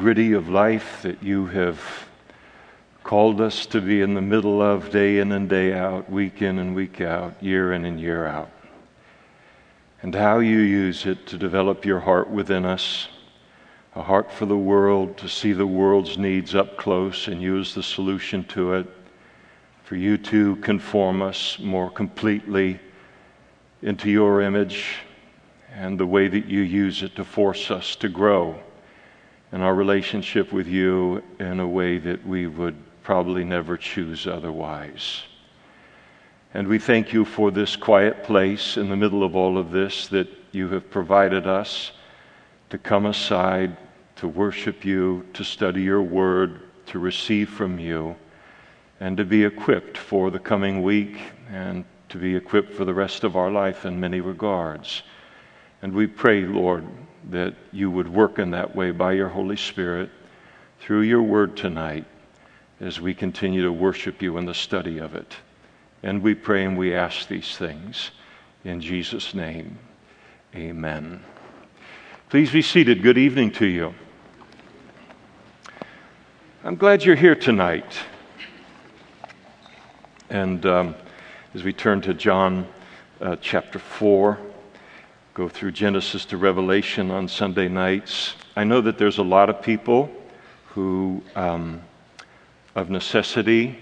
gritty 0.00 0.32
of 0.32 0.48
life 0.48 1.02
that 1.02 1.22
you 1.22 1.44
have 1.44 1.78
called 3.04 3.38
us 3.38 3.66
to 3.66 3.82
be 3.82 4.00
in 4.00 4.14
the 4.14 4.20
middle 4.22 4.62
of 4.62 4.90
day 4.90 5.18
in 5.18 5.30
and 5.30 5.46
day 5.46 5.74
out, 5.74 6.10
week 6.10 6.40
in 6.40 6.58
and 6.58 6.74
week 6.74 7.02
out, 7.02 7.34
year 7.42 7.74
in 7.74 7.84
and 7.84 8.00
year 8.00 8.26
out. 8.26 8.50
And 10.00 10.14
how 10.14 10.38
you 10.38 10.56
use 10.56 11.04
it 11.04 11.26
to 11.26 11.36
develop 11.36 11.84
your 11.84 12.00
heart 12.00 12.30
within 12.30 12.64
us, 12.64 13.08
a 13.94 14.00
heart 14.00 14.32
for 14.32 14.46
the 14.46 14.56
world, 14.56 15.18
to 15.18 15.28
see 15.28 15.52
the 15.52 15.66
world's 15.66 16.16
needs 16.16 16.54
up 16.54 16.78
close 16.78 17.28
and 17.28 17.42
use 17.42 17.74
the 17.74 17.82
solution 17.82 18.42
to 18.44 18.72
it, 18.72 18.86
for 19.84 19.96
you 19.96 20.16
to 20.16 20.56
conform 20.56 21.20
us 21.20 21.58
more 21.58 21.90
completely 21.90 22.80
into 23.82 24.08
your 24.10 24.40
image 24.40 24.96
and 25.74 26.00
the 26.00 26.06
way 26.06 26.26
that 26.26 26.46
you 26.46 26.60
use 26.60 27.02
it 27.02 27.14
to 27.16 27.24
force 27.24 27.70
us 27.70 27.94
to 27.96 28.08
grow 28.08 28.58
in 29.52 29.60
our 29.60 29.74
relationship 29.74 30.52
with 30.52 30.66
you 30.66 31.22
in 31.38 31.60
a 31.60 31.68
way 31.68 31.98
that 31.98 32.24
we 32.26 32.46
would 32.46 32.76
probably 33.02 33.44
never 33.44 33.76
choose 33.76 34.26
otherwise. 34.26 35.22
And 36.54 36.66
we 36.66 36.78
thank 36.78 37.12
you 37.12 37.24
for 37.24 37.50
this 37.50 37.76
quiet 37.76 38.24
place 38.24 38.76
in 38.76 38.88
the 38.88 38.96
middle 38.96 39.22
of 39.22 39.36
all 39.36 39.56
of 39.58 39.70
this 39.70 40.08
that 40.08 40.28
you 40.52 40.68
have 40.68 40.90
provided 40.90 41.46
us 41.46 41.92
to 42.70 42.78
come 42.78 43.06
aside, 43.06 43.76
to 44.16 44.28
worship 44.28 44.84
you, 44.84 45.26
to 45.34 45.44
study 45.44 45.82
your 45.82 46.02
word, 46.02 46.62
to 46.86 46.98
receive 46.98 47.48
from 47.50 47.78
you, 47.78 48.16
and 48.98 49.16
to 49.16 49.24
be 49.24 49.44
equipped 49.44 49.96
for 49.96 50.30
the 50.30 50.38
coming 50.38 50.82
week 50.82 51.20
and 51.50 51.84
to 52.08 52.18
be 52.18 52.34
equipped 52.34 52.74
for 52.74 52.84
the 52.84 52.94
rest 52.94 53.24
of 53.24 53.36
our 53.36 53.50
life 53.50 53.84
in 53.84 53.98
many 53.98 54.20
regards. 54.20 55.02
And 55.82 55.92
we 55.92 56.06
pray, 56.06 56.42
Lord, 56.42 56.84
that 57.28 57.54
you 57.72 57.90
would 57.90 58.08
work 58.08 58.38
in 58.38 58.50
that 58.52 58.74
way 58.74 58.90
by 58.90 59.12
your 59.12 59.28
Holy 59.28 59.56
Spirit 59.56 60.10
through 60.80 61.02
your 61.02 61.22
word 61.22 61.56
tonight 61.56 62.04
as 62.80 63.00
we 63.00 63.14
continue 63.14 63.62
to 63.62 63.72
worship 63.72 64.22
you 64.22 64.38
in 64.38 64.46
the 64.46 64.54
study 64.54 64.98
of 64.98 65.14
it. 65.14 65.36
And 66.02 66.22
we 66.22 66.34
pray 66.34 66.64
and 66.64 66.78
we 66.78 66.94
ask 66.94 67.28
these 67.28 67.56
things 67.56 68.10
in 68.64 68.80
Jesus' 68.80 69.34
name. 69.34 69.78
Amen. 70.54 71.22
Please 72.30 72.50
be 72.50 72.62
seated. 72.62 73.02
Good 73.02 73.18
evening 73.18 73.50
to 73.52 73.66
you. 73.66 73.94
I'm 76.64 76.76
glad 76.76 77.04
you're 77.04 77.16
here 77.16 77.34
tonight. 77.34 77.98
And 80.30 80.64
um, 80.64 80.94
as 81.54 81.64
we 81.64 81.72
turn 81.72 82.00
to 82.02 82.14
John 82.14 82.66
uh, 83.20 83.36
chapter 83.40 83.78
4, 83.78 84.38
go 85.40 85.48
through 85.48 85.72
Genesis 85.72 86.26
to 86.26 86.36
Revelation 86.36 87.10
on 87.10 87.26
Sunday 87.26 87.66
nights. 87.66 88.34
I 88.56 88.64
know 88.64 88.82
that 88.82 88.98
there's 88.98 89.16
a 89.16 89.22
lot 89.22 89.48
of 89.48 89.62
people 89.62 90.10
who, 90.66 91.22
um, 91.34 91.80
of 92.74 92.90
necessity, 92.90 93.78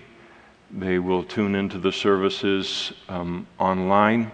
they 0.70 1.00
will 1.00 1.24
tune 1.24 1.56
into 1.56 1.80
the 1.80 1.90
services 1.90 2.92
um, 3.08 3.44
online 3.58 4.30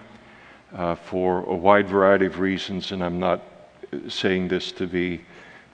uh, 0.74 0.96
for 0.96 1.40
a 1.44 1.54
wide 1.54 1.88
variety 1.88 2.26
of 2.26 2.40
reasons, 2.40 2.92
and 2.92 3.02
I'm 3.02 3.18
not 3.18 3.40
saying 4.06 4.48
this 4.48 4.70
to 4.72 4.86
be 4.86 5.24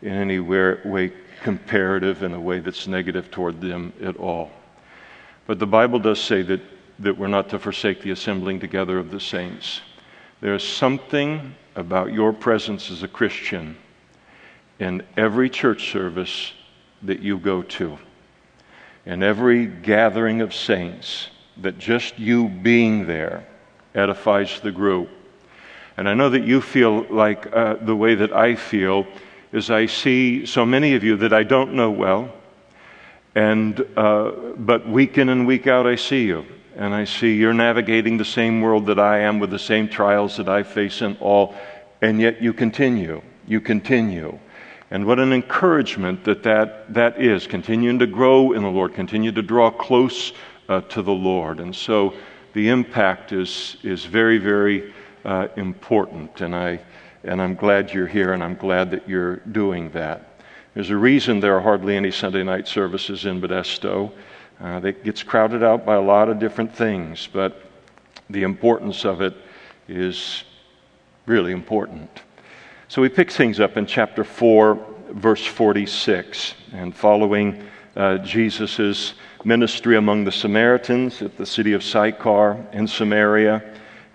in 0.03 0.13
any 0.13 0.39
way 0.39 1.13
comparative 1.43 2.23
in 2.23 2.33
a 2.33 2.41
way 2.41 2.61
that's 2.61 2.87
negative 2.87 3.29
toward 3.29 3.61
them 3.61 3.93
at 4.01 4.17
all. 4.19 4.53
But 5.49 5.59
the 5.59 5.67
Bible 5.67 5.99
does 5.99 6.21
say 6.21 6.43
that, 6.43 6.61
that 7.01 7.19
we're 7.19 7.27
not 7.27 7.49
to 7.49 7.59
forsake 7.59 8.03
the 8.03 8.13
assembling 8.13 8.61
together 8.61 8.99
of 8.99 9.11
the 9.11 9.19
saints. 9.19 9.81
There's 10.41 10.67
something 10.67 11.55
about 11.77 12.15
your 12.15 12.33
presence 12.33 12.91
as 12.91 13.03
a 13.03 13.09
Christian 13.09 13.77
in 14.79 15.03
every 15.17 15.51
church 15.51 15.93
service 15.93 16.53
that 17.03 17.21
you 17.21 17.39
go 17.39 17.61
to, 17.63 17.99
in 19.05 19.23
every 19.23 19.67
gathering 19.67 20.41
of 20.41 20.55
saints, 20.55 21.29
that 21.59 21.79
just 21.79 22.19
you 22.19 22.49
being 22.49 23.07
there 23.07 23.47
edifies 23.95 24.61
the 24.61 24.73
group. 24.73 25.11
And 25.99 26.09
I 26.09 26.15
know 26.15 26.31
that 26.31 26.45
you 26.45 26.63
feel 26.63 27.03
like 27.11 27.47
uh, 27.55 27.75
the 27.75 27.95
way 27.97 28.15
that 28.15 28.33
I 28.33 28.55
feel 28.55 29.07
is 29.53 29.71
I 29.71 29.85
see 29.85 30.47
so 30.47 30.65
many 30.65 30.95
of 30.95 31.05
you 31.05 31.19
that 31.19 31.35
I 31.35 31.43
don't 31.43 31.75
know 31.75 31.91
well, 31.91 32.33
and 33.35 33.79
uh, 33.95 34.31
but 34.57 34.89
week 34.89 35.19
in 35.19 35.29
and 35.29 35.47
week 35.47 35.67
out 35.67 35.87
I 35.87 35.97
see 35.97 36.25
you 36.25 36.47
and 36.81 36.95
I 36.95 37.05
see 37.05 37.35
you're 37.35 37.53
navigating 37.53 38.17
the 38.17 38.25
same 38.25 38.63
world 38.63 38.87
that 38.87 38.99
I 38.99 39.21
am 39.21 39.39
with 39.39 39.51
the 39.51 39.59
same 39.59 39.87
trials 39.87 40.39
that 40.39 40.49
I 40.49 40.63
face 40.63 41.03
and 41.03 41.15
all, 41.21 41.55
and 42.01 42.19
yet 42.19 42.41
you 42.41 42.55
continue. 42.55 43.21
You 43.47 43.61
continue. 43.61 44.39
And 44.91 45.05
what 45.05 45.21
an 45.21 45.35
encouragement 45.35 46.25
that 46.25 46.43
that, 46.45 46.95
that 46.95 47.21
is, 47.21 47.47
continuing 47.47 47.99
to 47.99 48.07
grow 48.07 48.53
in 48.53 48.63
the 48.63 48.71
Lord, 48.71 48.95
continue 48.95 49.31
to 49.31 49.43
draw 49.43 49.71
close 49.71 50.33
uh, 50.71 50.81
to 50.81 51.03
the 51.03 51.13
Lord. 51.13 51.61
And 51.61 51.77
so 51.77 52.15
the 52.55 52.71
impact 52.71 53.33
is, 53.33 53.77
is 53.83 54.07
very, 54.07 54.39
very 54.39 54.95
uh, 55.27 55.49
important. 55.57 56.41
And, 56.41 56.57
I, 56.57 56.81
and 57.25 57.43
I'm 57.43 57.57
glad 57.57 57.93
you're 57.93 58.07
here, 58.07 58.33
and 58.33 58.43
I'm 58.43 58.57
glad 58.57 58.91
that 58.93 59.07
you're 59.07 59.37
doing 59.37 59.91
that. 59.91 60.41
There's 60.73 60.89
a 60.89 60.97
reason 60.97 61.41
there 61.41 61.57
are 61.57 61.61
hardly 61.61 61.95
any 61.95 62.11
Sunday 62.11 62.43
night 62.43 62.67
services 62.67 63.27
in 63.27 63.39
Modesto. 63.39 64.13
Uh, 64.61 64.79
that 64.79 65.03
gets 65.05 65.23
crowded 65.23 65.63
out 65.63 65.87
by 65.87 65.95
a 65.95 66.01
lot 66.01 66.29
of 66.29 66.39
different 66.39 66.75
things, 66.75 67.27
but 67.33 67.63
the 68.29 68.43
importance 68.43 69.07
of 69.07 69.23
it 69.23 69.35
is 69.89 70.45
really 71.25 71.53
important. 71.53 72.11
So 72.89 73.01
we 73.01 73.09
pick 73.09 73.31
things 73.31 73.59
up 73.59 73.79
in 73.79 73.87
chapter 73.87 74.23
4, 74.23 74.87
verse 75.13 75.47
46, 75.47 76.55
and 76.73 76.95
following 76.95 77.67
uh, 77.97 78.19
Jesus' 78.19 79.15
ministry 79.45 79.97
among 79.97 80.25
the 80.25 80.33
Samaritans 80.33 81.23
at 81.23 81.39
the 81.39 81.47
city 81.47 81.73
of 81.73 81.83
Sychar 81.83 82.63
in 82.73 82.87
Samaria. 82.87 83.63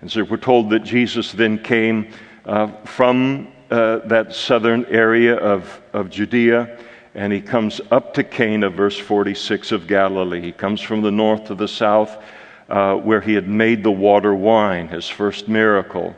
And 0.00 0.12
so 0.12 0.22
we're 0.22 0.36
told 0.36 0.70
that 0.70 0.84
Jesus 0.84 1.32
then 1.32 1.58
came 1.58 2.12
uh, 2.44 2.68
from 2.84 3.48
uh, 3.68 3.98
that 4.06 4.32
southern 4.32 4.84
area 4.84 5.34
of, 5.36 5.80
of 5.92 6.08
Judea 6.08 6.78
and 7.16 7.32
he 7.32 7.40
comes 7.40 7.80
up 7.90 8.12
to 8.12 8.22
Cana, 8.22 8.68
verse 8.68 8.98
46 8.98 9.72
of 9.72 9.86
Galilee. 9.86 10.42
He 10.42 10.52
comes 10.52 10.82
from 10.82 11.00
the 11.00 11.10
north 11.10 11.46
to 11.46 11.54
the 11.54 11.66
south, 11.66 12.22
uh, 12.68 12.96
where 12.96 13.22
he 13.22 13.32
had 13.32 13.48
made 13.48 13.82
the 13.82 13.90
water 13.90 14.34
wine, 14.34 14.88
his 14.88 15.08
first 15.08 15.48
miracle. 15.48 16.14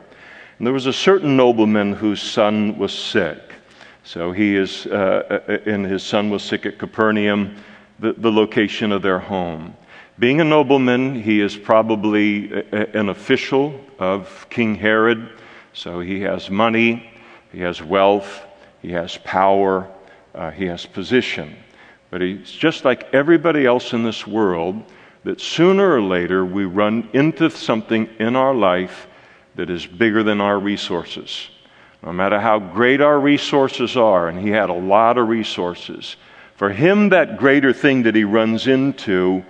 And 0.57 0.67
there 0.67 0.73
was 0.73 0.87
a 0.87 0.93
certain 0.93 1.37
nobleman 1.37 1.93
whose 1.93 2.21
son 2.21 2.77
was 2.77 2.93
sick. 2.93 3.39
So 4.03 4.33
he 4.33 4.57
is, 4.57 4.87
uh, 4.87 5.43
uh 5.47 5.57
and 5.65 5.85
his 5.85 6.03
son 6.03 6.29
was 6.29 6.43
sick 6.43 6.65
at 6.65 6.77
Capernaum, 6.77 7.55
the, 7.99 8.11
the 8.11 8.31
location 8.31 8.91
of 8.91 9.01
their 9.01 9.19
home. 9.19 9.77
Being 10.19 10.41
a 10.41 10.43
nobleman, 10.43 11.15
he 11.21 11.39
is 11.39 11.55
probably 11.55 12.51
a, 12.51 12.87
an 12.93 13.07
official 13.07 13.79
of 13.99 14.45
King 14.49 14.75
Herod. 14.75 15.29
So 15.71 16.01
he 16.01 16.19
has 16.21 16.49
money, 16.49 17.09
he 17.53 17.61
has 17.61 17.81
wealth, 17.81 18.41
he 18.81 18.91
has 18.91 19.15
power 19.15 19.89
uh, 20.35 20.51
he 20.51 20.65
has 20.65 20.85
position. 20.85 21.55
But 22.09 22.21
he's 22.21 22.51
just 22.51 22.85
like 22.85 23.13
everybody 23.13 23.65
else 23.65 23.93
in 23.93 24.03
this 24.03 24.25
world, 24.25 24.83
that 25.23 25.41
sooner 25.41 25.91
or 25.91 26.01
later 26.01 26.45
we 26.45 26.65
run 26.65 27.09
into 27.13 27.49
something 27.49 28.09
in 28.19 28.35
our 28.35 28.55
life 28.55 29.07
that 29.55 29.69
is 29.69 29.85
bigger 29.85 30.23
than 30.23 30.41
our 30.41 30.59
resources. 30.59 31.49
No 32.01 32.13
matter 32.13 32.39
how 32.39 32.59
great 32.59 33.01
our 33.01 33.19
resources 33.19 33.97
are, 33.97 34.29
and 34.29 34.39
he 34.39 34.49
had 34.49 34.69
a 34.69 34.73
lot 34.73 35.17
of 35.17 35.27
resources, 35.27 36.15
for 36.55 36.69
him, 36.69 37.09
that 37.09 37.37
greater 37.37 37.73
thing 37.73 38.03
that 38.03 38.15
he 38.15 38.23
runs 38.23 38.67
into 38.67 39.43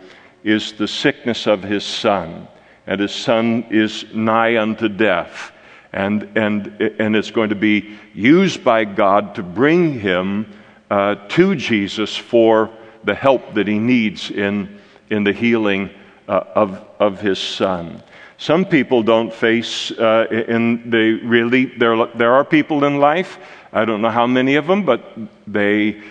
is 0.43 0.73
the 0.73 0.87
sickness 0.87 1.47
of 1.47 1.63
his 1.63 1.83
son. 1.83 2.47
And 2.85 3.01
his 3.01 3.13
son 3.13 3.65
is 3.69 4.05
nigh 4.13 4.57
unto 4.57 4.89
death. 4.89 5.51
And, 5.91 6.37
and, 6.37 6.67
and 6.99 7.15
it's 7.15 7.31
going 7.31 7.49
to 7.49 7.55
be 7.55 7.97
used 8.13 8.63
by 8.63 8.85
God 8.85 9.35
to 9.35 9.43
bring 9.43 9.99
him 9.99 10.51
uh, 10.89 11.15
to 11.29 11.55
Jesus 11.55 12.15
for 12.15 12.69
the 13.03 13.15
help 13.15 13.53
that 13.53 13.67
he 13.67 13.79
needs 13.79 14.31
in, 14.31 14.79
in 15.09 15.23
the 15.23 15.33
healing 15.33 15.89
uh, 16.27 16.43
of, 16.55 16.85
of 16.99 17.21
his 17.21 17.39
son. 17.39 18.03
Some 18.37 18.65
people 18.65 19.03
don't 19.03 19.33
face, 19.33 19.91
uh, 19.91 20.27
and 20.47 20.91
they 20.91 21.11
really, 21.11 21.65
there, 21.65 22.05
there 22.15 22.33
are 22.33 22.45
people 22.45 22.85
in 22.85 22.99
life, 22.99 23.37
I 23.71 23.85
don't 23.85 24.01
know 24.01 24.09
how 24.09 24.27
many 24.27 24.55
of 24.55 24.65
them, 24.65 24.83
but 24.85 25.03
they, 25.45 26.01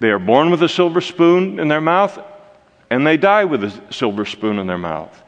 they 0.00 0.10
are 0.10 0.18
born 0.18 0.50
with 0.50 0.62
a 0.62 0.68
silver 0.68 1.00
spoon 1.00 1.60
in 1.60 1.68
their 1.68 1.80
mouth 1.80 2.18
and 2.90 3.06
they 3.06 3.16
die 3.16 3.44
with 3.44 3.64
a 3.64 3.92
silver 3.92 4.24
spoon 4.24 4.58
in 4.58 4.66
their 4.66 4.78
mouth. 4.78 5.22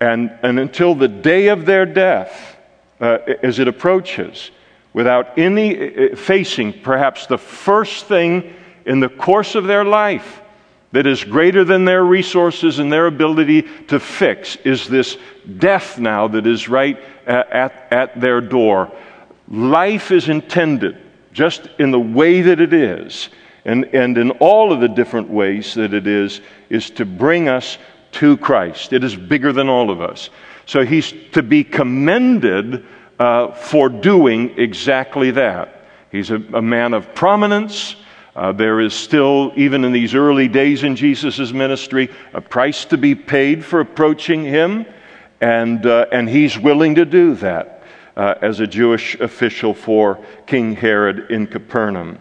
And, 0.00 0.36
and 0.42 0.58
until 0.58 0.94
the 0.94 1.08
day 1.08 1.48
of 1.48 1.64
their 1.64 1.86
death, 1.86 2.56
uh, 3.00 3.18
as 3.42 3.58
it 3.58 3.68
approaches, 3.68 4.50
without 4.92 5.38
any 5.38 5.76
uh, 5.76 6.12
uh, 6.12 6.16
facing 6.16 6.72
perhaps 6.82 7.26
the 7.26 7.38
first 7.38 8.06
thing 8.06 8.54
in 8.84 9.00
the 9.00 9.08
course 9.08 9.54
of 9.54 9.64
their 9.64 9.84
life 9.84 10.40
that 10.92 11.06
is 11.06 11.24
greater 11.24 11.64
than 11.64 11.84
their 11.84 12.04
resources 12.04 12.78
and 12.78 12.92
their 12.92 13.06
ability 13.06 13.62
to 13.88 13.98
fix 13.98 14.56
is 14.56 14.86
this 14.88 15.16
death 15.58 15.98
now 15.98 16.28
that 16.28 16.46
is 16.46 16.68
right 16.68 16.98
at, 17.26 17.86
at 17.90 18.20
their 18.20 18.40
door. 18.40 18.92
Life 19.48 20.10
is 20.10 20.28
intended 20.28 20.98
just 21.32 21.68
in 21.78 21.90
the 21.90 22.00
way 22.00 22.42
that 22.42 22.60
it 22.60 22.74
is, 22.74 23.30
And, 23.64 23.86
and 23.94 24.18
in 24.18 24.32
all 24.32 24.72
of 24.72 24.80
the 24.80 24.88
different 24.88 25.30
ways 25.30 25.74
that 25.74 25.94
it 25.94 26.06
is, 26.06 26.40
is 26.68 26.90
to 26.90 27.06
bring 27.06 27.48
us 27.48 27.78
to 28.12 28.36
Christ. 28.36 28.92
It 28.92 29.04
is 29.04 29.16
bigger 29.16 29.52
than 29.52 29.68
all 29.68 29.90
of 29.90 30.00
us. 30.00 30.30
So 30.66 30.84
he's 30.84 31.14
to 31.32 31.42
be 31.42 31.64
commended 31.64 32.84
uh, 33.22 33.52
for 33.52 33.88
doing 33.88 34.58
exactly 34.58 35.30
that. 35.30 35.86
He's 36.10 36.32
a, 36.32 36.42
a 36.54 36.60
man 36.60 36.92
of 36.92 37.14
prominence. 37.14 37.94
Uh, 38.34 38.50
there 38.50 38.80
is 38.80 38.92
still, 38.92 39.52
even 39.54 39.84
in 39.84 39.92
these 39.92 40.16
early 40.16 40.48
days 40.48 40.82
in 40.82 40.96
Jesus' 40.96 41.52
ministry, 41.52 42.10
a 42.32 42.40
price 42.40 42.84
to 42.86 42.98
be 42.98 43.14
paid 43.14 43.64
for 43.64 43.78
approaching 43.78 44.42
him, 44.42 44.86
and, 45.40 45.86
uh, 45.86 46.06
and 46.10 46.28
he's 46.28 46.58
willing 46.58 46.96
to 46.96 47.04
do 47.04 47.36
that 47.36 47.84
uh, 48.16 48.34
as 48.42 48.58
a 48.58 48.66
Jewish 48.66 49.14
official 49.20 49.72
for 49.72 50.18
King 50.48 50.74
Herod 50.74 51.30
in 51.30 51.46
Capernaum. 51.46 52.18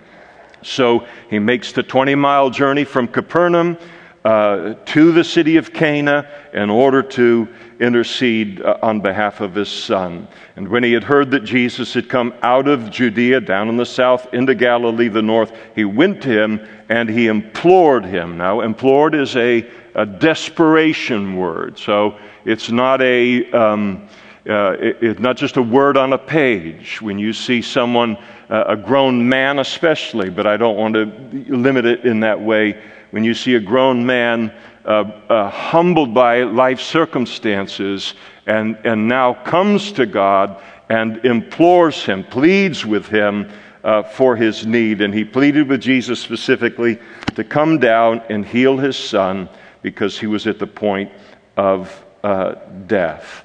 So 0.62 1.08
he 1.32 1.40
makes 1.40 1.72
the 1.72 1.82
20 1.82 2.14
mile 2.14 2.52
journey 2.52 2.84
from 2.84 3.08
Capernaum 3.08 3.80
uh, 4.24 4.76
to 4.86 5.12
the 5.12 5.24
city 5.24 5.58
of 5.58 5.74
Cana 5.74 6.30
in 6.54 6.70
order 6.70 7.02
to 7.02 7.48
intercede 7.82 8.62
uh, 8.62 8.78
on 8.82 9.02
behalf 9.02 9.42
of 9.42 9.56
his 9.56 9.70
son. 9.70 10.28
And 10.56 10.68
when 10.68 10.84
he 10.84 10.94
had 10.94 11.04
heard 11.04 11.32
that 11.32 11.44
Jesus 11.44 11.94
had 11.94 12.08
come 12.08 12.34
out 12.44 12.68
of 12.68 12.92
Judea, 12.92 13.42
down 13.42 13.68
in 13.70 13.76
the 13.76 13.86
south, 13.86 14.34
into 14.34 14.56
Galilee, 14.56 15.08
the 15.08 15.22
north, 15.22 15.52
he 15.76 15.84
went 15.84 16.22
to 16.24 16.30
him 16.30 16.66
and 16.90 17.10
he 17.10 17.28
implored 17.28 18.06
him. 18.06 18.38
Now, 18.38 18.62
implored 18.62 19.16
is 19.16 19.36
a, 19.36 19.68
a 19.96 20.06
desperation 20.06 21.36
word, 21.36 21.78
so 21.78 22.18
it's 22.46 22.72
not 22.72 23.02
a. 23.02 23.52
Um, 23.52 24.08
uh, 24.50 24.72
it, 24.80 24.98
it's 25.02 25.20
not 25.20 25.38
just 25.38 25.58
a 25.58 25.62
word 25.62 25.98
on 25.98 26.14
a 26.14 26.18
page. 26.18 27.00
When 27.00 27.20
you 27.20 27.32
see 27.32 27.62
someone, 27.62 28.18
uh, 28.50 28.64
a 28.70 28.76
grown 28.76 29.30
man 29.30 29.60
especially, 29.60 30.32
but 30.32 30.48
I 30.48 30.58
don't 30.58 30.78
want 30.78 30.96
to 30.96 31.06
limit 31.48 31.86
it 31.86 32.06
in 32.06 32.22
that 32.22 32.42
way 32.42 32.82
when 33.12 33.24
you 33.24 33.34
see 33.34 33.56
a 33.56 33.60
grown 33.60 34.06
man 34.06 34.52
humbled 34.86 36.14
by 36.14 36.44
life 36.44 36.80
circumstances 36.80 38.14
and, 38.46 38.78
and 38.84 39.08
now 39.08 39.34
comes 39.34 39.92
to 39.94 40.06
God 40.06 40.62
and 40.90 41.24
implores 41.26 42.04
Him, 42.04 42.24
pleads 42.24 42.86
with 42.86 43.08
Him 43.08 43.52
uh, 43.84 44.04
for 44.04 44.36
his 44.36 44.66
need. 44.66 45.02
And 45.02 45.14
he 45.14 45.24
pleaded 45.24 45.68
with 45.68 45.82
Jesus 45.82 46.20
specifically 46.20 47.00
to 47.36 47.44
come 47.44 47.80
down 47.80 48.22
and 48.30 48.46
heal 48.46 48.78
his 48.78 48.98
son 48.98 49.50
because 49.82 50.20
he 50.20 50.28
was 50.28 50.48
at 50.48 50.60
the 50.60 50.68
point 50.68 51.12
of 51.58 52.06
uh, 52.24 52.56
death. 52.86 53.44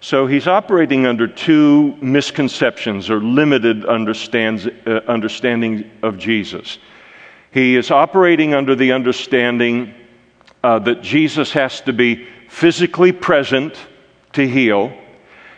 So 0.00 0.26
he's 0.26 0.46
operating 0.46 1.06
under 1.06 1.26
two 1.26 1.96
misconceptions 1.96 3.10
or 3.10 3.20
limited 3.20 3.84
uh, 3.84 3.90
understanding 5.06 5.90
of 6.02 6.18
Jesus. 6.18 6.78
He 7.50 7.76
is 7.76 7.90
operating 7.90 8.54
under 8.54 8.74
the 8.74 8.92
understanding 8.92 9.94
uh, 10.62 10.78
that 10.80 11.02
Jesus 11.02 11.52
has 11.52 11.80
to 11.82 11.92
be 11.92 12.26
physically 12.48 13.12
present 13.12 13.76
to 14.32 14.46
heal, 14.46 14.92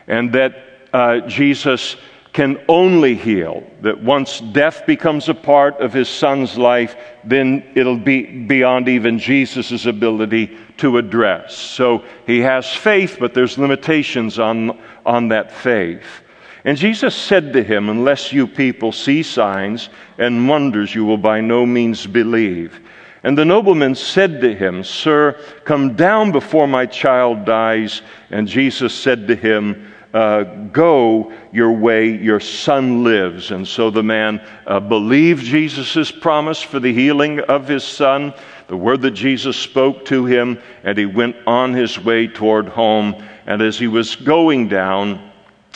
and 0.06 0.32
that 0.32 0.54
uh, 0.92 1.20
Jesus 1.20 1.96
can 2.32 2.58
only 2.68 3.14
heal. 3.14 3.62
That 3.82 4.02
once 4.02 4.40
death 4.40 4.86
becomes 4.86 5.28
a 5.28 5.34
part 5.34 5.78
of 5.80 5.92
his 5.92 6.08
son's 6.08 6.56
life, 6.56 6.96
then 7.24 7.70
it'll 7.74 7.98
be 7.98 8.22
beyond 8.22 8.88
even 8.88 9.18
Jesus' 9.18 9.84
ability 9.84 10.56
to 10.78 10.96
address. 10.96 11.54
So 11.54 12.04
he 12.26 12.40
has 12.40 12.70
faith, 12.72 13.18
but 13.20 13.34
there's 13.34 13.58
limitations 13.58 14.38
on, 14.38 14.80
on 15.04 15.28
that 15.28 15.52
faith. 15.52 16.22
And 16.64 16.78
Jesus 16.78 17.14
said 17.14 17.52
to 17.52 17.62
him, 17.62 17.88
Unless 17.88 18.32
you 18.32 18.46
people 18.46 18.92
see 18.92 19.22
signs 19.22 19.88
and 20.16 20.48
wonders, 20.48 20.94
you 20.94 21.04
will 21.04 21.18
by 21.18 21.40
no 21.40 21.66
means 21.66 22.06
believe. 22.06 22.80
And 23.24 23.38
the 23.38 23.44
nobleman 23.44 23.94
said 23.94 24.40
to 24.40 24.54
him, 24.54 24.82
Sir, 24.82 25.38
come 25.64 25.94
down 25.94 26.32
before 26.32 26.66
my 26.66 26.86
child 26.86 27.44
dies. 27.44 28.02
And 28.30 28.48
Jesus 28.48 28.92
said 28.92 29.28
to 29.28 29.36
him, 29.36 29.92
uh, 30.12 30.42
Go 30.72 31.32
your 31.52 31.72
way, 31.72 32.10
your 32.10 32.40
son 32.40 33.04
lives. 33.04 33.52
And 33.52 33.66
so 33.66 33.90
the 33.90 34.02
man 34.02 34.44
uh, 34.66 34.80
believed 34.80 35.44
Jesus' 35.44 36.10
promise 36.10 36.62
for 36.62 36.80
the 36.80 36.92
healing 36.92 37.40
of 37.40 37.68
his 37.68 37.84
son, 37.84 38.34
the 38.66 38.76
word 38.76 39.02
that 39.02 39.12
Jesus 39.12 39.56
spoke 39.56 40.04
to 40.06 40.26
him, 40.26 40.60
and 40.82 40.98
he 40.98 41.06
went 41.06 41.36
on 41.46 41.72
his 41.72 41.98
way 41.98 42.26
toward 42.26 42.68
home. 42.68 43.22
And 43.46 43.62
as 43.62 43.78
he 43.78 43.86
was 43.86 44.16
going 44.16 44.68
down, 44.68 45.30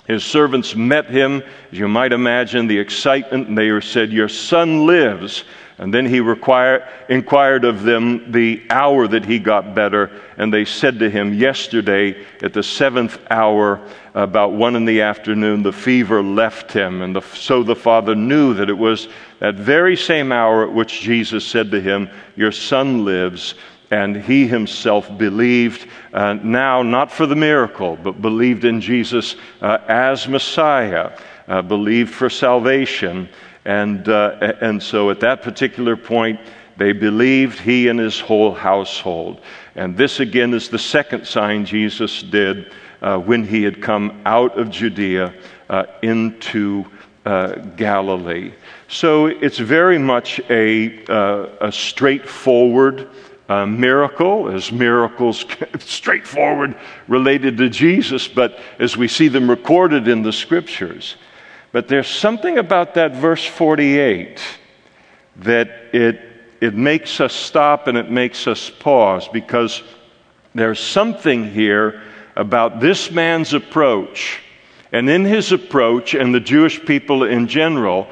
his 0.07 0.25
servants 0.25 0.75
met 0.75 1.07
him, 1.07 1.43
as 1.73 1.79
you 1.79 1.89
might 1.89 2.13
imagine, 2.13 2.67
the 2.67 2.79
excitement, 2.79 3.49
and 3.49 3.59
they 3.59 3.81
said, 3.81 4.13
Your 4.13 4.29
son 4.29 4.87
lives. 4.87 5.45
And 5.79 5.93
then 5.93 6.07
he 6.07 6.21
require, 6.21 6.89
inquired 7.11 7.67
of 7.67 7.83
them 7.83 8.33
the 8.33 8.63
hour 8.71 9.07
that 9.09 9.27
he 9.27 9.39
got 9.39 9.75
better, 9.75 10.11
and 10.39 10.53
they 10.53 10.65
said 10.65 10.99
to 11.01 11.11
him, 11.11 11.35
Yesterday, 11.35 12.25
at 12.43 12.55
the 12.55 12.63
seventh 12.63 13.19
hour, 13.31 13.87
about 14.15 14.53
one 14.53 14.75
in 14.75 14.87
the 14.87 15.03
afternoon, 15.03 15.63
the 15.63 15.73
fever 15.73 16.23
left 16.23 16.73
him. 16.73 17.03
And 17.03 17.15
the, 17.15 17.21
so 17.21 17.63
the 17.63 17.77
father 17.77 18.15
knew 18.15 18.55
that 18.55 18.71
it 18.71 18.79
was 18.79 19.09
that 19.41 19.57
very 19.57 19.97
same 19.97 20.33
hour 20.33 20.67
at 20.67 20.73
which 20.73 21.03
Jesus 21.03 21.47
said 21.47 21.71
to 21.73 21.81
him, 21.81 22.09
Your 22.37 22.53
son 22.53 23.05
lives 23.05 23.55
and 23.91 24.17
he 24.17 24.47
himself 24.47 25.17
believed 25.17 25.89
uh, 26.13 26.35
now 26.35 26.83
not 26.83 27.13
for 27.13 27.27
the 27.27 27.37
miracle, 27.37 27.97
but 27.97 28.21
believed 28.21 28.65
in 28.65 28.81
Jesus 28.81 29.37
uh, 29.61 29.79
as 29.87 30.27
Messiah, 30.27 31.17
uh, 31.47 31.63
believed 31.63 32.13
for 32.13 32.29
salvation. 32.29 33.29
And, 33.67 34.09
uh, 34.09 34.55
and 34.61 34.81
so 34.81 35.11
at 35.11 35.19
that 35.21 35.43
particular 35.43 35.97
point, 35.97 36.39
they 36.77 36.93
believed 36.93 37.59
he 37.59 37.89
and 37.89 37.99
his 37.99 38.21
whole 38.21 38.55
household. 38.55 39.41
And 39.75 39.97
this 39.97 40.21
again 40.21 40.55
is 40.55 40.69
the 40.69 40.79
second 40.79 41.27
sign 41.27 41.65
Jesus 41.65 42.23
did 42.23 42.73
uh, 43.03 43.19
when 43.19 43.43
he 43.43 43.65
had 43.65 43.83
come 43.83 44.23
out 44.25 44.57
of 44.57 44.71
Judea 44.71 45.35
uh, 45.69 45.85
into 46.03 46.87
Galilee. 47.77 48.53
So 48.87 49.27
it's 49.27 49.59
very 49.59 49.99
much 49.99 50.41
a, 50.49 51.05
a 51.61 51.73
straightforward 51.73 53.09
uh, 53.49 53.67
miracle, 53.67 54.49
as 54.49 54.71
miracles 54.71 55.45
straightforward 55.81 56.77
related 57.09 57.57
to 57.59 57.69
Jesus, 57.69 58.29
but 58.29 58.59
as 58.79 58.97
we 58.97 59.09
see 59.09 59.27
them 59.27 59.51
recorded 59.51 60.09
in 60.09 60.23
the 60.23 60.33
scriptures. 60.33 61.17
But 61.77 61.89
there's 61.89 62.09
something 62.09 62.57
about 62.57 62.95
that 62.95 63.17
verse 63.17 63.45
48 63.45 64.41
that 65.41 65.69
it, 65.93 66.19
it 66.59 66.73
makes 66.73 67.21
us 67.21 67.35
stop 67.35 67.87
and 67.87 67.99
it 67.99 68.11
makes 68.11 68.47
us 68.47 68.71
pause 68.71 69.29
because 69.29 69.83
there's 70.55 70.81
something 70.81 71.53
here 71.53 72.01
about 72.35 72.81
this 72.81 73.11
man's 73.11 73.53
approach. 73.53 74.41
And 74.91 75.11
in 75.11 75.27
his 75.27 75.53
approach, 75.53 76.15
and 76.15 76.35
the 76.35 76.41
Jewish 76.41 76.83
people 76.83 77.25
in 77.25 77.47
general, 77.47 78.09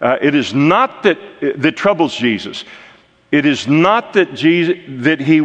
uh, 0.00 0.18
it 0.22 0.36
is 0.36 0.54
not 0.54 1.02
that 1.02 1.18
that 1.40 1.76
troubles 1.76 2.14
Jesus. 2.14 2.64
It 3.32 3.46
is 3.46 3.66
not 3.66 4.12
that, 4.12 4.34
Jesus, 4.34 4.76
that, 5.02 5.18
he, 5.18 5.40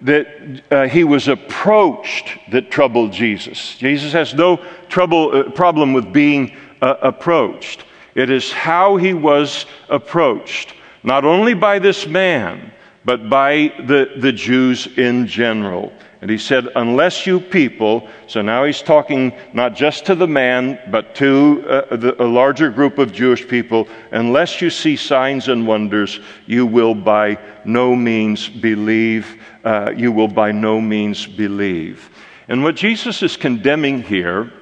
that 0.00 0.62
uh, 0.72 0.88
he 0.88 1.04
was 1.04 1.28
approached 1.28 2.36
that 2.50 2.72
troubled 2.72 3.12
Jesus. 3.12 3.76
Jesus 3.76 4.12
has 4.12 4.34
no 4.34 4.56
trouble, 4.88 5.30
uh, 5.32 5.50
problem 5.52 5.92
with 5.92 6.12
being 6.12 6.56
uh, 6.82 6.96
approached. 7.00 7.84
It 8.14 8.28
is 8.28 8.52
how 8.52 8.96
he 8.96 9.14
was 9.14 9.64
approached, 9.88 10.74
not 11.02 11.24
only 11.24 11.54
by 11.54 11.78
this 11.78 12.06
man, 12.06 12.72
but 13.04 13.30
by 13.30 13.72
the, 13.86 14.10
the 14.18 14.32
Jews 14.32 14.86
in 14.98 15.26
general. 15.26 15.92
And 16.20 16.30
he 16.30 16.38
said, 16.38 16.68
Unless 16.76 17.26
you 17.26 17.40
people, 17.40 18.08
so 18.28 18.42
now 18.42 18.64
he's 18.64 18.80
talking 18.82 19.32
not 19.52 19.74
just 19.74 20.06
to 20.06 20.14
the 20.14 20.28
man, 20.28 20.78
but 20.90 21.16
to 21.16 21.64
uh, 21.66 21.96
the, 21.96 22.22
a 22.22 22.26
larger 22.26 22.70
group 22.70 22.98
of 22.98 23.12
Jewish 23.12 23.46
people, 23.48 23.88
unless 24.12 24.60
you 24.60 24.70
see 24.70 24.94
signs 24.94 25.48
and 25.48 25.66
wonders, 25.66 26.20
you 26.46 26.64
will 26.64 26.94
by 26.94 27.38
no 27.64 27.96
means 27.96 28.48
believe. 28.48 29.42
Uh, 29.64 29.92
you 29.96 30.12
will 30.12 30.28
by 30.28 30.52
no 30.52 30.80
means 30.80 31.26
believe. 31.26 32.08
And 32.46 32.62
what 32.62 32.76
Jesus 32.76 33.22
is 33.22 33.36
condemning 33.36 34.02
here 34.02 34.52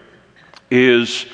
is 0.71 1.27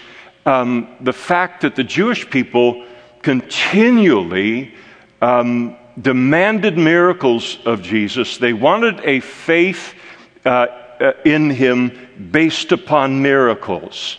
um, 0.47 0.97
the 1.01 1.13
fact 1.13 1.63
that 1.63 1.77
the 1.77 1.85
Jewish 1.85 2.29
people 2.31 2.87
continually 3.23 4.75
um, 5.21 5.77
demanded 6.01 6.79
miracles 6.79 7.59
of 7.65 7.83
Jesus. 7.83 8.39
They 8.39 8.53
wanted 8.53 9.01
a 9.01 9.21
faith 9.21 9.95
uh, 10.45 10.67
uh, 11.01 11.13
in 11.25 11.51
him 11.51 12.09
based 12.31 12.73
upon 12.73 13.21
miracles, 13.21 14.19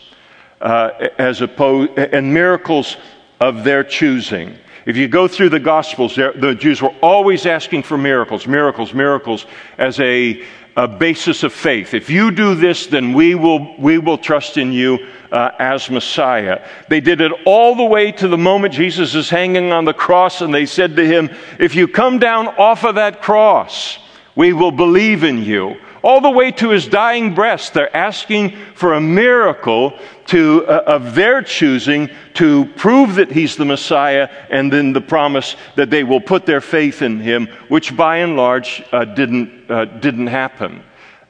uh, 0.61 0.89
as 1.17 1.41
opposed, 1.41 1.97
and 1.97 2.33
miracles 2.33 2.97
of 3.39 3.63
their 3.63 3.83
choosing. 3.83 4.57
If 4.85 4.95
you 4.95 5.07
go 5.07 5.27
through 5.27 5.49
the 5.49 5.59
Gospels, 5.59 6.15
the 6.15 6.55
Jews 6.57 6.81
were 6.81 6.95
always 7.01 7.45
asking 7.45 7.83
for 7.83 7.97
miracles, 7.97 8.47
miracles, 8.47 8.93
miracles, 8.93 9.45
as 9.77 9.99
a 9.99 10.43
uh, 10.77 10.85
basis 10.85 11.41
of 11.41 11.51
faith. 11.51 11.95
If 11.95 12.09
you 12.09 12.29
do 12.29 12.53
this, 12.53 12.85
then 12.85 13.13
we 13.13 13.33
will, 13.33 13.75
we 13.77 13.97
will 13.97 14.19
trust 14.19 14.57
in 14.57 14.71
you 14.71 15.07
uh, 15.31 15.49
as 15.57 15.89
Messiah. 15.89 16.65
They 16.87 17.01
did 17.01 17.19
it 17.19 17.31
all 17.45 17.75
the 17.75 17.83
way 17.83 18.11
to 18.13 18.27
the 18.27 18.37
moment 18.37 18.75
Jesus 18.75 19.15
is 19.15 19.27
hanging 19.27 19.71
on 19.71 19.85
the 19.85 19.93
cross, 19.93 20.41
and 20.41 20.53
they 20.53 20.67
said 20.67 20.95
to 20.95 21.05
him, 21.05 21.35
If 21.59 21.73
you 21.73 21.87
come 21.87 22.19
down 22.19 22.47
off 22.47 22.85
of 22.85 22.95
that 22.95 23.23
cross, 23.23 23.97
we 24.35 24.53
will 24.53 24.71
believe 24.71 25.23
in 25.23 25.43
you 25.43 25.77
all 26.07 26.21
the 26.21 26.31
way 26.31 26.51
to 26.51 26.69
his 26.69 26.87
dying 26.87 27.35
breath. 27.35 27.73
They're 27.73 27.93
asking 27.93 28.55
for 28.75 28.93
a 28.93 29.01
miracle 29.01 29.99
to, 30.27 30.65
uh, 30.65 30.83
of 30.87 31.15
their 31.15 31.41
choosing 31.41 32.09
to 32.35 32.65
prove 32.77 33.15
that 33.15 33.29
he's 33.29 33.57
the 33.57 33.65
Messiah, 33.65 34.29
and 34.49 34.71
then 34.71 34.93
the 34.93 35.01
promise 35.01 35.57
that 35.75 35.89
they 35.89 36.05
will 36.05 36.21
put 36.21 36.45
their 36.45 36.61
faith 36.61 37.01
in 37.01 37.19
him, 37.19 37.47
which 37.67 37.93
by 37.97 38.19
and 38.19 38.37
large 38.37 38.81
uh, 38.93 39.03
didn't, 39.03 39.69
uh, 39.69 39.83
didn't 39.83 40.27
happen, 40.27 40.81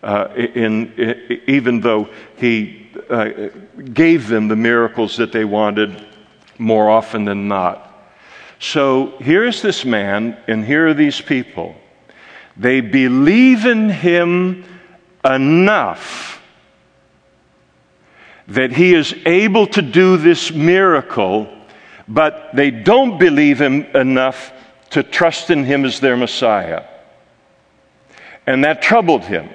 uh, 0.04 0.28
in, 0.36 0.94
in, 0.94 1.42
even 1.48 1.82
though 1.82 2.08
he 2.36 2.88
uh, 3.10 3.50
gave 3.94 4.28
them 4.28 4.48
the 4.48 4.56
miracles 4.56 5.18
that 5.18 5.32
they 5.32 5.44
wanted 5.44 6.06
more 6.60 6.88
often 6.88 7.26
than 7.26 7.48
not. 7.48 8.14
So 8.60 9.18
here's 9.22 9.64
this 9.64 9.86
man, 9.86 10.38
and 10.48 10.64
here 10.64 10.88
are 10.88 10.94
these 10.94 11.20
people 11.20 11.76
they 12.58 12.82
believe 12.82 13.66
in 13.66 13.90
him 13.90 14.64
enough 15.24 16.42
that 18.48 18.72
he 18.72 18.94
is 18.94 19.14
able 19.26 19.68
to 19.68 19.82
do 19.82 20.18
this 20.18 20.52
miracle, 20.52 21.54
but 22.08 22.50
they 22.54 22.72
don't 22.72 23.20
believe 23.20 23.62
him 23.62 23.84
enough 23.96 24.54
to 24.92 25.04
trust 25.04 25.50
in 25.50 25.66
him 25.66 25.84
as 25.84 26.00
their 26.00 26.16
Messiah. 26.16 26.86
And 28.46 28.64
that 28.64 28.82
troubled 28.82 29.24
him 29.24 29.50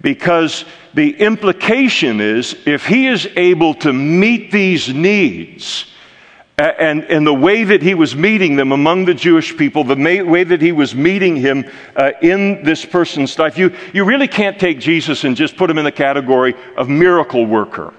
because 0.00 0.64
the 0.94 1.10
implication 1.20 2.20
is 2.20 2.56
if 2.66 2.86
he 2.86 3.06
is 3.06 3.28
able 3.36 3.74
to 3.74 3.92
meet 3.92 4.50
these 4.50 4.88
needs, 4.88 5.92
and, 6.58 7.04
and 7.04 7.26
the 7.26 7.34
way 7.34 7.64
that 7.64 7.82
he 7.82 7.92
was 7.92 8.16
meeting 8.16 8.56
them 8.56 8.72
among 8.72 9.04
the 9.04 9.12
Jewish 9.12 9.54
people, 9.56 9.84
the 9.84 9.96
may, 9.96 10.22
way 10.22 10.42
that 10.42 10.62
he 10.62 10.72
was 10.72 10.94
meeting 10.94 11.36
him 11.36 11.70
uh, 11.94 12.12
in 12.22 12.62
this 12.62 12.82
person's 12.84 13.38
life, 13.38 13.58
you, 13.58 13.74
you 13.92 14.04
really 14.04 14.28
can't 14.28 14.58
take 14.58 14.80
Jesus 14.80 15.24
and 15.24 15.36
just 15.36 15.56
put 15.58 15.68
him 15.68 15.76
in 15.76 15.84
the 15.84 15.92
category 15.92 16.54
of 16.76 16.88
miracle 16.88 17.44
worker. 17.44 17.92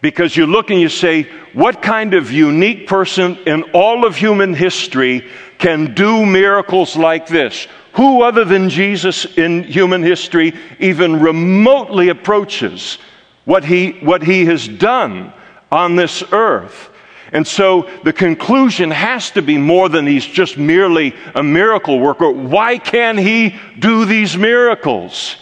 Because 0.00 0.36
you 0.36 0.46
look 0.46 0.70
and 0.70 0.80
you 0.80 0.88
say, 0.88 1.24
what 1.52 1.82
kind 1.82 2.14
of 2.14 2.30
unique 2.30 2.86
person 2.86 3.36
in 3.38 3.64
all 3.72 4.06
of 4.06 4.14
human 4.14 4.54
history 4.54 5.28
can 5.58 5.94
do 5.94 6.24
miracles 6.24 6.96
like 6.96 7.26
this? 7.26 7.66
Who 7.94 8.22
other 8.22 8.44
than 8.44 8.68
Jesus 8.68 9.24
in 9.36 9.64
human 9.64 10.04
history 10.04 10.52
even 10.78 11.18
remotely 11.18 12.10
approaches 12.10 12.98
what 13.46 13.64
he, 13.64 13.92
what 13.92 14.22
he 14.22 14.44
has 14.44 14.68
done 14.68 15.32
on 15.72 15.96
this 15.96 16.22
earth? 16.30 16.90
And 17.32 17.46
so 17.46 17.90
the 18.04 18.12
conclusion 18.12 18.90
has 18.90 19.30
to 19.32 19.42
be 19.42 19.58
more 19.58 19.88
than 19.88 20.06
he's 20.06 20.26
just 20.26 20.56
merely 20.56 21.14
a 21.34 21.42
miracle 21.42 21.98
worker. 21.98 22.30
Why 22.30 22.78
can 22.78 23.18
he 23.18 23.56
do 23.78 24.04
these 24.04 24.36
miracles? 24.36 25.36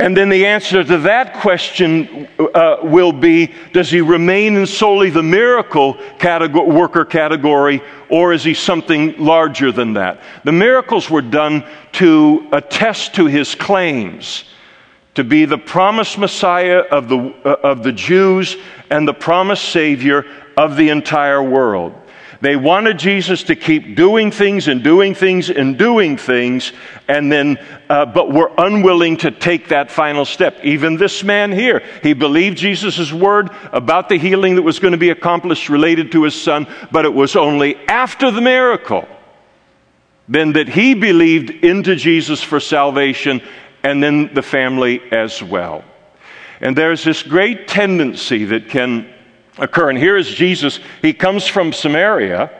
And 0.00 0.16
then 0.16 0.28
the 0.28 0.46
answer 0.46 0.84
to 0.84 0.98
that 0.98 1.34
question 1.34 2.28
uh, 2.38 2.76
will 2.82 3.12
be 3.12 3.52
Does 3.72 3.90
he 3.90 4.00
remain 4.00 4.56
in 4.56 4.66
solely 4.66 5.10
the 5.10 5.24
miracle 5.24 5.94
category, 6.18 6.70
worker 6.70 7.04
category, 7.04 7.82
or 8.08 8.32
is 8.32 8.44
he 8.44 8.54
something 8.54 9.18
larger 9.18 9.72
than 9.72 9.94
that? 9.94 10.22
The 10.44 10.52
miracles 10.52 11.10
were 11.10 11.22
done 11.22 11.64
to 11.94 12.48
attest 12.52 13.16
to 13.16 13.26
his 13.26 13.56
claims 13.56 14.44
to 15.18 15.24
be 15.24 15.46
the 15.46 15.58
promised 15.58 16.16
Messiah 16.16 16.78
of 16.92 17.08
the, 17.08 17.34
uh, 17.44 17.56
of 17.64 17.82
the 17.82 17.90
Jews 17.90 18.56
and 18.88 19.08
the 19.08 19.14
promised 19.14 19.64
Savior 19.64 20.24
of 20.58 20.76
the 20.76 20.90
entire 20.90 21.42
world. 21.42 21.94
They 22.40 22.56
wanted 22.56 22.98
Jesus 22.98 23.44
to 23.44 23.56
keep 23.56 23.96
doing 23.96 24.30
things 24.30 24.68
and 24.68 24.82
doing 24.82 25.14
things 25.14 25.50
and 25.50 25.78
doing 25.78 26.16
things, 26.16 26.72
and 27.08 27.32
then, 27.32 27.58
uh, 27.88 28.06
but 28.06 28.32
were 28.32 28.52
unwilling 28.58 29.16
to 29.18 29.30
take 29.30 29.68
that 29.68 29.90
final 29.90 30.24
step. 30.24 30.58
Even 30.62 30.96
this 30.96 31.24
man 31.24 31.50
here, 31.50 31.82
he 32.02 32.12
believed 32.12 32.58
Jesus' 32.58 33.12
word 33.12 33.50
about 33.72 34.08
the 34.08 34.18
healing 34.18 34.56
that 34.56 34.62
was 34.62 34.78
going 34.78 34.92
to 34.92 34.98
be 34.98 35.10
accomplished 35.10 35.68
related 35.68 36.12
to 36.12 36.24
his 36.24 36.40
son, 36.40 36.66
but 36.92 37.04
it 37.04 37.14
was 37.14 37.34
only 37.36 37.76
after 37.88 38.30
the 38.30 38.40
miracle 38.40 39.08
then 40.28 40.52
that 40.52 40.68
he 40.68 40.94
believed 40.94 41.50
into 41.64 41.96
Jesus 41.96 42.42
for 42.42 42.60
salvation, 42.60 43.40
and 43.82 44.02
then 44.02 44.34
the 44.34 44.42
family 44.42 45.00
as 45.10 45.42
well. 45.42 45.82
And 46.60 46.76
there's 46.76 47.02
this 47.02 47.22
great 47.22 47.66
tendency 47.66 48.44
that 48.46 48.68
can 48.68 49.12
occur. 49.58 49.90
And 49.90 49.98
here 49.98 50.16
is 50.16 50.28
Jesus. 50.28 50.80
He 51.02 51.12
comes 51.12 51.46
from 51.46 51.72
Samaria. 51.72 52.50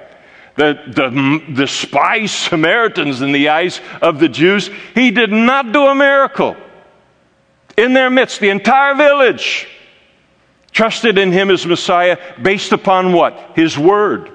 The, 0.56 0.74
the 0.88 1.54
despised 1.54 2.34
Samaritans 2.34 3.22
in 3.22 3.30
the 3.30 3.48
eyes 3.48 3.80
of 4.02 4.18
the 4.18 4.28
Jews, 4.28 4.70
he 4.94 5.12
did 5.12 5.30
not 5.30 5.72
do 5.72 5.86
a 5.86 5.94
miracle. 5.94 6.56
In 7.76 7.92
their 7.92 8.10
midst, 8.10 8.40
the 8.40 8.48
entire 8.48 8.96
village 8.96 9.68
trusted 10.72 11.16
in 11.16 11.30
him 11.30 11.50
as 11.50 11.64
Messiah 11.64 12.18
based 12.42 12.72
upon 12.72 13.12
what? 13.12 13.52
His 13.54 13.78
word, 13.78 14.32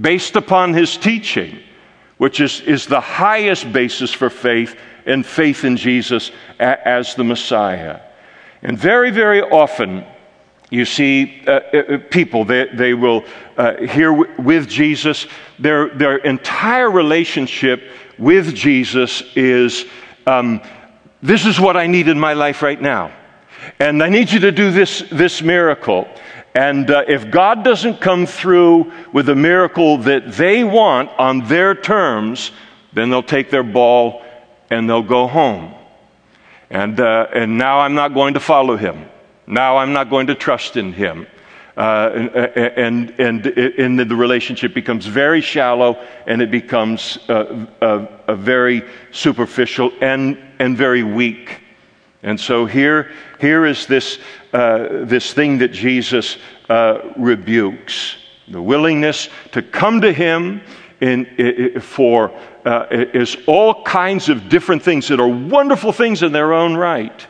based 0.00 0.36
upon 0.36 0.72
his 0.72 0.96
teaching, 0.96 1.58
which 2.16 2.40
is, 2.40 2.62
is 2.62 2.86
the 2.86 3.00
highest 3.00 3.70
basis 3.72 4.12
for 4.12 4.30
faith 4.30 4.74
and 5.04 5.24
faith 5.24 5.64
in 5.64 5.76
Jesus 5.76 6.30
as 6.58 7.14
the 7.14 7.24
Messiah. 7.24 8.00
And 8.62 8.78
very, 8.78 9.10
very 9.10 9.42
often, 9.42 10.04
you 10.70 10.84
see 10.84 11.42
uh, 11.46 11.50
uh, 11.50 11.76
uh, 11.76 11.98
people, 12.10 12.44
they, 12.44 12.66
they 12.72 12.94
will 12.94 13.24
uh, 13.56 13.76
hear 13.76 14.10
w- 14.10 14.32
with 14.38 14.68
Jesus. 14.68 15.26
Their, 15.58 15.90
their 15.90 16.16
entire 16.16 16.90
relationship 16.90 17.82
with 18.18 18.54
Jesus 18.54 19.22
is 19.36 19.84
um, 20.26 20.60
this 21.22 21.46
is 21.46 21.60
what 21.60 21.76
I 21.76 21.86
need 21.86 22.08
in 22.08 22.18
my 22.18 22.32
life 22.32 22.62
right 22.62 22.80
now. 22.80 23.12
And 23.78 24.02
I 24.02 24.08
need 24.08 24.30
you 24.30 24.40
to 24.40 24.52
do 24.52 24.70
this, 24.70 25.04
this 25.10 25.40
miracle. 25.40 26.08
And 26.54 26.90
uh, 26.90 27.04
if 27.06 27.30
God 27.30 27.62
doesn't 27.62 28.00
come 28.00 28.26
through 28.26 28.92
with 29.12 29.28
a 29.28 29.34
miracle 29.34 29.98
that 29.98 30.32
they 30.32 30.64
want 30.64 31.10
on 31.18 31.46
their 31.46 31.74
terms, 31.74 32.50
then 32.92 33.10
they'll 33.10 33.22
take 33.22 33.50
their 33.50 33.62
ball 33.62 34.24
and 34.70 34.88
they'll 34.88 35.02
go 35.02 35.26
home. 35.26 35.74
And, 36.70 36.98
uh, 36.98 37.28
and 37.32 37.58
now 37.58 37.80
I'm 37.80 37.94
not 37.94 38.14
going 38.14 38.34
to 38.34 38.40
follow 38.40 38.76
him. 38.76 39.08
Now 39.46 39.76
I'm 39.76 39.92
not 39.92 40.10
going 40.10 40.26
to 40.28 40.34
trust 40.34 40.76
in 40.76 40.92
him. 40.92 41.26
Uh, 41.76 42.50
and, 42.56 43.10
and, 43.20 43.46
and, 43.46 44.00
the 44.00 44.16
relationship 44.16 44.72
becomes 44.72 45.04
very 45.04 45.42
shallow 45.42 46.02
and 46.26 46.40
it 46.40 46.50
becomes 46.50 47.18
uh, 47.28 47.66
a, 47.82 48.08
a, 48.28 48.34
very 48.34 48.82
superficial 49.12 49.92
and, 50.00 50.38
and 50.58 50.74
very 50.74 51.02
weak. 51.02 51.60
And 52.22 52.40
so 52.40 52.64
here, 52.64 53.12
here 53.42 53.66
is 53.66 53.86
this, 53.86 54.18
uh, 54.54 55.04
this 55.04 55.34
thing 55.34 55.58
that 55.58 55.70
Jesus 55.70 56.38
uh, 56.70 57.12
rebukes 57.14 58.16
the 58.48 58.62
willingness 58.62 59.28
to 59.52 59.60
come 59.60 60.00
to 60.00 60.14
him 60.14 60.62
in, 61.02 61.26
in 61.36 61.78
for 61.82 62.32
uh, 62.64 62.86
is 62.90 63.36
all 63.46 63.84
kinds 63.84 64.30
of 64.30 64.48
different 64.48 64.82
things 64.82 65.08
that 65.08 65.20
are 65.20 65.28
wonderful 65.28 65.92
things 65.92 66.22
in 66.22 66.32
their 66.32 66.54
own 66.54 66.74
right 66.74 67.26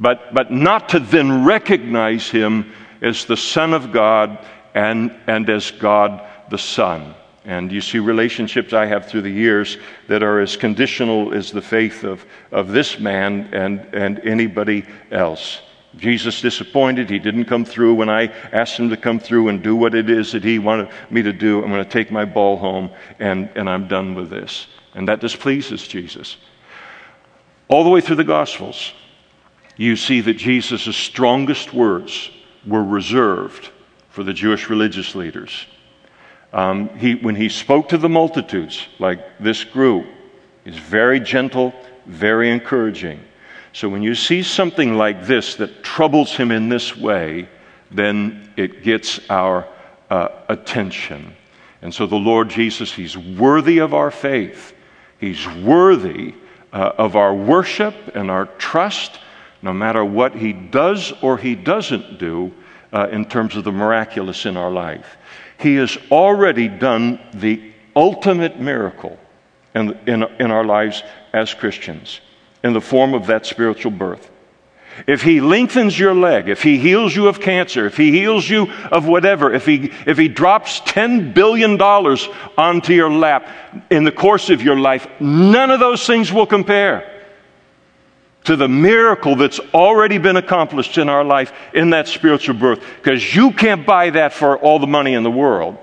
but, 0.00 0.32
but 0.34 0.52
not 0.52 0.90
to 0.90 1.00
then 1.00 1.44
recognize 1.44 2.28
him 2.28 2.72
as 3.02 3.24
the 3.24 3.36
Son 3.36 3.72
of 3.72 3.92
God 3.92 4.44
and, 4.74 5.14
and 5.26 5.48
as 5.50 5.70
God 5.70 6.26
the 6.50 6.58
Son. 6.58 7.14
And 7.44 7.72
you 7.72 7.80
see 7.80 7.98
relationships 7.98 8.72
I 8.72 8.86
have 8.86 9.06
through 9.06 9.22
the 9.22 9.30
years 9.30 9.78
that 10.06 10.22
are 10.22 10.40
as 10.40 10.56
conditional 10.56 11.32
as 11.32 11.50
the 11.50 11.62
faith 11.62 12.04
of, 12.04 12.24
of 12.52 12.68
this 12.68 13.00
man 13.00 13.48
and, 13.54 13.80
and 13.94 14.20
anybody 14.20 14.84
else. 15.10 15.62
Jesus 15.96 16.42
disappointed. 16.42 17.08
He 17.08 17.18
didn't 17.18 17.46
come 17.46 17.64
through 17.64 17.94
when 17.94 18.10
I 18.10 18.26
asked 18.52 18.78
him 18.78 18.90
to 18.90 18.96
come 18.96 19.18
through 19.18 19.48
and 19.48 19.62
do 19.62 19.74
what 19.74 19.94
it 19.94 20.10
is 20.10 20.32
that 20.32 20.44
he 20.44 20.58
wanted 20.58 20.90
me 21.10 21.22
to 21.22 21.32
do. 21.32 21.62
I'm 21.62 21.70
going 21.70 21.82
to 21.82 21.90
take 21.90 22.10
my 22.10 22.26
ball 22.26 22.56
home 22.58 22.90
and, 23.18 23.48
and 23.54 23.68
I'm 23.68 23.88
done 23.88 24.14
with 24.14 24.28
this. 24.28 24.66
And 24.94 25.08
that 25.08 25.20
displeases 25.20 25.88
Jesus. 25.88 26.36
All 27.68 27.82
the 27.82 27.90
way 27.90 28.00
through 28.00 28.16
the 28.16 28.24
Gospels, 28.24 28.92
you 29.78 29.96
see 29.96 30.20
that 30.20 30.34
Jesus' 30.34 30.94
strongest 30.94 31.72
words 31.72 32.30
were 32.66 32.84
reserved 32.84 33.70
for 34.10 34.22
the 34.22 34.34
Jewish 34.34 34.68
religious 34.68 35.14
leaders. 35.14 35.64
Um, 36.52 36.90
he, 36.98 37.14
when 37.14 37.36
he 37.36 37.48
spoke 37.48 37.88
to 37.90 37.98
the 37.98 38.08
multitudes, 38.08 38.86
like 38.98 39.38
this 39.38 39.64
group, 39.64 40.06
he's 40.64 40.76
very 40.76 41.20
gentle, 41.20 41.72
very 42.04 42.50
encouraging. 42.50 43.20
So 43.72 43.88
when 43.88 44.02
you 44.02 44.14
see 44.14 44.42
something 44.42 44.94
like 44.94 45.26
this 45.26 45.54
that 45.56 45.82
troubles 45.82 46.34
him 46.34 46.50
in 46.50 46.68
this 46.68 46.96
way, 46.96 47.48
then 47.90 48.52
it 48.56 48.82
gets 48.82 49.20
our 49.30 49.68
uh, 50.10 50.28
attention. 50.48 51.36
And 51.82 51.94
so 51.94 52.06
the 52.06 52.16
Lord 52.16 52.48
Jesus, 52.48 52.92
he's 52.92 53.16
worthy 53.16 53.78
of 53.78 53.94
our 53.94 54.10
faith. 54.10 54.74
He's 55.20 55.46
worthy 55.46 56.34
uh, 56.72 56.92
of 56.98 57.14
our 57.14 57.34
worship 57.34 57.94
and 58.14 58.30
our 58.30 58.46
trust, 58.46 59.20
no 59.62 59.72
matter 59.72 60.04
what 60.04 60.34
He 60.34 60.52
does 60.52 61.12
or 61.22 61.36
He 61.36 61.54
doesn't 61.54 62.18
do 62.18 62.52
uh, 62.92 63.08
in 63.10 63.24
terms 63.24 63.56
of 63.56 63.64
the 63.64 63.72
miraculous 63.72 64.46
in 64.46 64.56
our 64.56 64.70
life. 64.70 65.16
He 65.58 65.74
has 65.76 65.98
already 66.10 66.68
done 66.68 67.20
the 67.34 67.72
ultimate 67.96 68.60
miracle 68.60 69.18
in, 69.74 69.98
in, 70.06 70.22
in 70.22 70.50
our 70.50 70.64
lives 70.64 71.02
as 71.32 71.52
Christians 71.54 72.20
in 72.62 72.72
the 72.72 72.80
form 72.80 73.14
of 73.14 73.26
that 73.26 73.46
spiritual 73.46 73.92
birth. 73.92 74.30
If 75.06 75.22
he 75.22 75.40
lengthens 75.40 75.96
your 75.96 76.14
leg, 76.14 76.48
if 76.48 76.62
he 76.62 76.78
heals 76.78 77.14
you 77.14 77.28
of 77.28 77.40
cancer, 77.40 77.86
if 77.86 77.96
he 77.96 78.10
heals 78.10 78.48
you 78.48 78.68
of 78.90 79.06
whatever, 79.06 79.52
if 79.52 79.64
he, 79.64 79.92
if 80.06 80.18
he 80.18 80.26
drops 80.26 80.80
$10 80.80 81.34
billion 81.34 81.80
onto 81.80 82.92
your 82.92 83.10
lap 83.10 83.48
in 83.90 84.02
the 84.02 84.10
course 84.10 84.50
of 84.50 84.60
your 84.60 84.78
life, 84.78 85.06
none 85.20 85.70
of 85.70 85.78
those 85.78 86.04
things 86.04 86.32
will 86.32 86.46
compare 86.46 87.17
to 88.48 88.56
the 88.56 88.66
miracle 88.66 89.36
that's 89.36 89.60
already 89.74 90.16
been 90.16 90.36
accomplished 90.36 90.96
in 90.96 91.10
our 91.10 91.22
life 91.22 91.52
in 91.74 91.90
that 91.90 92.08
spiritual 92.08 92.54
birth. 92.54 92.82
Because 92.96 93.36
you 93.36 93.52
can't 93.52 93.84
buy 93.84 94.08
that 94.08 94.32
for 94.32 94.56
all 94.56 94.78
the 94.78 94.86
money 94.86 95.12
in 95.12 95.22
the 95.22 95.30
world. 95.30 95.76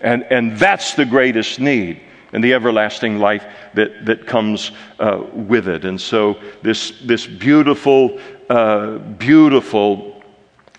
And, 0.00 0.22
and 0.30 0.56
that's 0.56 0.94
the 0.94 1.04
greatest 1.04 1.58
need 1.58 2.00
and 2.32 2.44
the 2.44 2.54
everlasting 2.54 3.18
life 3.18 3.44
that, 3.74 4.06
that 4.06 4.24
comes 4.24 4.70
uh, 5.00 5.24
with 5.32 5.66
it. 5.66 5.84
And 5.84 6.00
so, 6.00 6.40
this, 6.62 6.92
this 7.02 7.26
beautiful, 7.26 8.20
uh, 8.48 8.98
beautiful, 8.98 10.22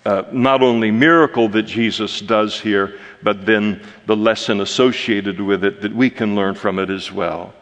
uh, 0.06 0.22
not 0.32 0.62
only 0.62 0.90
miracle 0.90 1.50
that 1.50 1.64
Jesus 1.64 2.22
does 2.22 2.58
here, 2.58 2.98
but 3.22 3.44
then 3.44 3.82
the 4.06 4.16
lesson 4.16 4.62
associated 4.62 5.42
with 5.42 5.62
it 5.62 5.82
that 5.82 5.94
we 5.94 6.08
can 6.08 6.34
learn 6.34 6.54
from 6.54 6.78
it 6.78 6.88
as 6.88 7.12
well. 7.12 7.52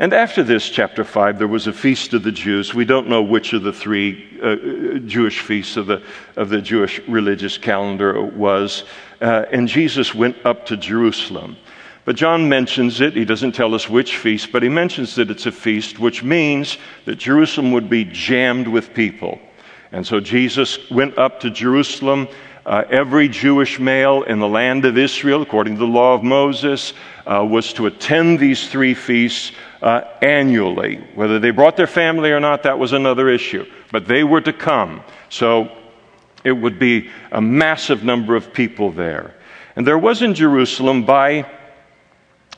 And 0.00 0.12
after 0.12 0.44
this, 0.44 0.70
chapter 0.70 1.02
5, 1.02 1.38
there 1.38 1.48
was 1.48 1.66
a 1.66 1.72
feast 1.72 2.14
of 2.14 2.22
the 2.22 2.30
Jews. 2.30 2.72
We 2.72 2.84
don't 2.84 3.08
know 3.08 3.20
which 3.20 3.52
of 3.52 3.64
the 3.64 3.72
three 3.72 4.38
uh, 4.40 4.98
Jewish 5.00 5.40
feasts 5.40 5.76
of 5.76 5.86
the, 5.86 6.02
of 6.36 6.50
the 6.50 6.62
Jewish 6.62 7.00
religious 7.08 7.58
calendar 7.58 8.14
it 8.16 8.32
was. 8.34 8.84
Uh, 9.20 9.46
and 9.50 9.66
Jesus 9.66 10.14
went 10.14 10.36
up 10.46 10.66
to 10.66 10.76
Jerusalem. 10.76 11.56
But 12.04 12.14
John 12.14 12.48
mentions 12.48 13.00
it. 13.00 13.16
He 13.16 13.24
doesn't 13.24 13.52
tell 13.52 13.74
us 13.74 13.88
which 13.88 14.16
feast, 14.16 14.52
but 14.52 14.62
he 14.62 14.68
mentions 14.68 15.16
that 15.16 15.32
it's 15.32 15.46
a 15.46 15.52
feast, 15.52 15.98
which 15.98 16.22
means 16.22 16.78
that 17.04 17.16
Jerusalem 17.16 17.72
would 17.72 17.90
be 17.90 18.04
jammed 18.04 18.68
with 18.68 18.94
people. 18.94 19.40
And 19.90 20.06
so 20.06 20.20
Jesus 20.20 20.90
went 20.90 21.18
up 21.18 21.40
to 21.40 21.50
Jerusalem. 21.50 22.28
Uh, 22.64 22.84
every 22.90 23.28
Jewish 23.28 23.80
male 23.80 24.22
in 24.22 24.38
the 24.38 24.48
land 24.48 24.84
of 24.84 24.96
Israel, 24.96 25.42
according 25.42 25.74
to 25.74 25.80
the 25.80 25.86
law 25.86 26.14
of 26.14 26.22
Moses, 26.22 26.92
uh, 27.26 27.44
was 27.44 27.72
to 27.72 27.86
attend 27.86 28.38
these 28.38 28.68
three 28.68 28.94
feasts 28.94 29.52
uh, 29.82 30.02
annually. 30.22 30.96
Whether 31.14 31.38
they 31.38 31.50
brought 31.50 31.76
their 31.76 31.86
family 31.86 32.30
or 32.30 32.40
not, 32.40 32.62
that 32.64 32.78
was 32.78 32.92
another 32.92 33.28
issue. 33.28 33.66
But 33.92 34.06
they 34.06 34.24
were 34.24 34.40
to 34.40 34.52
come. 34.52 35.02
So 35.28 35.70
it 36.44 36.52
would 36.52 36.78
be 36.78 37.10
a 37.32 37.40
massive 37.40 38.04
number 38.04 38.36
of 38.36 38.52
people 38.52 38.90
there. 38.90 39.34
And 39.76 39.86
there 39.86 39.98
was 39.98 40.22
in 40.22 40.34
Jerusalem 40.34 41.04
by 41.04 41.48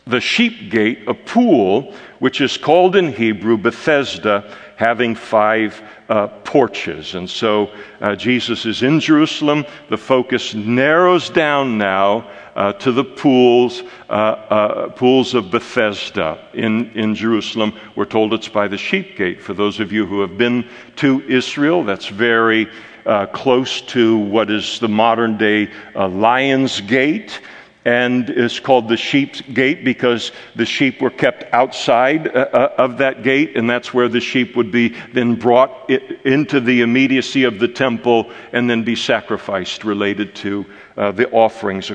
the 0.06 0.20
sheep 0.20 0.70
gate, 0.70 1.06
a 1.06 1.14
pool, 1.14 1.94
which 2.18 2.40
is 2.40 2.56
called 2.56 2.96
in 2.96 3.12
Hebrew 3.12 3.56
Bethesda, 3.56 4.56
having 4.76 5.14
five 5.14 5.80
uh, 6.08 6.28
porches. 6.28 7.14
And 7.14 7.28
so 7.28 7.72
uh, 8.00 8.16
Jesus 8.16 8.64
is 8.64 8.82
in 8.82 8.98
Jerusalem. 8.98 9.64
The 9.88 9.98
focus 9.98 10.54
narrows 10.54 11.28
down 11.28 11.78
now 11.78 12.30
uh, 12.60 12.74
to 12.74 12.92
the 12.92 13.02
pools, 13.02 13.84
uh, 14.10 14.12
uh, 14.12 14.88
pools 14.90 15.32
of 15.32 15.50
Bethesda 15.50 16.46
in, 16.52 16.90
in 16.90 17.14
Jerusalem. 17.14 17.72
We're 17.96 18.04
told 18.04 18.34
it's 18.34 18.50
by 18.50 18.68
the 18.68 18.76
sheep 18.76 19.16
gate. 19.16 19.40
For 19.40 19.54
those 19.54 19.80
of 19.80 19.92
you 19.92 20.04
who 20.04 20.20
have 20.20 20.36
been 20.36 20.68
to 20.96 21.22
Israel, 21.22 21.82
that's 21.84 22.08
very 22.08 22.68
uh, 23.06 23.24
close 23.28 23.80
to 23.80 24.18
what 24.18 24.50
is 24.50 24.78
the 24.78 24.90
modern 24.90 25.38
day 25.38 25.70
Lion's 25.94 26.82
Gate 26.82 27.40
and 27.84 28.28
it's 28.28 28.60
called 28.60 28.88
the 28.88 28.96
sheep's 28.96 29.40
gate 29.40 29.84
because 29.84 30.32
the 30.54 30.66
sheep 30.66 31.00
were 31.00 31.10
kept 31.10 31.44
outside 31.54 32.28
uh, 32.28 32.48
uh, 32.52 32.74
of 32.76 32.98
that 32.98 33.22
gate, 33.22 33.56
and 33.56 33.68
that's 33.70 33.94
where 33.94 34.08
the 34.08 34.20
sheep 34.20 34.54
would 34.54 34.70
be 34.70 34.88
then 35.14 35.34
brought 35.34 35.88
into 36.26 36.60
the 36.60 36.82
immediacy 36.82 37.44
of 37.44 37.58
the 37.58 37.68
temple 37.68 38.30
and 38.52 38.68
then 38.68 38.84
be 38.84 38.94
sacrificed, 38.94 39.82
related 39.82 40.34
to 40.34 40.66
uh, 40.96 41.10
the 41.12 41.30
offerings 41.30 41.90
uh, 41.90 41.94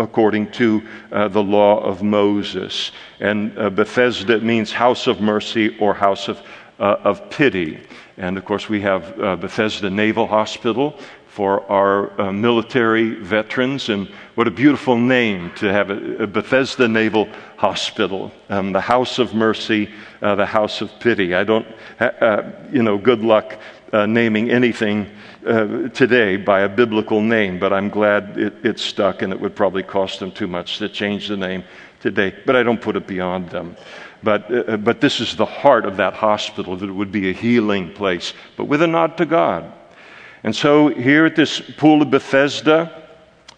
according 0.00 0.50
to 0.50 0.82
uh, 1.12 1.28
the 1.28 1.42
law 1.42 1.80
of 1.80 2.02
Moses. 2.02 2.90
And 3.20 3.56
uh, 3.56 3.70
Bethesda 3.70 4.40
means 4.40 4.72
house 4.72 5.06
of 5.06 5.20
mercy 5.20 5.78
or 5.78 5.94
house 5.94 6.26
of, 6.26 6.42
of 6.80 7.30
pity. 7.30 7.78
And 8.16 8.36
of 8.36 8.44
course, 8.44 8.68
we 8.68 8.80
have 8.80 9.16
Bethesda 9.40 9.88
Naval 9.88 10.26
Hospital, 10.26 10.98
for 11.30 11.62
our 11.70 12.20
uh, 12.20 12.32
military 12.32 13.14
veterans. 13.14 13.88
And 13.88 14.08
what 14.34 14.48
a 14.48 14.50
beautiful 14.50 14.98
name 14.98 15.52
to 15.56 15.72
have 15.72 15.90
a, 15.90 16.24
a 16.24 16.26
Bethesda 16.26 16.88
Naval 16.88 17.28
Hospital, 17.56 18.32
um, 18.48 18.72
the 18.72 18.80
House 18.80 19.20
of 19.20 19.32
Mercy, 19.32 19.90
uh, 20.22 20.34
the 20.34 20.46
House 20.46 20.80
of 20.80 20.90
Pity. 20.98 21.34
I 21.34 21.44
don't, 21.44 21.66
uh, 22.00 22.42
you 22.72 22.82
know, 22.82 22.98
good 22.98 23.20
luck 23.20 23.56
uh, 23.92 24.06
naming 24.06 24.50
anything 24.50 25.06
uh, 25.46 25.88
today 25.90 26.36
by 26.36 26.62
a 26.62 26.68
biblical 26.68 27.20
name, 27.20 27.60
but 27.60 27.72
I'm 27.72 27.90
glad 27.90 28.36
it, 28.36 28.54
it 28.64 28.80
stuck, 28.80 29.22
and 29.22 29.32
it 29.32 29.40
would 29.40 29.54
probably 29.54 29.84
cost 29.84 30.18
them 30.18 30.32
too 30.32 30.48
much 30.48 30.78
to 30.78 30.88
change 30.88 31.28
the 31.28 31.36
name 31.36 31.62
today. 32.00 32.34
But 32.44 32.56
I 32.56 32.64
don't 32.64 32.80
put 32.80 32.96
it 32.96 33.06
beyond 33.06 33.50
them. 33.50 33.76
But, 34.22 34.52
uh, 34.52 34.76
but 34.78 35.00
this 35.00 35.20
is 35.20 35.36
the 35.36 35.46
heart 35.46 35.86
of 35.86 35.96
that 35.98 36.14
hospital, 36.14 36.76
that 36.76 36.88
it 36.88 36.92
would 36.92 37.12
be 37.12 37.30
a 37.30 37.32
healing 37.32 37.92
place, 37.92 38.34
but 38.56 38.64
with 38.64 38.82
a 38.82 38.88
nod 38.88 39.16
to 39.18 39.26
God. 39.26 39.72
And 40.42 40.56
so 40.56 40.88
here 40.88 41.26
at 41.26 41.36
this 41.36 41.60
pool 41.60 42.02
of 42.02 42.10
Bethesda, 42.10 43.00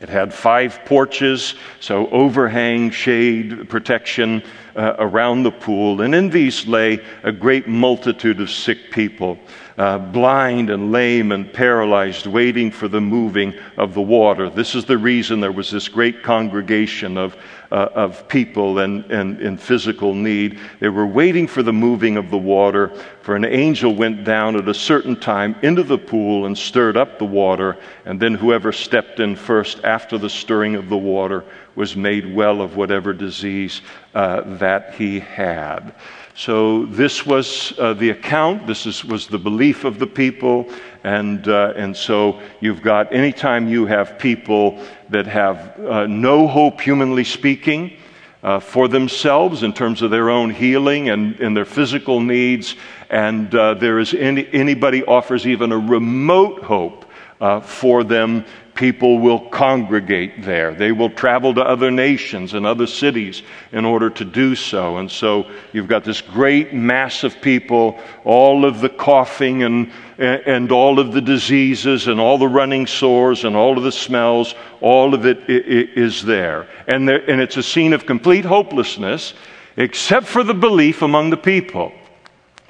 it 0.00 0.08
had 0.08 0.34
five 0.34 0.80
porches, 0.84 1.54
so 1.78 2.08
overhang, 2.08 2.90
shade, 2.90 3.68
protection 3.68 4.42
uh, 4.74 4.96
around 4.98 5.44
the 5.44 5.52
pool. 5.52 6.00
And 6.00 6.12
in 6.12 6.28
these 6.28 6.66
lay 6.66 6.98
a 7.22 7.30
great 7.30 7.68
multitude 7.68 8.40
of 8.40 8.50
sick 8.50 8.90
people, 8.90 9.38
uh, 9.78 9.98
blind 9.98 10.70
and 10.70 10.90
lame 10.90 11.30
and 11.30 11.52
paralyzed, 11.52 12.26
waiting 12.26 12.72
for 12.72 12.88
the 12.88 13.00
moving 13.00 13.54
of 13.76 13.94
the 13.94 14.02
water. 14.02 14.50
This 14.50 14.74
is 14.74 14.84
the 14.84 14.98
reason 14.98 15.38
there 15.38 15.52
was 15.52 15.70
this 15.70 15.86
great 15.86 16.24
congregation 16.24 17.16
of, 17.16 17.36
uh, 17.72 17.88
of 17.94 18.28
people 18.28 18.80
and, 18.80 19.10
in 19.10 19.56
physical 19.56 20.14
need. 20.14 20.58
They 20.78 20.90
were 20.90 21.06
waiting 21.06 21.46
for 21.46 21.62
the 21.62 21.72
moving 21.72 22.18
of 22.18 22.30
the 22.30 22.36
water, 22.36 22.94
for 23.22 23.34
an 23.34 23.46
angel 23.46 23.94
went 23.94 24.24
down 24.24 24.56
at 24.56 24.68
a 24.68 24.74
certain 24.74 25.18
time 25.18 25.56
into 25.62 25.82
the 25.82 25.96
pool 25.96 26.44
and 26.44 26.56
stirred 26.56 26.98
up 26.98 27.18
the 27.18 27.24
water, 27.24 27.78
and 28.04 28.20
then 28.20 28.34
whoever 28.34 28.72
stepped 28.72 29.20
in 29.20 29.34
first 29.34 29.82
after 29.84 30.18
the 30.18 30.28
stirring 30.28 30.74
of 30.74 30.90
the 30.90 30.98
water 30.98 31.44
was 31.74 31.96
made 31.96 32.34
well 32.34 32.60
of 32.60 32.76
whatever 32.76 33.14
disease 33.14 33.80
uh, 34.14 34.42
that 34.58 34.94
he 34.94 35.18
had. 35.18 35.94
So, 36.34 36.86
this 36.86 37.26
was 37.26 37.78
uh, 37.78 37.92
the 37.92 38.10
account, 38.10 38.66
this 38.66 38.86
is, 38.86 39.04
was 39.04 39.26
the 39.26 39.38
belief 39.38 39.84
of 39.84 39.98
the 39.98 40.06
people, 40.06 40.66
and, 41.04 41.46
uh, 41.46 41.74
and 41.76 41.94
so 41.94 42.40
you've 42.60 42.80
got 42.80 43.12
anytime 43.12 43.68
you 43.68 43.84
have 43.84 44.18
people 44.18 44.82
that 45.10 45.26
have 45.26 45.78
uh, 45.80 46.06
no 46.06 46.46
hope, 46.46 46.80
humanly 46.80 47.24
speaking, 47.24 47.96
uh, 48.42 48.58
for 48.58 48.88
themselves 48.88 49.62
in 49.62 49.72
terms 49.72 50.02
of 50.02 50.10
their 50.10 50.30
own 50.30 50.50
healing 50.50 51.08
and, 51.08 51.38
and 51.40 51.56
their 51.56 51.64
physical 51.64 52.20
needs, 52.20 52.74
and 53.10 53.54
uh, 53.54 53.74
there 53.74 53.98
is 53.98 54.14
any, 54.14 54.48
anybody 54.52 55.04
offers 55.04 55.46
even 55.46 55.70
a 55.70 55.78
remote 55.78 56.62
hope 56.62 57.04
uh, 57.40 57.60
for 57.60 58.04
them 58.04 58.44
people 58.74 59.18
will 59.18 59.40
congregate 59.50 60.42
there. 60.42 60.74
They 60.74 60.92
will 60.92 61.10
travel 61.10 61.54
to 61.54 61.62
other 61.62 61.90
nations 61.90 62.54
and 62.54 62.64
other 62.64 62.86
cities 62.86 63.42
in 63.72 63.84
order 63.84 64.08
to 64.10 64.24
do 64.24 64.54
so. 64.54 64.96
And 64.96 65.10
so 65.10 65.50
you've 65.72 65.88
got 65.88 66.04
this 66.04 66.20
great 66.20 66.72
mass 66.72 67.22
of 67.22 67.40
people, 67.40 67.98
all 68.24 68.64
of 68.64 68.80
the 68.80 68.88
coughing 68.88 69.62
and, 69.62 69.92
and 70.18 70.72
all 70.72 70.98
of 70.98 71.12
the 71.12 71.20
diseases 71.20 72.08
and 72.08 72.18
all 72.18 72.38
the 72.38 72.48
running 72.48 72.86
sores 72.86 73.44
and 73.44 73.54
all 73.54 73.76
of 73.76 73.84
the 73.84 73.92
smells, 73.92 74.54
all 74.80 75.14
of 75.14 75.26
it 75.26 75.48
is 75.48 76.22
there. 76.22 76.66
And, 76.86 77.08
there, 77.08 77.28
and 77.30 77.40
it's 77.40 77.58
a 77.58 77.62
scene 77.62 77.92
of 77.92 78.06
complete 78.06 78.44
hopelessness, 78.44 79.34
except 79.76 80.26
for 80.26 80.42
the 80.42 80.54
belief 80.54 81.02
among 81.02 81.30
the 81.30 81.36
people 81.36 81.92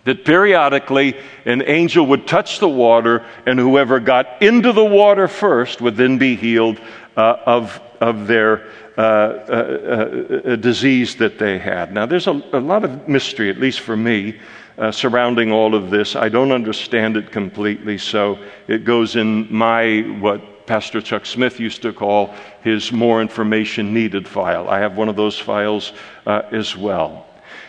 that 0.05 0.25
periodically 0.25 1.17
an 1.45 1.63
angel 1.63 2.07
would 2.07 2.27
touch 2.27 2.59
the 2.59 2.69
water, 2.69 3.25
and 3.47 3.59
whoever 3.59 4.01
got 4.01 4.43
into 4.43 4.73
the 4.73 4.85
water 4.85 5.29
first 5.29 5.81
would 5.81 5.97
then 5.97 6.19
be 6.19 6.35
healed 6.35 6.81
uh, 7.17 7.37
of, 7.47 7.81
of 8.01 8.27
their 8.27 8.67
uh, 8.97 9.01
uh, 9.01 10.43
uh 10.45 10.57
disease 10.57 11.17
that 11.17 11.39
they 11.39 11.59
had. 11.59 11.95
Now, 11.95 12.07
there's 12.07 12.27
a, 12.27 12.43
a, 12.53 12.61
lot 12.61 12.85
of 12.85 13.09
mystery, 13.09 13.49
at 13.49 13.59
least 13.59 13.81
for 13.81 13.97
me, 13.97 14.39
uh, 14.77 14.91
surrounding 14.91 15.53
all 15.53 15.75
of 15.75 15.91
this. 15.91 16.17
I 16.17 16.29
don't 16.29 16.53
understand 16.53 17.17
it 17.17 17.31
completely, 17.31 17.97
so 17.97 18.39
it 18.69 18.85
goes 18.85 19.17
in 19.17 19.53
my, 19.55 20.01
what 20.21 20.67
Pastor 20.67 21.01
Chuck 21.01 21.27
Smith 21.27 21.61
used 21.61 21.83
to 21.83 21.93
call 21.93 22.35
his 22.63 22.93
more 22.93 23.21
information 23.21 23.95
needed 23.95 24.27
file. 24.27 24.69
I 24.69 24.79
have 24.81 24.97
one 24.97 25.09
of 25.09 25.17
those 25.17 25.39
files 25.39 25.93
uh, 26.27 26.43
as 26.51 26.77
well. 26.77 27.22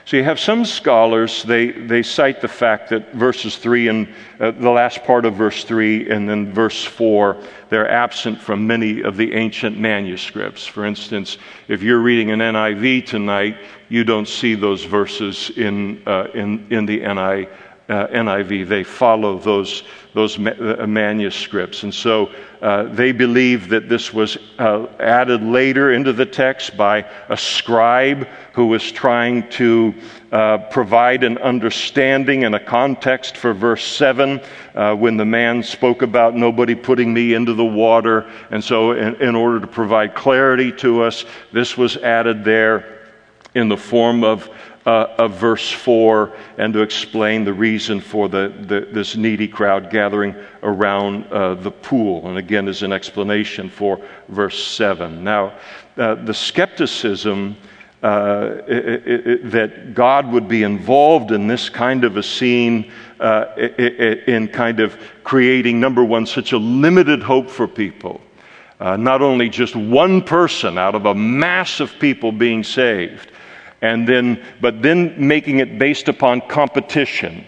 So 0.06 0.18
you 0.18 0.24
have 0.26 0.40
some 0.40 0.66
scholars, 0.66 1.44
they, 1.44 1.72
they 1.72 2.04
cite 2.04 2.42
the 2.42 2.48
fact 2.50 2.90
that 2.90 3.14
verses 3.14 3.56
3 3.56 3.88
and 3.88 4.08
uh, 4.38 4.52
the 4.52 4.70
last 4.70 5.06
part 5.06 5.24
of 5.24 5.36
verse 5.36 5.64
3 5.64 6.10
and 6.10 6.28
then 6.28 6.54
verse 6.54 6.84
4, 6.84 7.38
they're 7.70 7.90
absent 7.90 8.42
from 8.42 8.68
many 8.68 9.02
of 9.02 9.16
the 9.16 9.34
ancient 9.34 9.80
manuscripts. 9.80 10.68
For 10.68 10.86
instance, 10.86 11.38
if 11.70 11.82
you're 11.82 12.02
reading 12.02 12.32
an 12.32 12.40
NIV 12.40 13.06
tonight, 13.06 13.58
you 13.88 14.04
don't 14.04 14.28
see 14.28 14.56
those 14.56 14.84
verses 14.84 15.52
in, 15.52 16.04
uh, 16.06 16.28
in, 16.34 16.68
in 16.70 16.86
the 16.86 17.00
NIV 17.00 17.50
uh, 17.90 18.08
NIV. 18.08 18.68
They 18.68 18.84
follow 18.84 19.38
those, 19.38 19.84
those 20.14 20.40
ma- 20.40 20.52
uh, 20.52 20.88
manuscripts. 20.88 21.84
And 21.84 21.94
so 21.94 22.32
uh, 22.62 22.84
they 22.84 23.12
believe 23.12 23.68
that 23.70 23.90
this 23.90 24.14
was 24.14 24.38
uh, 24.58 24.88
added 25.00 25.44
later 25.44 25.92
into 25.92 26.14
the 26.14 26.26
text 26.26 26.78
by 26.78 27.06
a 27.28 27.36
scribe 27.36 28.28
who 28.54 28.68
was 28.68 28.90
trying 28.92 29.50
to 29.50 29.94
uh, 30.32 30.60
provide 30.70 31.24
an 31.24 31.38
understanding 31.40 32.46
and 32.46 32.56
a 32.56 32.60
context 32.60 33.36
for 33.36 33.54
verse 33.54 33.84
7 33.84 34.40
uh, 34.76 34.96
when 34.96 35.18
the 35.18 35.26
man 35.26 35.62
spoke 35.62 36.02
about 36.02 36.36
nobody 36.36 36.76
putting 36.76 37.14
me 37.14 37.34
into 37.34 37.54
the 37.54 37.66
water. 37.66 38.32
And 38.50 38.64
so, 38.64 38.92
in, 38.92 39.16
in 39.22 39.36
order 39.36 39.60
to 39.60 39.68
provide 39.68 40.16
clarity 40.16 40.72
to 40.78 41.04
us, 41.04 41.26
this 41.52 41.78
was 41.78 41.98
added 41.98 42.46
there 42.46 43.02
in 43.56 43.70
the 43.70 43.78
form 43.78 44.24
of 44.24 44.50
uh, 44.86 45.08
of 45.18 45.40
verse 45.40 45.72
4 45.72 46.36
and 46.58 46.74
to 46.74 46.82
explain 46.82 47.46
the 47.46 47.54
reason 47.54 48.02
for 48.02 48.28
the, 48.28 48.54
the 48.68 48.88
this 48.92 49.16
needy 49.16 49.48
crowd 49.48 49.90
gathering 49.90 50.36
around 50.62 51.26
uh, 51.28 51.56
the 51.56 51.72
pool. 51.72 52.28
And 52.28 52.38
again, 52.38 52.68
is 52.68 52.84
an 52.84 52.92
explanation 52.92 53.70
for 53.70 54.02
verse 54.30 54.64
7. 54.66 55.24
Now, 55.24 55.58
uh, 55.98 56.16
the 56.16 56.34
skepticism 56.34 57.56
uh, 58.04 58.62
it, 58.68 59.08
it, 59.08 59.52
that 59.52 59.94
God 59.94 60.30
would 60.30 60.50
be 60.50 60.64
involved 60.64 61.32
in 61.32 61.48
this 61.48 61.70
kind 61.70 62.04
of 62.04 62.18
a 62.18 62.24
scene 62.24 62.92
uh, 63.22 63.56
in 63.56 64.50
kind 64.50 64.82
of 64.82 64.98
creating, 65.24 65.80
number 65.80 66.04
one, 66.04 66.26
such 66.26 66.52
a 66.52 66.58
limited 66.58 67.24
hope 67.24 67.50
for 67.50 67.66
people. 67.66 68.20
Uh, 68.78 68.98
not 68.98 69.22
only 69.22 69.48
just 69.48 69.74
one 69.78 70.22
person 70.22 70.78
out 70.78 70.96
of 70.96 71.06
a 71.06 71.16
mass 71.16 71.80
of 71.80 71.98
people 72.00 72.34
being 72.34 72.62
saved, 72.62 73.32
and 73.84 74.08
then, 74.08 74.42
but 74.62 74.82
then 74.82 75.14
making 75.18 75.60
it 75.60 75.78
based 75.78 76.08
upon 76.08 76.40
competition. 76.48 77.46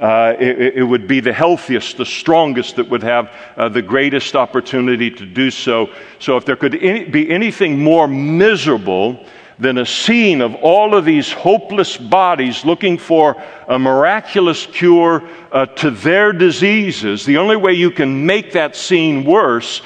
Uh, 0.00 0.34
it, 0.40 0.78
it, 0.78 0.82
would 0.82 1.06
be 1.06 1.20
the 1.20 1.32
healthiest, 1.32 1.98
the 1.98 2.04
strongest 2.04 2.76
that 2.76 2.88
would 2.88 3.02
have 3.02 3.30
uh, 3.56 3.68
the 3.68 3.82
greatest 3.82 4.34
opportunity 4.34 5.10
to 5.10 5.26
do 5.26 5.50
so. 5.50 5.90
So, 6.18 6.36
if 6.38 6.46
there 6.46 6.56
could 6.56 6.74
any, 6.82 7.04
be 7.04 7.30
anything 7.30 7.78
more 7.78 8.08
miserable 8.08 9.24
than 9.58 9.78
a 9.78 9.86
scene 9.86 10.40
of 10.40 10.54
all 10.56 10.94
of 10.94 11.04
these 11.04 11.30
hopeless 11.32 11.96
bodies 11.96 12.64
looking 12.64 12.98
for 12.98 13.42
a 13.68 13.78
miraculous 13.78 14.66
cure 14.66 15.22
uh, 15.52 15.66
to 15.66 15.90
their 15.90 16.32
diseases, 16.32 17.24
the 17.24 17.38
only 17.38 17.56
way 17.56 17.72
you 17.72 17.90
can 17.90 18.24
make 18.24 18.52
that 18.52 18.76
scene 18.76 19.24
worse 19.24 19.82